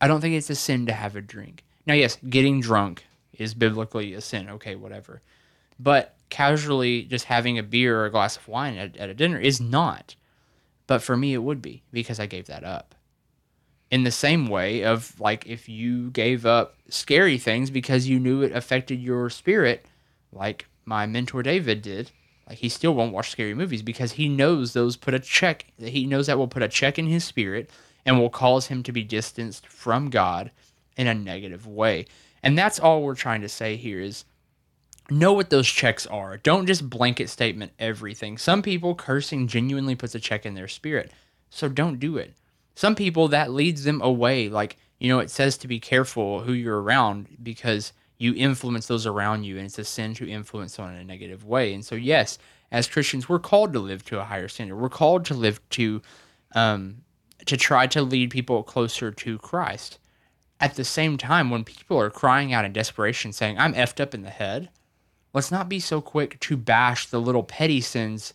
I 0.00 0.06
don't 0.06 0.20
think 0.20 0.34
it's 0.34 0.50
a 0.50 0.54
sin 0.54 0.86
to 0.86 0.92
have 0.92 1.16
a 1.16 1.20
drink. 1.20 1.64
Now, 1.86 1.94
yes, 1.94 2.16
getting 2.28 2.60
drunk 2.60 3.04
is 3.32 3.54
biblically 3.54 4.14
a 4.14 4.20
sin. 4.20 4.48
Okay, 4.50 4.76
whatever. 4.76 5.22
But 5.80 6.16
casually 6.30 7.02
just 7.02 7.24
having 7.24 7.58
a 7.58 7.62
beer 7.62 8.00
or 8.00 8.06
a 8.06 8.10
glass 8.10 8.36
of 8.36 8.46
wine 8.46 8.76
at, 8.76 8.96
at 8.96 9.08
a 9.08 9.14
dinner 9.14 9.38
is 9.38 9.60
not. 9.60 10.14
But 10.86 11.02
for 11.02 11.16
me, 11.16 11.34
it 11.34 11.42
would 11.42 11.60
be 11.60 11.82
because 11.92 12.20
I 12.20 12.26
gave 12.26 12.46
that 12.46 12.64
up. 12.64 12.94
In 13.90 14.04
the 14.04 14.10
same 14.10 14.48
way 14.48 14.84
of 14.84 15.18
like 15.18 15.46
if 15.46 15.68
you 15.68 16.10
gave 16.10 16.44
up 16.44 16.74
scary 16.88 17.38
things 17.38 17.70
because 17.70 18.06
you 18.06 18.18
knew 18.18 18.42
it 18.42 18.52
affected 18.52 19.00
your 19.00 19.30
spirit, 19.30 19.86
like 20.32 20.66
my 20.84 21.06
mentor 21.06 21.42
David 21.42 21.82
did, 21.82 22.10
like 22.48 22.58
he 22.58 22.68
still 22.68 22.94
won't 22.94 23.12
watch 23.12 23.30
scary 23.30 23.54
movies 23.54 23.82
because 23.82 24.12
he 24.12 24.28
knows 24.28 24.72
those 24.72 24.96
put 24.96 25.14
a 25.14 25.18
check. 25.18 25.66
That 25.78 25.90
he 25.90 26.06
knows 26.06 26.26
that 26.26 26.38
will 26.38 26.48
put 26.48 26.62
a 26.62 26.68
check 26.68 26.98
in 26.98 27.06
his 27.06 27.24
spirit 27.24 27.70
and 28.04 28.18
will 28.18 28.30
cause 28.30 28.66
him 28.66 28.82
to 28.82 28.92
be 28.92 29.04
distanced 29.04 29.66
from 29.66 30.10
God 30.10 30.50
in 30.96 31.06
a 31.06 31.14
negative 31.14 31.66
way. 31.66 32.06
And 32.42 32.56
that's 32.56 32.78
all 32.78 33.02
we're 33.02 33.14
trying 33.14 33.42
to 33.42 33.48
say 33.48 33.76
here 33.76 34.00
is 34.00 34.24
know 35.10 35.32
what 35.32 35.50
those 35.50 35.68
checks 35.68 36.06
are. 36.06 36.36
Don't 36.36 36.66
just 36.66 36.88
blanket 36.88 37.28
statement 37.30 37.72
everything. 37.78 38.38
Some 38.38 38.62
people 38.62 38.94
cursing 38.94 39.46
genuinely 39.46 39.94
puts 39.94 40.14
a 40.14 40.20
check 40.20 40.44
in 40.44 40.54
their 40.54 40.68
spirit. 40.68 41.12
So 41.50 41.68
don't 41.68 41.98
do 41.98 42.16
it. 42.16 42.34
Some 42.78 42.94
people 42.94 43.26
that 43.26 43.50
leads 43.50 43.82
them 43.82 44.00
away. 44.02 44.48
Like, 44.48 44.76
you 45.00 45.08
know, 45.08 45.18
it 45.18 45.30
says 45.30 45.58
to 45.58 45.66
be 45.66 45.80
careful 45.80 46.42
who 46.42 46.52
you're 46.52 46.80
around 46.80 47.26
because 47.42 47.92
you 48.18 48.34
influence 48.36 48.86
those 48.86 49.04
around 49.04 49.42
you 49.42 49.56
and 49.56 49.66
it's 49.66 49.80
a 49.80 49.84
sin 49.84 50.14
to 50.14 50.30
influence 50.30 50.74
someone 50.74 50.94
in 50.94 51.00
a 51.00 51.04
negative 51.04 51.44
way. 51.44 51.74
And 51.74 51.84
so 51.84 51.96
yes, 51.96 52.38
as 52.70 52.86
Christians, 52.86 53.28
we're 53.28 53.40
called 53.40 53.72
to 53.72 53.80
live 53.80 54.04
to 54.04 54.20
a 54.20 54.24
higher 54.24 54.46
standard. 54.46 54.76
We're 54.76 54.90
called 54.90 55.24
to 55.24 55.34
live 55.34 55.60
to 55.70 56.02
um 56.54 56.98
to 57.46 57.56
try 57.56 57.88
to 57.88 58.00
lead 58.00 58.30
people 58.30 58.62
closer 58.62 59.10
to 59.10 59.38
Christ. 59.38 59.98
At 60.60 60.76
the 60.76 60.84
same 60.84 61.18
time, 61.18 61.50
when 61.50 61.64
people 61.64 61.98
are 61.98 62.10
crying 62.10 62.52
out 62.52 62.64
in 62.64 62.72
desperation 62.72 63.32
saying, 63.32 63.58
I'm 63.58 63.74
effed 63.74 64.00
up 64.00 64.14
in 64.14 64.22
the 64.22 64.30
head, 64.30 64.68
let's 65.34 65.50
not 65.50 65.68
be 65.68 65.80
so 65.80 66.00
quick 66.00 66.38
to 66.38 66.56
bash 66.56 67.06
the 67.06 67.20
little 67.20 67.42
petty 67.42 67.80
sins 67.80 68.34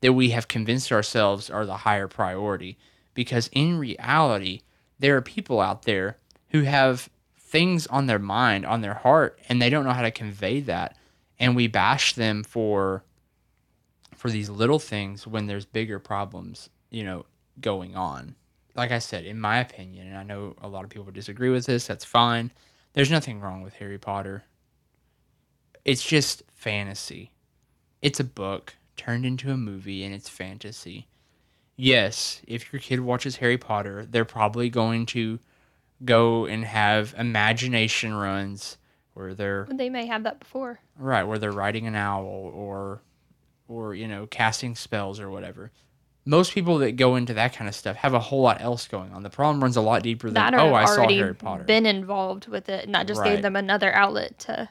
that 0.00 0.12
we 0.12 0.30
have 0.30 0.46
convinced 0.46 0.92
ourselves 0.92 1.50
are 1.50 1.66
the 1.66 1.78
higher 1.78 2.06
priority. 2.06 2.78
Because 3.14 3.48
in 3.52 3.78
reality, 3.78 4.62
there 4.98 5.16
are 5.16 5.22
people 5.22 5.60
out 5.60 5.82
there 5.82 6.18
who 6.50 6.62
have 6.62 7.08
things 7.38 7.86
on 7.88 8.06
their 8.06 8.18
mind, 8.18 8.64
on 8.64 8.80
their 8.80 8.94
heart, 8.94 9.38
and 9.48 9.60
they 9.60 9.70
don't 9.70 9.84
know 9.84 9.92
how 9.92 10.02
to 10.02 10.10
convey 10.10 10.60
that. 10.60 10.96
And 11.38 11.56
we 11.56 11.66
bash 11.66 12.14
them 12.14 12.42
for 12.42 13.04
for 14.14 14.30
these 14.30 14.50
little 14.50 14.78
things 14.78 15.26
when 15.26 15.46
there's 15.46 15.64
bigger 15.64 15.98
problems, 15.98 16.68
you 16.90 17.02
know, 17.02 17.24
going 17.58 17.96
on. 17.96 18.34
Like 18.74 18.92
I 18.92 18.98
said, 18.98 19.24
in 19.24 19.40
my 19.40 19.58
opinion, 19.58 20.08
and 20.08 20.16
I 20.16 20.22
know 20.22 20.54
a 20.60 20.68
lot 20.68 20.84
of 20.84 20.90
people 20.90 21.10
disagree 21.10 21.48
with 21.48 21.64
this, 21.64 21.86
that's 21.86 22.04
fine. 22.04 22.52
There's 22.92 23.10
nothing 23.10 23.40
wrong 23.40 23.62
with 23.62 23.74
Harry 23.74 23.96
Potter 23.96 24.44
it's 25.84 26.04
just 26.04 26.42
fantasy. 26.54 27.32
It's 28.02 28.20
a 28.20 28.24
book 28.24 28.76
turned 28.96 29.24
into 29.24 29.50
a 29.50 29.56
movie 29.56 30.04
and 30.04 30.14
it's 30.14 30.28
fantasy. 30.28 31.08
Yes, 31.80 32.42
if 32.46 32.72
your 32.72 32.80
kid 32.80 33.00
watches 33.00 33.36
Harry 33.36 33.56
Potter, 33.58 34.06
they're 34.08 34.24
probably 34.26 34.68
going 34.68 35.06
to 35.06 35.38
go 36.04 36.44
and 36.46 36.64
have 36.64 37.14
imagination 37.16 38.14
runs 38.14 38.76
where 39.14 39.34
they're 39.34 39.66
They 39.70 39.88
may 39.90 40.06
have 40.06 40.22
that 40.24 40.40
before. 40.40 40.80
right, 40.98 41.24
where 41.24 41.38
they're 41.38 41.52
riding 41.52 41.86
an 41.86 41.94
owl 41.94 42.24
or 42.54 43.02
or 43.68 43.94
you 43.94 44.08
know, 44.08 44.26
casting 44.26 44.74
spells 44.74 45.20
or 45.20 45.30
whatever. 45.30 45.70
Most 46.26 46.52
people 46.52 46.78
that 46.78 46.92
go 46.96 47.16
into 47.16 47.32
that 47.34 47.54
kind 47.54 47.66
of 47.68 47.74
stuff 47.74 47.96
have 47.96 48.12
a 48.14 48.20
whole 48.20 48.42
lot 48.42 48.60
else 48.60 48.86
going 48.86 49.12
on. 49.12 49.22
The 49.22 49.30
problem 49.30 49.62
runs 49.62 49.76
a 49.76 49.80
lot 49.80 50.02
deeper 50.02 50.26
than 50.28 50.34
That 50.34 50.54
oh, 50.54 50.74
I 50.74 50.84
saw 50.84 51.08
Harry 51.08 51.34
Potter. 51.34 51.64
been 51.64 51.86
involved 51.86 52.46
with 52.46 52.68
it, 52.68 52.84
and 52.84 52.94
that 52.94 53.06
just 53.06 53.20
Right. 53.20 53.30
gave 53.34 53.42
them 53.42 53.56
another 53.56 53.92
outlet 53.94 54.38
to. 54.40 54.68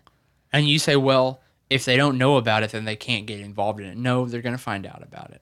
And 0.54 0.67
you 0.67 0.78
say, 0.78 0.95
well, 0.95 1.41
if 1.69 1.86
they 1.86 1.98
don't 1.98 2.17
know 2.19 2.38
about 2.38 2.62
it, 2.63 2.72
then 2.72 2.86
they 2.86 2.95
can't 2.95 3.26
get 3.26 3.39
involved 3.39 3.80
in 3.80 3.88
it. 3.88 3.98
No, 3.98 4.26
they're 4.26 4.41
going 4.43 4.56
to 4.56 4.62
find 4.62 4.86
out 4.86 5.02
about 5.02 5.32
it. 5.32 5.41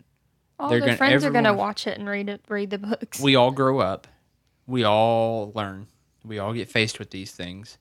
All 0.60 0.70
their 0.70 0.98
friends 0.98 1.24
are 1.24 1.32
going 1.32 1.43
to 1.43 1.54
watch 1.54 1.86
it 1.86 2.00
and 2.00 2.10
read 2.10 2.30
it, 2.30 2.41
read 2.50 2.72
the 2.72 2.80
books. 2.80 3.20
We 3.20 3.36
all 3.36 3.52
grow 3.52 3.80
up. 3.80 4.08
We 4.65 4.84
all 4.84 5.52
learn. 5.54 5.88
We 6.26 6.39
all 6.39 6.54
get 6.54 6.70
faced 6.70 7.00
with 7.00 7.12
these 7.12 7.32
things. 7.32 7.78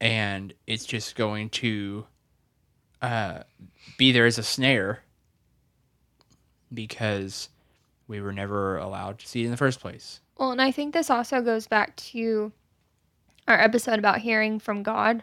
And 0.00 0.52
it's 0.66 0.84
just 0.84 1.14
going 1.14 1.50
to 1.50 2.06
uh, 3.00 3.40
be 3.98 4.12
there 4.12 4.26
as 4.26 4.38
a 4.38 4.42
snare 4.42 5.02
because 6.72 7.48
we 8.08 8.20
were 8.20 8.32
never 8.32 8.76
allowed 8.78 9.18
to 9.20 9.28
see 9.28 9.42
it 9.42 9.44
in 9.44 9.50
the 9.50 9.56
first 9.56 9.80
place. 9.80 10.20
Well, 10.36 10.50
and 10.52 10.60
I 10.60 10.72
think 10.72 10.92
this 10.92 11.10
also 11.10 11.40
goes 11.40 11.66
back 11.66 11.96
to 11.96 12.52
our 13.46 13.60
episode 13.60 13.98
about 13.98 14.18
hearing 14.18 14.58
from 14.58 14.82
God. 14.82 15.22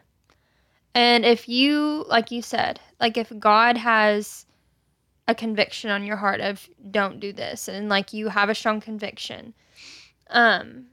And 0.93 1.25
if 1.25 1.47
you, 1.47 2.05
like 2.07 2.31
you 2.31 2.41
said, 2.41 2.79
like 2.99 3.17
if 3.17 3.31
God 3.37 3.77
has 3.77 4.46
a 5.27 5.35
conviction 5.35 5.89
on 5.89 6.05
your 6.05 6.17
heart 6.17 6.39
of 6.41 6.69
don't 6.89 7.19
do 7.19 7.33
this, 7.33 7.67
and 7.67 7.89
like 7.89 8.13
you 8.13 8.29
have 8.29 8.49
a 8.49 8.55
strong 8.55 8.79
conviction, 8.79 9.53
um, 10.29 10.85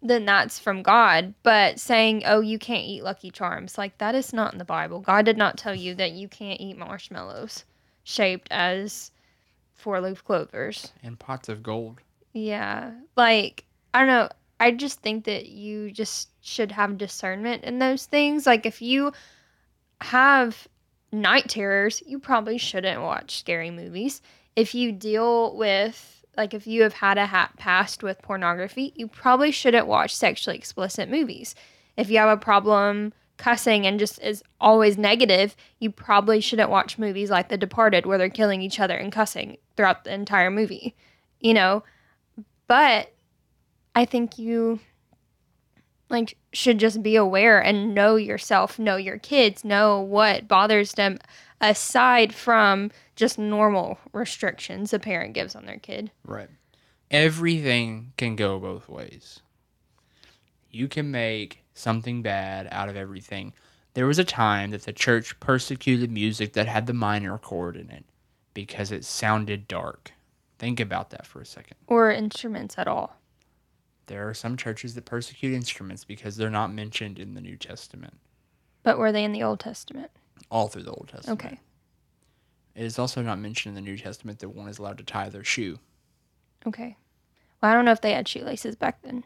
then 0.00 0.24
that's 0.24 0.58
from 0.58 0.82
God. 0.82 1.34
But 1.42 1.80
saying, 1.80 2.22
oh, 2.24 2.40
you 2.40 2.58
can't 2.58 2.84
eat 2.84 3.02
Lucky 3.02 3.30
Charms, 3.30 3.76
like 3.76 3.98
that 3.98 4.14
is 4.14 4.32
not 4.32 4.52
in 4.52 4.58
the 4.58 4.64
Bible. 4.64 5.00
God 5.00 5.24
did 5.24 5.36
not 5.36 5.58
tell 5.58 5.74
you 5.74 5.94
that 5.96 6.12
you 6.12 6.28
can't 6.28 6.60
eat 6.60 6.78
marshmallows 6.78 7.64
shaped 8.04 8.48
as 8.50 9.10
four 9.74 10.00
leaf 10.00 10.24
clovers. 10.24 10.92
And 11.02 11.18
pots 11.18 11.48
of 11.48 11.62
gold. 11.62 12.00
Yeah. 12.32 12.92
Like, 13.16 13.64
I 13.92 14.00
don't 14.00 14.08
know. 14.08 14.28
I 14.60 14.72
just 14.72 15.00
think 15.00 15.24
that 15.24 15.46
you 15.46 15.90
just 15.90 16.30
should 16.40 16.72
have 16.72 16.98
discernment 16.98 17.64
in 17.64 17.78
those 17.78 18.06
things. 18.06 18.46
Like, 18.46 18.66
if 18.66 18.82
you 18.82 19.12
have 20.00 20.66
night 21.12 21.48
terrors, 21.48 22.02
you 22.06 22.18
probably 22.18 22.58
shouldn't 22.58 23.02
watch 23.02 23.38
scary 23.38 23.70
movies. 23.70 24.20
If 24.56 24.74
you 24.74 24.92
deal 24.92 25.56
with, 25.56 26.24
like, 26.36 26.54
if 26.54 26.66
you 26.66 26.82
have 26.82 26.94
had 26.94 27.18
a 27.18 27.26
hat 27.26 27.52
past 27.56 28.02
with 28.02 28.22
pornography, 28.22 28.92
you 28.96 29.08
probably 29.08 29.50
shouldn't 29.50 29.86
watch 29.86 30.14
sexually 30.14 30.56
explicit 30.56 31.08
movies. 31.10 31.54
If 31.96 32.10
you 32.10 32.18
have 32.18 32.36
a 32.36 32.40
problem 32.40 33.12
cussing 33.38 33.86
and 33.86 33.98
just 33.98 34.20
is 34.20 34.42
always 34.60 34.98
negative, 34.98 35.56
you 35.78 35.90
probably 35.90 36.40
shouldn't 36.40 36.70
watch 36.70 36.98
movies 36.98 37.30
like 37.30 37.48
The 37.48 37.56
Departed 37.56 38.04
where 38.04 38.18
they're 38.18 38.28
killing 38.28 38.62
each 38.62 38.80
other 38.80 38.96
and 38.96 39.12
cussing 39.12 39.58
throughout 39.76 40.04
the 40.04 40.12
entire 40.12 40.50
movie. 40.50 40.94
You 41.40 41.54
know, 41.54 41.84
but 42.66 43.12
I 43.94 44.04
think 44.04 44.38
you 44.38 44.80
like 46.10 46.36
should 46.52 46.78
just 46.78 47.02
be 47.02 47.16
aware 47.16 47.60
and 47.60 47.94
know 47.94 48.16
yourself, 48.16 48.78
know 48.78 48.96
your 48.96 49.18
kids, 49.18 49.64
know 49.64 50.00
what 50.00 50.48
bothers 50.48 50.92
them 50.92 51.18
aside 51.60 52.34
from 52.34 52.90
just 53.16 53.38
normal 53.38 53.98
restrictions 54.12 54.92
a 54.92 54.98
parent 54.98 55.34
gives 55.34 55.54
on 55.54 55.66
their 55.66 55.78
kid. 55.78 56.10
Right. 56.24 56.48
Everything 57.10 58.12
can 58.16 58.36
go 58.36 58.58
both 58.58 58.88
ways. 58.88 59.40
You 60.70 60.88
can 60.88 61.10
make 61.10 61.64
something 61.74 62.22
bad 62.22 62.68
out 62.70 62.88
of 62.88 62.96
everything. 62.96 63.54
There 63.94 64.06
was 64.06 64.18
a 64.18 64.24
time 64.24 64.70
that 64.70 64.82
the 64.82 64.92
church 64.92 65.38
persecuted 65.40 66.10
music 66.10 66.52
that 66.52 66.68
had 66.68 66.86
the 66.86 66.92
minor 66.92 67.38
chord 67.38 67.76
in 67.76 67.90
it 67.90 68.04
because 68.54 68.92
it 68.92 69.04
sounded 69.04 69.66
dark. 69.66 70.12
Think 70.58 70.80
about 70.80 71.10
that 71.10 71.26
for 71.26 71.40
a 71.40 71.46
second. 71.46 71.76
Or 71.86 72.10
instruments 72.10 72.76
at 72.78 72.88
all. 72.88 73.17
There 74.08 74.28
are 74.28 74.34
some 74.34 74.56
churches 74.56 74.94
that 74.94 75.04
persecute 75.04 75.54
instruments 75.54 76.04
because 76.04 76.36
they're 76.36 76.50
not 76.50 76.72
mentioned 76.72 77.18
in 77.18 77.34
the 77.34 77.40
New 77.40 77.56
Testament, 77.56 78.14
But 78.82 78.98
were 78.98 79.12
they 79.12 79.22
in 79.24 79.32
the 79.32 79.42
Old 79.42 79.60
Testament? 79.60 80.10
all 80.50 80.68
through 80.68 80.82
the 80.84 80.90
Old 80.92 81.08
Testament. 81.12 81.44
Okay. 81.44 81.60
It 82.74 82.84
is 82.84 82.98
also 82.98 83.20
not 83.22 83.38
mentioned 83.38 83.76
in 83.76 83.84
the 83.84 83.90
New 83.90 83.98
Testament 83.98 84.38
that 84.38 84.48
one 84.48 84.68
is 84.68 84.78
allowed 84.78 84.98
to 84.98 85.04
tie 85.04 85.28
their 85.28 85.44
shoe. 85.44 85.78
Okay. 86.66 86.96
Well, 87.60 87.70
I 87.70 87.74
don't 87.74 87.84
know 87.84 87.92
if 87.92 88.00
they 88.00 88.12
had 88.12 88.26
shoelaces 88.26 88.76
back 88.76 89.02
then. 89.02 89.24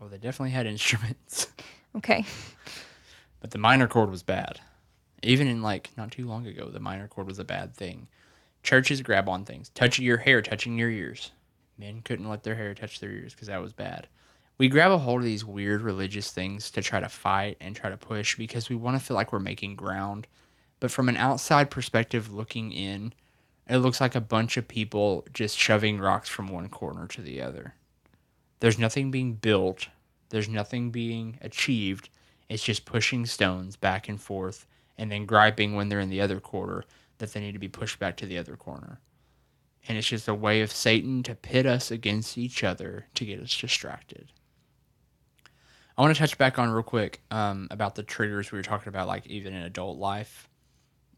Well, 0.00 0.08
they 0.08 0.16
definitely 0.18 0.52
had 0.52 0.66
instruments. 0.76 1.48
Okay. 1.96 2.24
But 3.40 3.50
the 3.50 3.58
minor 3.58 3.86
chord 3.88 4.08
was 4.10 4.22
bad. 4.22 4.60
Even 5.22 5.46
in 5.46 5.60
like 5.62 5.90
not 5.96 6.10
too 6.10 6.26
long 6.26 6.46
ago, 6.46 6.70
the 6.70 6.80
minor 6.80 7.06
chord 7.08 7.26
was 7.26 7.38
a 7.38 7.44
bad 7.44 7.74
thing. 7.74 8.08
Churches 8.62 9.02
grab 9.02 9.28
on 9.28 9.44
things, 9.44 9.68
touching 9.70 10.04
your 10.06 10.16
hair, 10.18 10.40
touching 10.40 10.78
your 10.78 10.90
ears. 10.90 11.32
Men 11.82 12.00
couldn't 12.02 12.28
let 12.28 12.44
their 12.44 12.54
hair 12.54 12.74
touch 12.74 13.00
their 13.00 13.10
ears 13.10 13.34
because 13.34 13.48
that 13.48 13.60
was 13.60 13.72
bad. 13.72 14.06
we 14.56 14.68
grab 14.68 14.92
a 14.92 14.98
hold 14.98 15.22
of 15.22 15.24
these 15.24 15.44
weird 15.44 15.82
religious 15.82 16.30
things 16.30 16.70
to 16.70 16.80
try 16.80 17.00
to 17.00 17.08
fight 17.08 17.56
and 17.60 17.74
try 17.74 17.90
to 17.90 17.96
push 17.96 18.36
because 18.36 18.68
we 18.68 18.76
want 18.76 18.96
to 18.96 19.04
feel 19.04 19.16
like 19.16 19.32
we're 19.32 19.40
making 19.40 19.74
ground. 19.74 20.28
But 20.78 20.92
from 20.92 21.08
an 21.08 21.16
outside 21.16 21.72
perspective 21.72 22.32
looking 22.32 22.70
in, 22.70 23.12
it 23.68 23.78
looks 23.78 24.00
like 24.00 24.14
a 24.14 24.20
bunch 24.20 24.56
of 24.56 24.68
people 24.68 25.26
just 25.32 25.58
shoving 25.58 25.98
rocks 25.98 26.28
from 26.28 26.46
one 26.46 26.68
corner 26.68 27.08
to 27.08 27.20
the 27.20 27.42
other. 27.42 27.74
There's 28.60 28.78
nothing 28.78 29.10
being 29.10 29.34
built, 29.34 29.88
there's 30.28 30.48
nothing 30.48 30.92
being 30.92 31.36
achieved. 31.40 32.10
It's 32.48 32.62
just 32.62 32.84
pushing 32.84 33.26
stones 33.26 33.74
back 33.74 34.08
and 34.08 34.20
forth 34.20 34.66
and 34.96 35.10
then 35.10 35.26
griping 35.26 35.74
when 35.74 35.88
they're 35.88 35.98
in 35.98 36.10
the 36.10 36.20
other 36.20 36.38
corner 36.38 36.84
that 37.18 37.32
they 37.32 37.40
need 37.40 37.54
to 37.54 37.58
be 37.58 37.66
pushed 37.66 37.98
back 37.98 38.16
to 38.18 38.26
the 38.26 38.38
other 38.38 38.54
corner. 38.54 39.00
And 39.88 39.98
it's 39.98 40.06
just 40.06 40.28
a 40.28 40.34
way 40.34 40.60
of 40.60 40.70
Satan 40.70 41.22
to 41.24 41.34
pit 41.34 41.66
us 41.66 41.90
against 41.90 42.38
each 42.38 42.62
other 42.62 43.06
to 43.14 43.24
get 43.24 43.40
us 43.40 43.56
distracted. 43.56 44.30
I 45.96 46.02
want 46.02 46.14
to 46.14 46.18
touch 46.18 46.38
back 46.38 46.58
on 46.58 46.70
real 46.70 46.82
quick 46.82 47.20
um, 47.30 47.68
about 47.70 47.94
the 47.94 48.02
triggers 48.02 48.50
we 48.50 48.58
were 48.58 48.62
talking 48.62 48.88
about, 48.88 49.08
like 49.08 49.26
even 49.26 49.52
in 49.54 49.62
adult 49.62 49.98
life, 49.98 50.48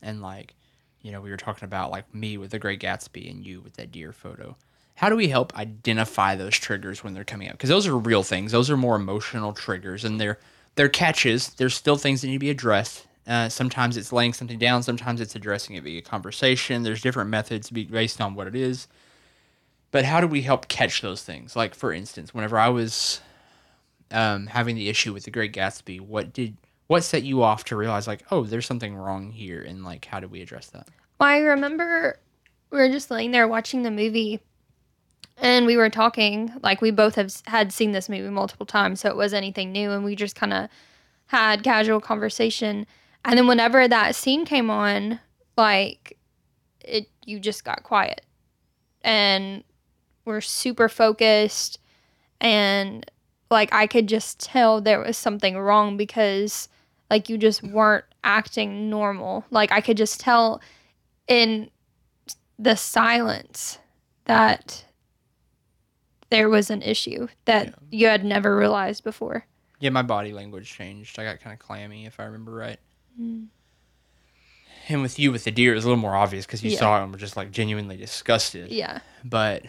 and 0.03 0.21
like, 0.21 0.55
you 1.01 1.13
know, 1.13 1.21
we 1.21 1.31
were 1.31 1.37
talking 1.37 1.65
about 1.65 1.91
like 1.91 2.13
me 2.15 2.39
with 2.39 2.51
the 2.51 2.59
Great 2.59 2.81
Gatsby 2.81 3.31
and 3.31 3.45
you 3.45 3.61
with 3.61 3.75
that 3.75 3.93
deer 3.93 4.13
photo. 4.13 4.57
How 4.97 5.09
do 5.09 5.17
we 5.17 5.29
help 5.29 5.57
identify 5.57 6.35
those 6.35 6.57
triggers 6.57 7.05
when 7.05 7.15
they're 7.15 7.25
coming 7.25 7.49
up? 7.49 7.55
Because 7.55 7.71
those 7.71 7.87
are 7.87 7.97
real 7.97 8.23
things; 8.23 8.53
those 8.53 8.71
are 8.71 8.77
more 8.77 8.97
emotional 8.97 9.53
triggers, 9.53 10.05
and 10.05 10.21
they're 10.21 10.39
they're 10.75 10.89
catches. 10.89 11.51
There's 11.51 11.75
still 11.75 11.97
things 11.97 12.21
that 12.21 12.29
need 12.29 12.35
to 12.35 12.39
be 12.41 12.51
addressed. 12.51 13.07
Uh, 13.27 13.49
sometimes 13.49 13.97
it's 13.97 14.13
laying 14.13 14.33
something 14.33 14.59
down. 14.59 14.83
Sometimes 14.83 15.21
it's 15.21 15.35
addressing 15.35 15.77
it 15.77 15.83
via 15.83 16.03
conversation. 16.03 16.83
There's 16.83 17.01
different 17.01 17.31
methods 17.31 17.71
based 17.71 18.21
on 18.21 18.35
what 18.35 18.47
it 18.47 18.55
is. 18.55 18.87
But 19.91 20.05
how 20.05 20.21
do 20.21 20.27
we 20.27 20.43
help 20.43 20.69
catch 20.69 21.01
those 21.01 21.23
things? 21.23 21.57
Like 21.57 21.75
for 21.75 21.93
instance, 21.93 22.35
whenever 22.35 22.59
I 22.59 22.69
was 22.69 23.21
um, 24.11 24.47
having 24.47 24.77
the 24.77 24.89
issue 24.89 25.13
with 25.13 25.25
the 25.25 25.31
Great 25.31 25.53
Gatsby, 25.53 26.01
what 26.01 26.33
did 26.33 26.57
what 26.87 27.03
set 27.03 27.23
you 27.23 27.43
off 27.43 27.65
to 27.65 27.77
realize 27.77 28.07
like, 28.07 28.25
oh, 28.31 28.45
there's 28.45 28.67
something 28.67 28.95
wrong 28.95 29.31
here, 29.31 29.63
and 29.63 29.85
like, 29.85 30.05
how 30.05 30.21
do 30.21 30.29
we 30.29 30.43
address 30.43 30.69
that? 30.71 30.89
Well, 31.19 31.29
I 31.29 31.39
remember 31.39 32.19
we 32.71 32.79
were 32.79 32.89
just 32.89 33.11
laying 33.11 33.31
there 33.31 33.49
watching 33.49 33.83
the 33.83 33.91
movie, 33.91 34.41
and 35.39 35.65
we 35.65 35.77
were 35.77 35.91
talking. 35.91 36.53
Like 36.63 36.83
we 36.83 36.91
both 36.91 37.15
have 37.15 37.33
had 37.47 37.73
seen 37.73 37.93
this 37.93 38.09
movie 38.09 38.29
multiple 38.29 38.67
times, 38.67 39.01
so 39.01 39.09
it 39.09 39.17
was 39.17 39.33
anything 39.33 39.73
new, 39.73 39.93
and 39.93 40.05
we 40.05 40.15
just 40.17 40.35
kind 40.35 40.53
of 40.53 40.69
had 41.27 41.63
casual 41.63 42.01
conversation. 42.01 42.87
And 43.25 43.39
then 43.39 43.47
whenever 43.47 43.89
that 43.89 44.15
scene 44.15 44.45
came 44.45 44.71
on, 44.71 45.21
like 45.57 46.19
it, 46.81 47.09
you 47.25 47.41
just 47.41 47.65
got 47.65 47.83
quiet, 47.83 48.23
and 49.03 49.65
we're 50.25 50.41
super 50.41 50.89
focused, 50.89 51.79
and 52.41 53.11
like 53.51 53.73
I 53.73 53.87
could 53.87 54.09
just 54.09 54.41
tell 54.41 54.81
there 54.81 55.01
was 55.01 55.17
something 55.17 55.57
wrong 55.57 55.97
because 55.97 56.69
like 57.11 57.29
you 57.29 57.39
just 57.39 57.63
weren't 57.63 58.05
acting 58.23 58.91
normal. 58.91 59.45
Like 59.51 59.73
I 59.73 59.81
could 59.81 59.97
just 59.97 60.21
tell 60.21 60.61
in 61.29 61.71
the 62.59 62.77
silence 62.77 63.79
that 64.25 64.85
there 66.31 66.49
was 66.49 66.71
an 66.71 66.83
issue 66.83 67.29
that 67.45 67.67
yeah. 67.67 67.73
you 67.91 68.07
had 68.09 68.25
never 68.25 68.57
realized 68.57 69.05
before. 69.05 69.47
Yeah, 69.81 69.91
my 69.91 70.03
body 70.03 70.33
language 70.33 70.73
changed. 70.73 71.19
I 71.19 71.25
got 71.25 71.41
kind 71.41 71.53
of 71.53 71.61
clammy, 71.61 72.07
if 72.07 72.19
I 72.19 72.25
remember 72.25 72.53
right. 72.53 72.79
Mm. 73.21 73.47
And 74.89 75.03
with 75.03 75.19
you, 75.19 75.33
with 75.33 75.45
the 75.45 75.51
deer, 75.51 75.73
it 75.73 75.77
was 75.77 75.85
a 75.85 75.89
little 75.89 76.01
more 76.01 76.15
obvious 76.15 76.45
because 76.45 76.63
you 76.63 76.71
yeah. 76.73 76.79
saw 76.79 77.01
it 77.01 77.05
and 77.05 77.13
were 77.13 77.19
just 77.19 77.37
like 77.37 77.51
genuinely 77.51 77.97
disgusted. 77.97 78.71
Yeah. 78.71 79.01
But 79.25 79.65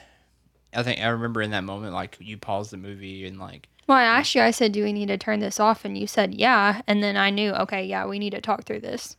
I 0.74 0.84
think 0.84 1.00
I 1.00 1.08
remember 1.08 1.42
in 1.42 1.52
that 1.52 1.64
moment, 1.64 1.94
like 1.94 2.18
you 2.20 2.38
paused 2.38 2.72
the 2.72 2.78
movie 2.78 3.26
and 3.26 3.40
like. 3.40 3.70
Well, 3.88 3.98
I 3.98 4.04
asked 4.04 4.36
you. 4.36 4.42
I 4.42 4.52
said, 4.52 4.72
"Do 4.72 4.84
we 4.84 4.92
need 4.92 5.08
to 5.08 5.18
turn 5.18 5.40
this 5.40 5.60
off?" 5.60 5.86
And 5.86 5.98
you 5.98 6.08
said, 6.08 6.34
"Yeah." 6.34 6.82
And 6.88 7.04
then 7.04 7.16
I 7.16 7.30
knew, 7.30 7.54
okay, 7.54 7.86
yeah, 7.86 8.06
we 8.08 8.20
need 8.20 8.32
to 8.32 8.42
talk 8.42 8.64
through 8.64 8.82
this. 8.82 9.16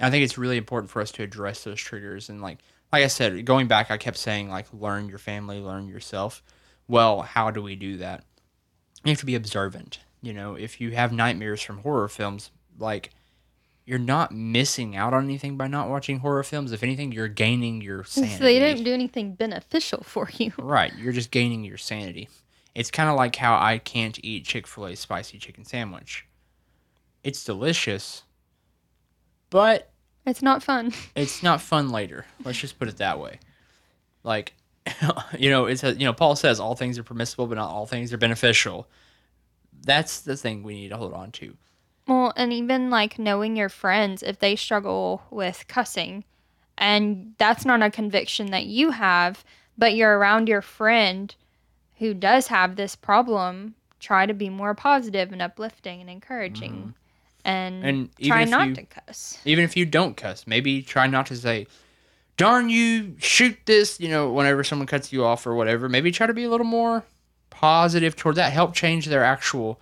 I 0.00 0.10
think 0.10 0.24
it's 0.24 0.38
really 0.38 0.56
important 0.56 0.90
for 0.90 1.00
us 1.00 1.10
to 1.12 1.22
address 1.22 1.64
those 1.64 1.80
triggers 1.80 2.28
and 2.28 2.42
like, 2.42 2.58
like 2.92 3.04
I 3.04 3.08
said, 3.08 3.44
going 3.44 3.66
back, 3.66 3.90
I 3.90 3.96
kept 3.96 4.16
saying 4.18 4.50
like, 4.50 4.66
learn 4.72 5.08
your 5.08 5.18
family, 5.18 5.58
learn 5.58 5.88
yourself. 5.88 6.42
Well, 6.86 7.22
how 7.22 7.50
do 7.50 7.62
we 7.62 7.76
do 7.76 7.96
that? 7.98 8.24
You 9.04 9.10
have 9.10 9.20
to 9.20 9.26
be 9.26 9.34
observant. 9.34 10.00
You 10.20 10.32
know, 10.32 10.54
if 10.54 10.80
you 10.80 10.92
have 10.92 11.12
nightmares 11.12 11.60
from 11.60 11.78
horror 11.78 12.08
films, 12.08 12.50
like 12.78 13.10
you're 13.86 13.98
not 13.98 14.32
missing 14.32 14.96
out 14.96 15.12
on 15.12 15.24
anything 15.24 15.56
by 15.56 15.66
not 15.66 15.90
watching 15.90 16.20
horror 16.20 16.42
films. 16.42 16.72
If 16.72 16.82
anything, 16.82 17.12
you're 17.12 17.28
gaining 17.28 17.82
your 17.82 18.04
sanity. 18.04 18.34
So 18.34 18.44
they 18.44 18.58
didn't 18.58 18.84
do 18.84 18.94
anything 18.94 19.34
beneficial 19.34 20.02
for 20.02 20.28
you. 20.38 20.52
Right. 20.58 20.92
You're 20.96 21.12
just 21.12 21.30
gaining 21.30 21.64
your 21.64 21.76
sanity. 21.76 22.28
It's 22.74 22.90
kind 22.90 23.10
of 23.10 23.16
like 23.16 23.36
how 23.36 23.56
I 23.56 23.78
can't 23.78 24.18
eat 24.24 24.46
Chick 24.46 24.66
fil 24.66 24.86
A 24.86 24.96
spicy 24.96 25.38
chicken 25.38 25.64
sandwich. 25.64 26.26
It's 27.22 27.44
delicious, 27.44 28.22
but. 29.50 29.90
It's 30.26 30.42
not 30.42 30.62
fun. 30.62 30.92
It's 31.14 31.42
not 31.42 31.60
fun 31.60 31.90
later. 31.90 32.24
Let's 32.44 32.58
just 32.58 32.78
put 32.78 32.88
it 32.88 32.96
that 32.96 33.20
way. 33.20 33.38
Like, 34.22 34.54
you 35.38 35.50
know, 35.50 35.66
it's 35.66 35.84
a, 35.84 35.92
you 35.92 36.06
know, 36.06 36.14
Paul 36.14 36.34
says 36.36 36.58
all 36.58 36.74
things 36.74 36.98
are 36.98 37.02
permissible, 37.02 37.46
but 37.46 37.56
not 37.56 37.70
all 37.70 37.86
things 37.86 38.12
are 38.12 38.18
beneficial. 38.18 38.88
That's 39.82 40.22
the 40.22 40.36
thing 40.36 40.62
we 40.62 40.74
need 40.74 40.88
to 40.88 40.96
hold 40.96 41.12
on 41.12 41.30
to 41.32 41.56
well, 42.06 42.32
and 42.36 42.52
even 42.52 42.90
like 42.90 43.18
knowing 43.18 43.56
your 43.56 43.68
friends 43.68 44.22
if 44.22 44.38
they 44.38 44.56
struggle 44.56 45.22
with 45.30 45.64
cussing, 45.68 46.24
and 46.76 47.34
that's 47.38 47.64
not 47.64 47.82
a 47.82 47.90
conviction 47.90 48.50
that 48.50 48.66
you 48.66 48.90
have, 48.90 49.44
but 49.78 49.94
you're 49.94 50.18
around 50.18 50.48
your 50.48 50.62
friend 50.62 51.34
who 51.98 52.14
does 52.14 52.48
have 52.48 52.76
this 52.76 52.96
problem, 52.96 53.74
try 54.00 54.26
to 54.26 54.34
be 54.34 54.48
more 54.50 54.74
positive 54.74 55.32
and 55.32 55.40
uplifting 55.40 56.00
and 56.00 56.10
encouraging. 56.10 56.72
Mm. 56.72 56.94
And, 57.46 57.84
and 57.84 58.16
try 58.22 58.44
not 58.44 58.68
you, 58.68 58.74
to 58.76 58.82
cuss. 58.84 59.38
Even 59.44 59.64
if 59.64 59.76
you 59.76 59.84
don't 59.84 60.16
cuss, 60.16 60.46
maybe 60.46 60.82
try 60.82 61.06
not 61.06 61.26
to 61.26 61.36
say, 61.36 61.66
darn 62.36 62.70
you, 62.70 63.16
shoot 63.18 63.56
this, 63.66 64.00
you 64.00 64.08
know, 64.08 64.32
whenever 64.32 64.64
someone 64.64 64.86
cuts 64.86 65.12
you 65.12 65.24
off 65.24 65.46
or 65.46 65.54
whatever. 65.54 65.88
Maybe 65.88 66.10
try 66.10 66.26
to 66.26 66.32
be 66.32 66.44
a 66.44 66.50
little 66.50 66.66
more 66.66 67.04
positive 67.50 68.16
toward 68.16 68.36
that. 68.36 68.52
Help 68.52 68.74
change 68.74 69.06
their 69.06 69.22
actual 69.22 69.78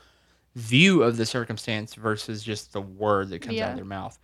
view 0.55 1.03
of 1.03 1.17
the 1.17 1.27
circumstance 1.27 1.95
versus 1.95 2.43
just 2.43 2.73
the 2.73 2.81
word 2.81 3.31
that 3.31 3.41
comes 3.41 3.57
yeah. 3.57 3.67
out 3.67 3.71
of 3.71 3.77
their 3.77 3.85
mouth. 3.85 4.19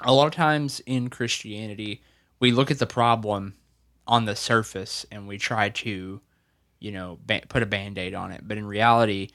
A 0.00 0.12
lot 0.12 0.26
of 0.26 0.32
times 0.32 0.80
in 0.86 1.10
Christianity, 1.10 2.02
we 2.40 2.52
look 2.52 2.70
at 2.70 2.78
the 2.78 2.86
problem 2.86 3.54
on 4.06 4.24
the 4.24 4.36
surface 4.36 5.04
and 5.10 5.28
we 5.28 5.38
try 5.38 5.68
to, 5.68 6.20
you 6.80 6.92
know, 6.92 7.18
ba- 7.26 7.42
put 7.48 7.62
a 7.62 7.66
band 7.66 7.98
aid 7.98 8.14
on 8.14 8.30
it. 8.32 8.42
But 8.46 8.58
in 8.58 8.66
reality, 8.66 9.28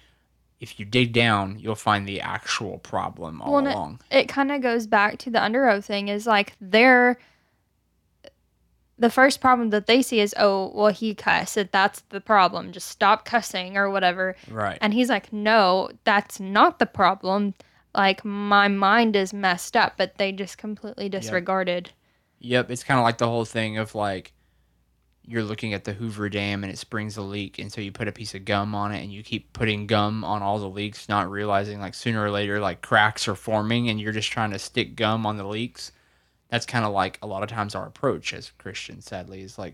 if 0.60 0.80
you 0.80 0.86
dig 0.86 1.14
down, 1.14 1.60
you'll 1.60 1.76
find 1.76 2.08
the 2.08 2.22
actual 2.22 2.78
problem 2.80 3.42
all 3.42 3.54
well, 3.54 3.68
along. 3.68 4.00
It, 4.10 4.20
it 4.20 4.30
kind 4.30 4.52
of 4.52 4.62
goes 4.62 4.88
back 4.88 5.18
to 5.20 5.30
the 5.30 5.40
Underoath 5.40 5.86
thing 5.86 6.08
is 6.08 6.26
like 6.26 6.54
they're 6.62 7.18
the 8.98 9.10
first 9.10 9.42
problem 9.42 9.72
that 9.72 9.88
they 9.88 10.02
see 10.02 10.20
is, 10.20 10.36
oh, 10.38 10.72
well, 10.74 10.92
he 10.92 11.16
cussed. 11.16 11.58
That's 11.72 12.02
the 12.10 12.22
problem. 12.22 12.72
Just 12.72 12.90
stop 12.90 13.26
cussing 13.26 13.76
or 13.76 13.90
whatever. 13.90 14.36
Right. 14.50 14.78
And 14.82 14.94
he's 14.94 15.10
like, 15.10 15.34
no, 15.34 15.90
that's 16.04 16.40
not 16.40 16.80
the 16.80 16.86
problem. 16.86 17.56
Like, 17.96 18.24
my 18.24 18.68
mind 18.68 19.16
is 19.16 19.34
messed 19.34 19.76
up, 19.76 19.94
but 19.98 20.18
they 20.18 20.32
just 20.32 20.58
completely 20.58 21.10
disregarded. 21.10 21.92
Yep. 22.40 22.68
yep. 22.68 22.72
It's 22.72 22.84
kind 22.84 23.00
of 23.00 23.04
like 23.04 23.18
the 23.18 23.28
whole 23.28 23.46
thing 23.46 23.78
of 23.78 23.96
like, 23.96 24.34
you're 25.26 25.44
looking 25.44 25.74
at 25.74 25.86
the 25.86 25.94
Hoover 25.94 26.28
Dam 26.28 26.64
and 26.64 26.72
it 26.72 26.78
springs 26.78 27.16
a 27.18 27.22
leak, 27.22 27.58
and 27.58 27.72
so 27.72 27.80
you 27.82 27.92
put 27.92 28.10
a 28.10 28.12
piece 28.12 28.36
of 28.36 28.46
gum 28.46 28.76
on 28.76 28.92
it, 28.92 29.02
and 29.02 29.12
you 29.12 29.24
keep 29.24 29.54
putting 29.54 29.88
gum 29.88 30.24
on 30.24 30.42
all 30.42 30.60
the 30.60 30.68
leaks, 30.68 31.08
not 31.08 31.32
realizing 31.32 31.80
like 31.80 31.94
sooner 31.94 32.22
or 32.22 32.30
later 32.30 32.60
like 32.60 32.82
cracks 32.82 33.28
are 33.28 33.36
forming, 33.36 33.90
and 33.90 34.02
you're 34.02 34.12
just 34.12 34.32
trying 34.32 34.52
to 34.52 34.60
stick 34.60 34.96
gum 34.98 35.26
on 35.26 35.38
the 35.38 35.46
leaks 35.46 35.94
that's 36.54 36.68
kind 36.68 36.86
of 36.86 36.94
like 36.94 37.18
a 37.24 37.26
lot 37.26 37.42
of 37.42 37.50
times 37.50 37.74
our 37.74 37.88
approach 37.88 38.32
as 38.32 38.52
Christians, 38.60 39.06
sadly, 39.06 39.42
is 39.42 39.58
like 39.58 39.74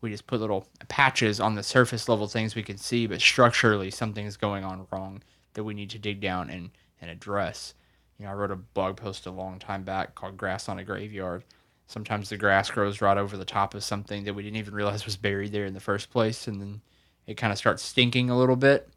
we 0.00 0.10
just 0.10 0.26
put 0.26 0.40
little 0.40 0.66
patches 0.88 1.38
on 1.38 1.54
the 1.54 1.62
surface 1.62 2.08
level 2.08 2.26
things 2.26 2.54
we 2.54 2.62
can 2.62 2.78
see, 2.78 3.06
but 3.06 3.20
structurally 3.20 3.90
something's 3.90 4.38
going 4.38 4.64
on 4.64 4.86
wrong 4.90 5.22
that 5.52 5.64
we 5.64 5.74
need 5.74 5.90
to 5.90 5.98
dig 5.98 6.22
down 6.22 6.48
and, 6.48 6.70
and 7.02 7.10
address. 7.10 7.74
You 8.18 8.24
know, 8.24 8.30
I 8.30 8.34
wrote 8.36 8.50
a 8.50 8.56
blog 8.56 8.96
post 8.96 9.26
a 9.26 9.30
long 9.30 9.58
time 9.58 9.82
back 9.82 10.14
called 10.14 10.38
Grass 10.38 10.66
on 10.66 10.78
a 10.78 10.84
Graveyard. 10.84 11.44
Sometimes 11.88 12.30
the 12.30 12.38
grass 12.38 12.70
grows 12.70 13.02
right 13.02 13.18
over 13.18 13.36
the 13.36 13.44
top 13.44 13.74
of 13.74 13.84
something 13.84 14.24
that 14.24 14.32
we 14.32 14.42
didn't 14.42 14.56
even 14.56 14.72
realize 14.72 15.04
was 15.04 15.18
buried 15.18 15.52
there 15.52 15.66
in 15.66 15.74
the 15.74 15.78
first 15.78 16.10
place, 16.10 16.48
and 16.48 16.58
then 16.58 16.80
it 17.26 17.34
kind 17.34 17.52
of 17.52 17.58
starts 17.58 17.82
stinking 17.82 18.30
a 18.30 18.38
little 18.38 18.56
bit. 18.56 18.88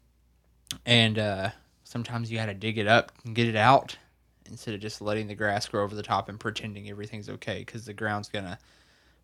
And 0.86 1.18
uh, 1.18 1.50
sometimes 1.84 2.30
you 2.30 2.38
got 2.38 2.46
to 2.46 2.54
dig 2.54 2.78
it 2.78 2.86
up 2.86 3.12
and 3.26 3.34
get 3.34 3.48
it 3.48 3.56
out 3.56 3.98
instead 4.50 4.74
of 4.74 4.80
just 4.80 5.00
letting 5.00 5.26
the 5.26 5.34
grass 5.34 5.66
grow 5.66 5.84
over 5.84 5.94
the 5.94 6.02
top 6.02 6.28
and 6.28 6.38
pretending 6.38 6.88
everything's 6.88 7.28
okay 7.28 7.60
because 7.60 7.84
the 7.84 7.92
ground's 7.92 8.28
gonna 8.28 8.58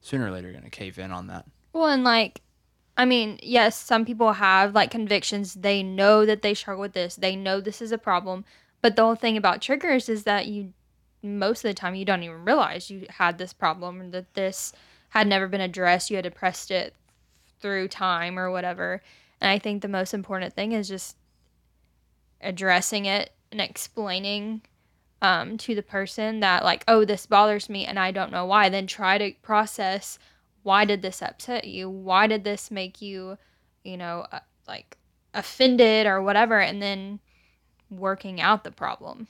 sooner 0.00 0.26
or 0.26 0.30
later 0.30 0.52
gonna 0.52 0.70
cave 0.70 0.98
in 0.98 1.10
on 1.10 1.26
that. 1.28 1.46
Well, 1.72 1.86
and 1.86 2.04
like, 2.04 2.40
I 2.96 3.04
mean, 3.04 3.38
yes, 3.42 3.78
some 3.80 4.04
people 4.04 4.34
have 4.34 4.74
like 4.74 4.90
convictions. 4.90 5.54
They 5.54 5.82
know 5.82 6.24
that 6.26 6.42
they 6.42 6.54
struggle 6.54 6.82
with 6.82 6.92
this. 6.92 7.16
They 7.16 7.34
know 7.36 7.60
this 7.60 7.82
is 7.82 7.92
a 7.92 7.98
problem. 7.98 8.44
But 8.80 8.96
the 8.96 9.02
whole 9.02 9.14
thing 9.14 9.36
about 9.36 9.62
triggers 9.62 10.08
is 10.08 10.24
that 10.24 10.46
you, 10.46 10.72
most 11.22 11.64
of 11.64 11.70
the 11.70 11.74
time, 11.74 11.94
you 11.94 12.04
don't 12.04 12.22
even 12.22 12.44
realize 12.44 12.90
you 12.90 13.06
had 13.08 13.38
this 13.38 13.52
problem 13.52 14.00
or 14.00 14.10
that 14.10 14.34
this 14.34 14.72
had 15.10 15.26
never 15.26 15.48
been 15.48 15.60
addressed. 15.60 16.10
You 16.10 16.16
had 16.16 16.26
oppressed 16.26 16.70
it 16.70 16.94
through 17.60 17.88
time 17.88 18.38
or 18.38 18.50
whatever. 18.50 19.02
And 19.40 19.50
I 19.50 19.58
think 19.58 19.80
the 19.80 19.88
most 19.88 20.12
important 20.12 20.54
thing 20.54 20.72
is 20.72 20.86
just 20.86 21.16
addressing 22.40 23.06
it 23.06 23.30
and 23.50 23.60
explaining 23.60 24.60
um, 25.22 25.56
to 25.58 25.74
the 25.74 25.82
person 25.82 26.40
that, 26.40 26.64
like, 26.64 26.84
oh, 26.88 27.04
this 27.04 27.26
bothers 27.26 27.68
me 27.68 27.86
and 27.86 27.98
I 27.98 28.10
don't 28.10 28.32
know 28.32 28.46
why. 28.46 28.68
Then 28.68 28.86
try 28.86 29.18
to 29.18 29.32
process 29.42 30.18
why 30.62 30.84
did 30.86 31.02
this 31.02 31.22
upset 31.22 31.66
you? 31.66 31.88
Why 31.88 32.26
did 32.26 32.42
this 32.42 32.70
make 32.70 33.00
you, 33.00 33.36
you 33.84 33.96
know, 33.96 34.26
uh, 34.32 34.40
like 34.66 34.96
offended 35.34 36.06
or 36.06 36.22
whatever? 36.22 36.58
And 36.58 36.82
then 36.82 37.20
working 37.90 38.40
out 38.40 38.64
the 38.64 38.70
problem. 38.70 39.28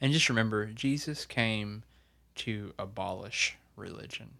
And 0.00 0.12
just 0.12 0.28
remember, 0.28 0.66
Jesus 0.66 1.26
came 1.26 1.82
to 2.36 2.72
abolish 2.78 3.56
religion. 3.76 4.30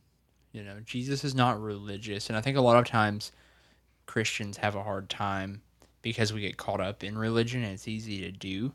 You 0.53 0.63
know, 0.63 0.77
Jesus 0.85 1.25
is 1.25 1.35
not 1.35 1.61
religious. 1.61 2.29
And 2.29 2.37
I 2.37 2.41
think 2.41 2.57
a 2.57 2.63
lot 2.63 2.79
of 2.79 2.87
times 2.87 3.33
Christians 4.07 4.57
have 4.59 4.77
a 4.77 4.83
hard 4.83 5.09
time 5.09 5.63
because 6.01 6.33
we 6.33 6.41
get 6.41 6.57
caught 6.57 6.81
up 6.81 7.03
in 7.03 7.19
religion 7.19 7.65
and 7.65 7.73
it's 7.73 7.89
easy 7.89 8.21
to 8.21 8.31
do. 8.31 8.73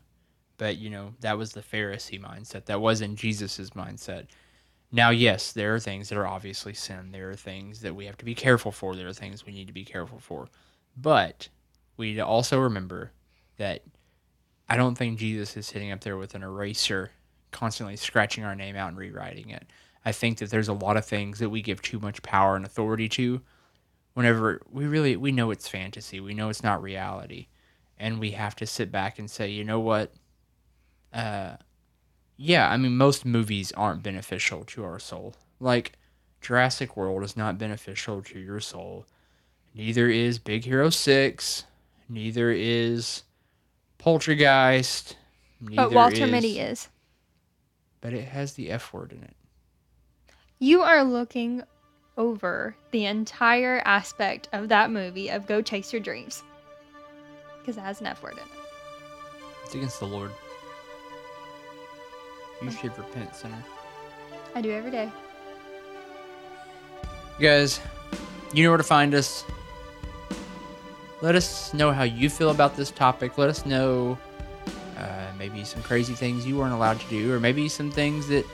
But, 0.56 0.78
you 0.78 0.90
know, 0.90 1.14
that 1.20 1.36
was 1.36 1.52
the 1.52 1.62
Pharisee 1.62 2.22
mindset. 2.22 2.66
That 2.66 2.80
wasn't 2.80 3.18
Jesus's 3.18 3.70
mindset. 3.70 4.26
Now, 4.92 5.10
yes, 5.10 5.50
there 5.50 5.74
are 5.74 5.80
things 5.80 6.08
that 6.08 6.18
are 6.18 6.26
obviously 6.26 6.74
sin. 6.74 7.10
There 7.10 7.30
are 7.30 7.36
things 7.36 7.80
that 7.80 7.96
we 7.96 8.06
have 8.06 8.16
to 8.18 8.24
be 8.24 8.34
careful 8.34 8.70
for. 8.70 8.94
There 8.94 9.08
are 9.08 9.12
things 9.12 9.44
we 9.44 9.52
need 9.52 9.66
to 9.66 9.72
be 9.72 9.84
careful 9.84 10.20
for. 10.20 10.46
But 10.96 11.48
we 11.96 12.10
need 12.10 12.16
to 12.16 12.26
also 12.26 12.60
remember 12.60 13.10
that 13.56 13.82
I 14.68 14.76
don't 14.76 14.94
think 14.94 15.18
Jesus 15.18 15.56
is 15.56 15.66
sitting 15.66 15.90
up 15.90 16.00
there 16.00 16.16
with 16.16 16.34
an 16.34 16.42
eraser, 16.42 17.10
constantly 17.50 17.96
scratching 17.96 18.44
our 18.44 18.54
name 18.54 18.76
out 18.76 18.88
and 18.88 18.96
rewriting 18.96 19.50
it. 19.50 19.66
I 20.04 20.12
think 20.12 20.38
that 20.38 20.50
there's 20.50 20.68
a 20.68 20.74
lot 20.74 20.96
of 20.96 21.04
things 21.04 21.38
that 21.38 21.50
we 21.50 21.62
give 21.62 21.82
too 21.82 21.98
much 21.98 22.22
power 22.22 22.56
and 22.56 22.64
authority 22.64 23.08
to 23.10 23.40
whenever 24.14 24.60
we 24.70 24.86
really 24.86 25.16
we 25.16 25.32
know 25.32 25.50
it's 25.50 25.68
fantasy. 25.68 26.20
We 26.20 26.34
know 26.34 26.48
it's 26.48 26.62
not 26.62 26.82
reality. 26.82 27.48
And 27.98 28.18
we 28.18 28.32
have 28.32 28.56
to 28.56 28.66
sit 28.66 28.90
back 28.90 29.18
and 29.18 29.30
say, 29.30 29.48
you 29.48 29.64
know 29.64 29.80
what? 29.80 30.12
Uh 31.14 31.56
yeah, 32.36 32.68
I 32.68 32.76
mean 32.76 32.96
most 32.96 33.24
movies 33.24 33.70
aren't 33.72 34.02
beneficial 34.02 34.64
to 34.64 34.84
our 34.84 34.98
soul. 34.98 35.34
Like 35.60 35.92
Jurassic 36.40 36.96
World 36.96 37.22
is 37.22 37.36
not 37.36 37.56
beneficial 37.58 38.20
to 38.22 38.38
your 38.38 38.60
soul. 38.60 39.06
Neither 39.74 40.08
is 40.08 40.38
Big 40.38 40.64
Hero 40.64 40.90
6. 40.90 41.64
Neither 42.08 42.50
is 42.50 43.22
Poltergeist. 43.98 45.16
But 45.60 45.92
Walter 45.92 46.24
is- 46.24 46.30
Mitty 46.30 46.60
is. 46.60 46.88
But 48.00 48.12
it 48.12 48.28
has 48.28 48.52
the 48.54 48.70
F 48.70 48.92
word 48.92 49.12
in 49.12 49.22
it. 49.22 49.34
You 50.58 50.82
are 50.82 51.02
looking 51.02 51.62
over 52.18 52.76
the 52.90 53.06
entire 53.06 53.80
aspect 53.84 54.48
of 54.52 54.68
that 54.68 54.90
movie 54.90 55.30
of 55.30 55.46
Go 55.46 55.62
Chase 55.62 55.92
Your 55.92 56.02
Dreams. 56.02 56.42
Because 57.60 57.76
it 57.78 57.80
has 57.80 58.00
an 58.00 58.06
F 58.06 58.22
word 58.22 58.34
in 58.34 58.38
it. 58.40 58.44
It's 59.64 59.74
against 59.74 60.00
the 60.00 60.06
Lord. 60.06 60.30
You 62.64 62.70
should 62.70 62.96
repent, 62.96 63.34
sinner. 63.36 63.62
I 64.54 64.60
do 64.60 64.70
every 64.72 64.90
day. 64.90 65.10
You 67.38 67.48
guys, 67.48 67.80
you 68.52 68.64
know 68.64 68.70
where 68.70 68.78
to 68.78 68.84
find 68.84 69.14
us. 69.14 69.44
Let 71.20 71.34
us 71.34 71.74
know 71.74 71.92
how 71.92 72.04
you 72.04 72.30
feel 72.30 72.50
about 72.50 72.76
this 72.76 72.90
topic. 72.90 73.36
Let 73.38 73.48
us 73.48 73.66
know 73.66 74.16
uh, 74.96 75.26
maybe 75.38 75.64
some 75.64 75.82
crazy 75.82 76.14
things 76.14 76.46
you 76.46 76.56
weren't 76.56 76.72
allowed 76.72 77.00
to 77.00 77.08
do, 77.08 77.32
or 77.32 77.40
maybe 77.40 77.68
some 77.68 77.90
things 77.90 78.28
that 78.28 78.46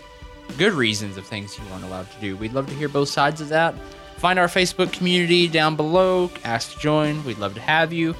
good 0.59 0.73
reasons 0.73 1.17
of 1.17 1.27
things 1.27 1.59
you 1.59 1.65
weren't 1.71 1.85
allowed 1.85 2.11
to 2.11 2.21
do. 2.21 2.37
We'd 2.37 2.53
love 2.53 2.69
to 2.69 2.75
hear 2.75 2.89
both 2.89 3.09
sides 3.09 3.41
of 3.41 3.49
that. 3.51 3.75
Find 4.17 4.39
our 4.39 4.49
Facebook 4.49 4.93
community 4.93 5.49
down 5.49 5.77
below. 5.77 6.31
Ask 6.45 6.75
to 6.75 6.79
join. 6.79 7.25
We'd 7.25 7.39
love 7.39 7.55
to 7.55 7.61
have 7.61 7.93
you. 7.93 8.15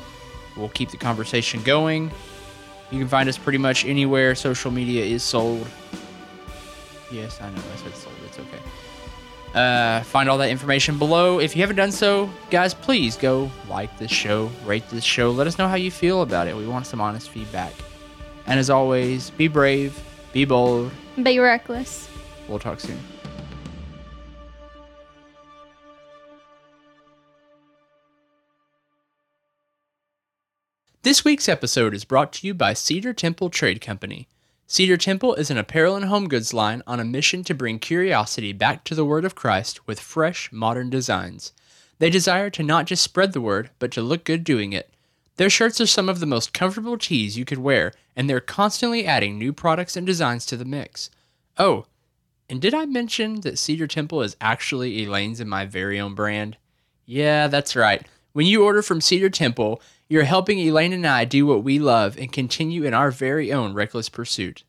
We'll 0.57 0.69
keep 0.71 0.91
the 0.91 0.97
conversation 0.97 1.63
going. 1.63 2.11
You 2.91 2.99
can 2.99 3.09
find 3.09 3.29
us 3.29 3.39
pretty 3.39 3.59
much 3.59 3.85
anywhere 3.85 4.35
social 4.35 4.71
media 4.71 5.05
is 5.05 5.23
sold. 5.23 5.67
Yes, 7.11 7.41
I 7.41 7.51
know 7.51 7.63
I 7.73 7.77
said 7.77 7.95
sold. 7.95 8.15
It's 8.27 8.39
okay. 8.39 8.59
Uh, 9.55 10.03
find 10.03 10.29
all 10.29 10.39
that 10.39 10.51
information 10.51 10.99
below. 10.99 11.41
If 11.41 11.57
you 11.57 11.63
haven't 11.63 11.77
done 11.77 11.91
so, 11.91 12.31
guys, 12.51 12.73
please 12.73 13.17
go 13.17 13.51
like 13.69 13.97
this 13.99 14.11
show, 14.11 14.51
rate 14.65 14.89
this 14.91 15.05
show. 15.05 15.31
Let 15.31 15.47
us 15.47 15.59
know 15.59 15.67
how 15.67 15.75
you 15.75 15.91
feel 15.91 16.23
about 16.23 16.47
it. 16.47 16.57
We 16.57 16.67
want 16.67 16.87
some 16.87 17.01
honest 17.01 17.31
feedback. 17.31 17.73
And 18.47 18.61
as 18.61 18.71
always, 18.71 19.31
be 19.31 19.49
brave, 19.49 19.99
be 20.33 20.45
bold. 20.45 20.93
Be 21.21 21.39
reckless. 21.39 22.09
We'll 22.49 22.61
talk 22.61 22.81
soon. 22.81 22.99
This 31.03 31.25
week's 31.25 31.49
episode 31.49 31.95
is 31.95 32.05
brought 32.05 32.31
to 32.35 32.47
you 32.47 32.53
by 32.53 32.75
Cedar 32.75 33.15
Temple 33.15 33.49
Trade 33.49 33.81
Company. 33.81 34.29
Cedar 34.67 34.99
Temple 34.99 35.35
is 35.35 35.51
an 35.51 35.57
apparel 35.57 35.97
and 35.97 36.05
home 36.05 36.29
goods 36.29 36.53
line 36.53 36.83
on 36.87 37.01
a 37.01 37.07
mission 37.07 37.43
to 37.45 37.55
bring 37.55 37.79
curiosity 37.79 38.53
back 38.53 38.85
to 38.85 38.95
the 38.95 39.05
Word 39.05 39.25
of 39.25 39.35
Christ 39.35 39.87
with 39.87 39.99
fresh, 39.99 40.53
modern 40.53 40.91
designs. 40.91 41.55
They 42.01 42.11
desire 42.11 42.51
to 42.51 42.63
not 42.63 42.85
just 42.85 43.03
spread 43.03 43.33
the 43.33 43.41
word, 43.41 43.71
but 43.79 43.91
to 43.93 44.03
look 44.03 44.25
good 44.25 44.45
doing 44.45 44.75
it. 44.75 44.93
Their 45.37 45.49
shirts 45.49 45.81
are 45.81 45.87
some 45.87 46.11
of 46.11 46.21
the 46.21 46.27
most 46.27 46.53
comfortable 46.53 46.99
tees 46.99 47.39
you 47.39 47.47
could 47.47 47.61
wear, 47.61 47.95
and 48.15 48.29
they're 48.29 48.39
constantly 48.39 49.07
adding 49.07 49.39
new 49.39 49.55
products 49.55 49.97
and 49.97 50.07
designs 50.07 50.45
to 50.47 50.57
the 50.59 50.67
mix. 50.67 51.09
Oh, 51.57 51.87
and 52.51 52.61
did 52.61 52.75
I 52.75 52.85
mention 52.85 53.41
that 53.41 53.59
Cedar 53.59 53.87
Temple 53.87 54.21
is 54.21 54.37
actually 54.39 55.03
Elaine's 55.03 55.41
and 55.41 55.49
my 55.49 55.65
very 55.65 55.99
own 55.99 56.15
brand? 56.15 56.59
Yeah, 57.07 57.47
that's 57.47 57.75
right. 57.75 58.07
When 58.35 58.45
you 58.45 58.63
order 58.63 58.83
from 58.83 59.01
Cedar 59.01 59.31
Temple, 59.31 59.81
you're 60.11 60.25
helping 60.25 60.59
Elaine 60.59 60.93
and 60.93 61.07
I 61.07 61.25
do 61.25 61.47
what 61.47 61.63
we 61.63 61.79
love 61.79 62.19
and 62.19 62.33
continue 62.33 62.83
in 62.83 62.93
our 62.93 63.13
very 63.13 63.53
own 63.53 63.73
reckless 63.75 64.09
pursuit. 64.09 64.65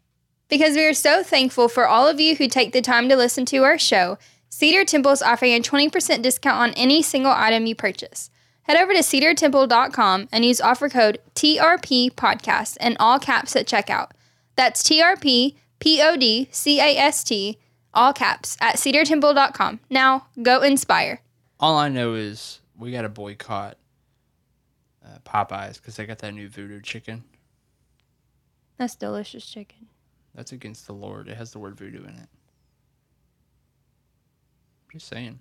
Because 0.47 0.75
we 0.75 0.85
are 0.85 0.93
so 0.93 1.23
thankful 1.23 1.67
for 1.67 1.87
all 1.87 2.07
of 2.07 2.19
you 2.19 2.35
who 2.35 2.47
take 2.47 2.73
the 2.73 2.81
time 2.81 3.09
to 3.09 3.15
listen 3.15 3.43
to 3.47 3.63
our 3.63 3.79
show, 3.79 4.19
Cedar 4.49 4.85
Temple 4.85 5.13
is 5.13 5.23
offering 5.23 5.53
a 5.53 5.59
20% 5.59 6.21
discount 6.21 6.59
on 6.59 6.73
any 6.75 7.01
single 7.01 7.31
item 7.31 7.65
you 7.65 7.73
purchase. 7.73 8.29
Head 8.63 8.77
over 8.79 8.93
to 8.93 8.99
cedartemple.com 8.99 10.29
and 10.31 10.45
use 10.45 10.61
offer 10.61 10.87
code 10.87 11.17
TRP 11.33 12.11
podcast 12.11 12.77
in 12.77 12.95
all 12.99 13.17
caps 13.17 13.55
at 13.55 13.65
checkout. 13.65 14.11
That's 14.55 14.83
TRP 14.83 15.55
P 15.79 16.01
O 16.03 16.15
D 16.15 16.49
C 16.51 16.79
A 16.79 16.95
S 16.97 17.23
T 17.23 17.57
all 17.95 18.13
caps 18.13 18.57
at 18.61 18.75
cedartemple.com. 18.75 19.79
Now 19.89 20.27
go 20.39 20.61
inspire. 20.61 21.21
All 21.59 21.75
I 21.77 21.89
know 21.89 22.13
is 22.13 22.59
we 22.77 22.91
got 22.91 23.01
to 23.01 23.09
boycott 23.09 23.77
Popeyes 25.31 25.75
because 25.75 25.95
they 25.95 26.05
got 26.05 26.19
that 26.19 26.33
new 26.33 26.49
voodoo 26.49 26.81
chicken. 26.81 27.23
That's 28.77 28.95
delicious 28.95 29.45
chicken. 29.45 29.87
That's 30.35 30.51
against 30.51 30.87
the 30.87 30.93
Lord. 30.93 31.27
It 31.27 31.37
has 31.37 31.51
the 31.51 31.59
word 31.59 31.77
voodoo 31.77 32.03
in 32.03 32.15
it. 32.15 32.29
Just 34.91 35.07
saying. 35.07 35.39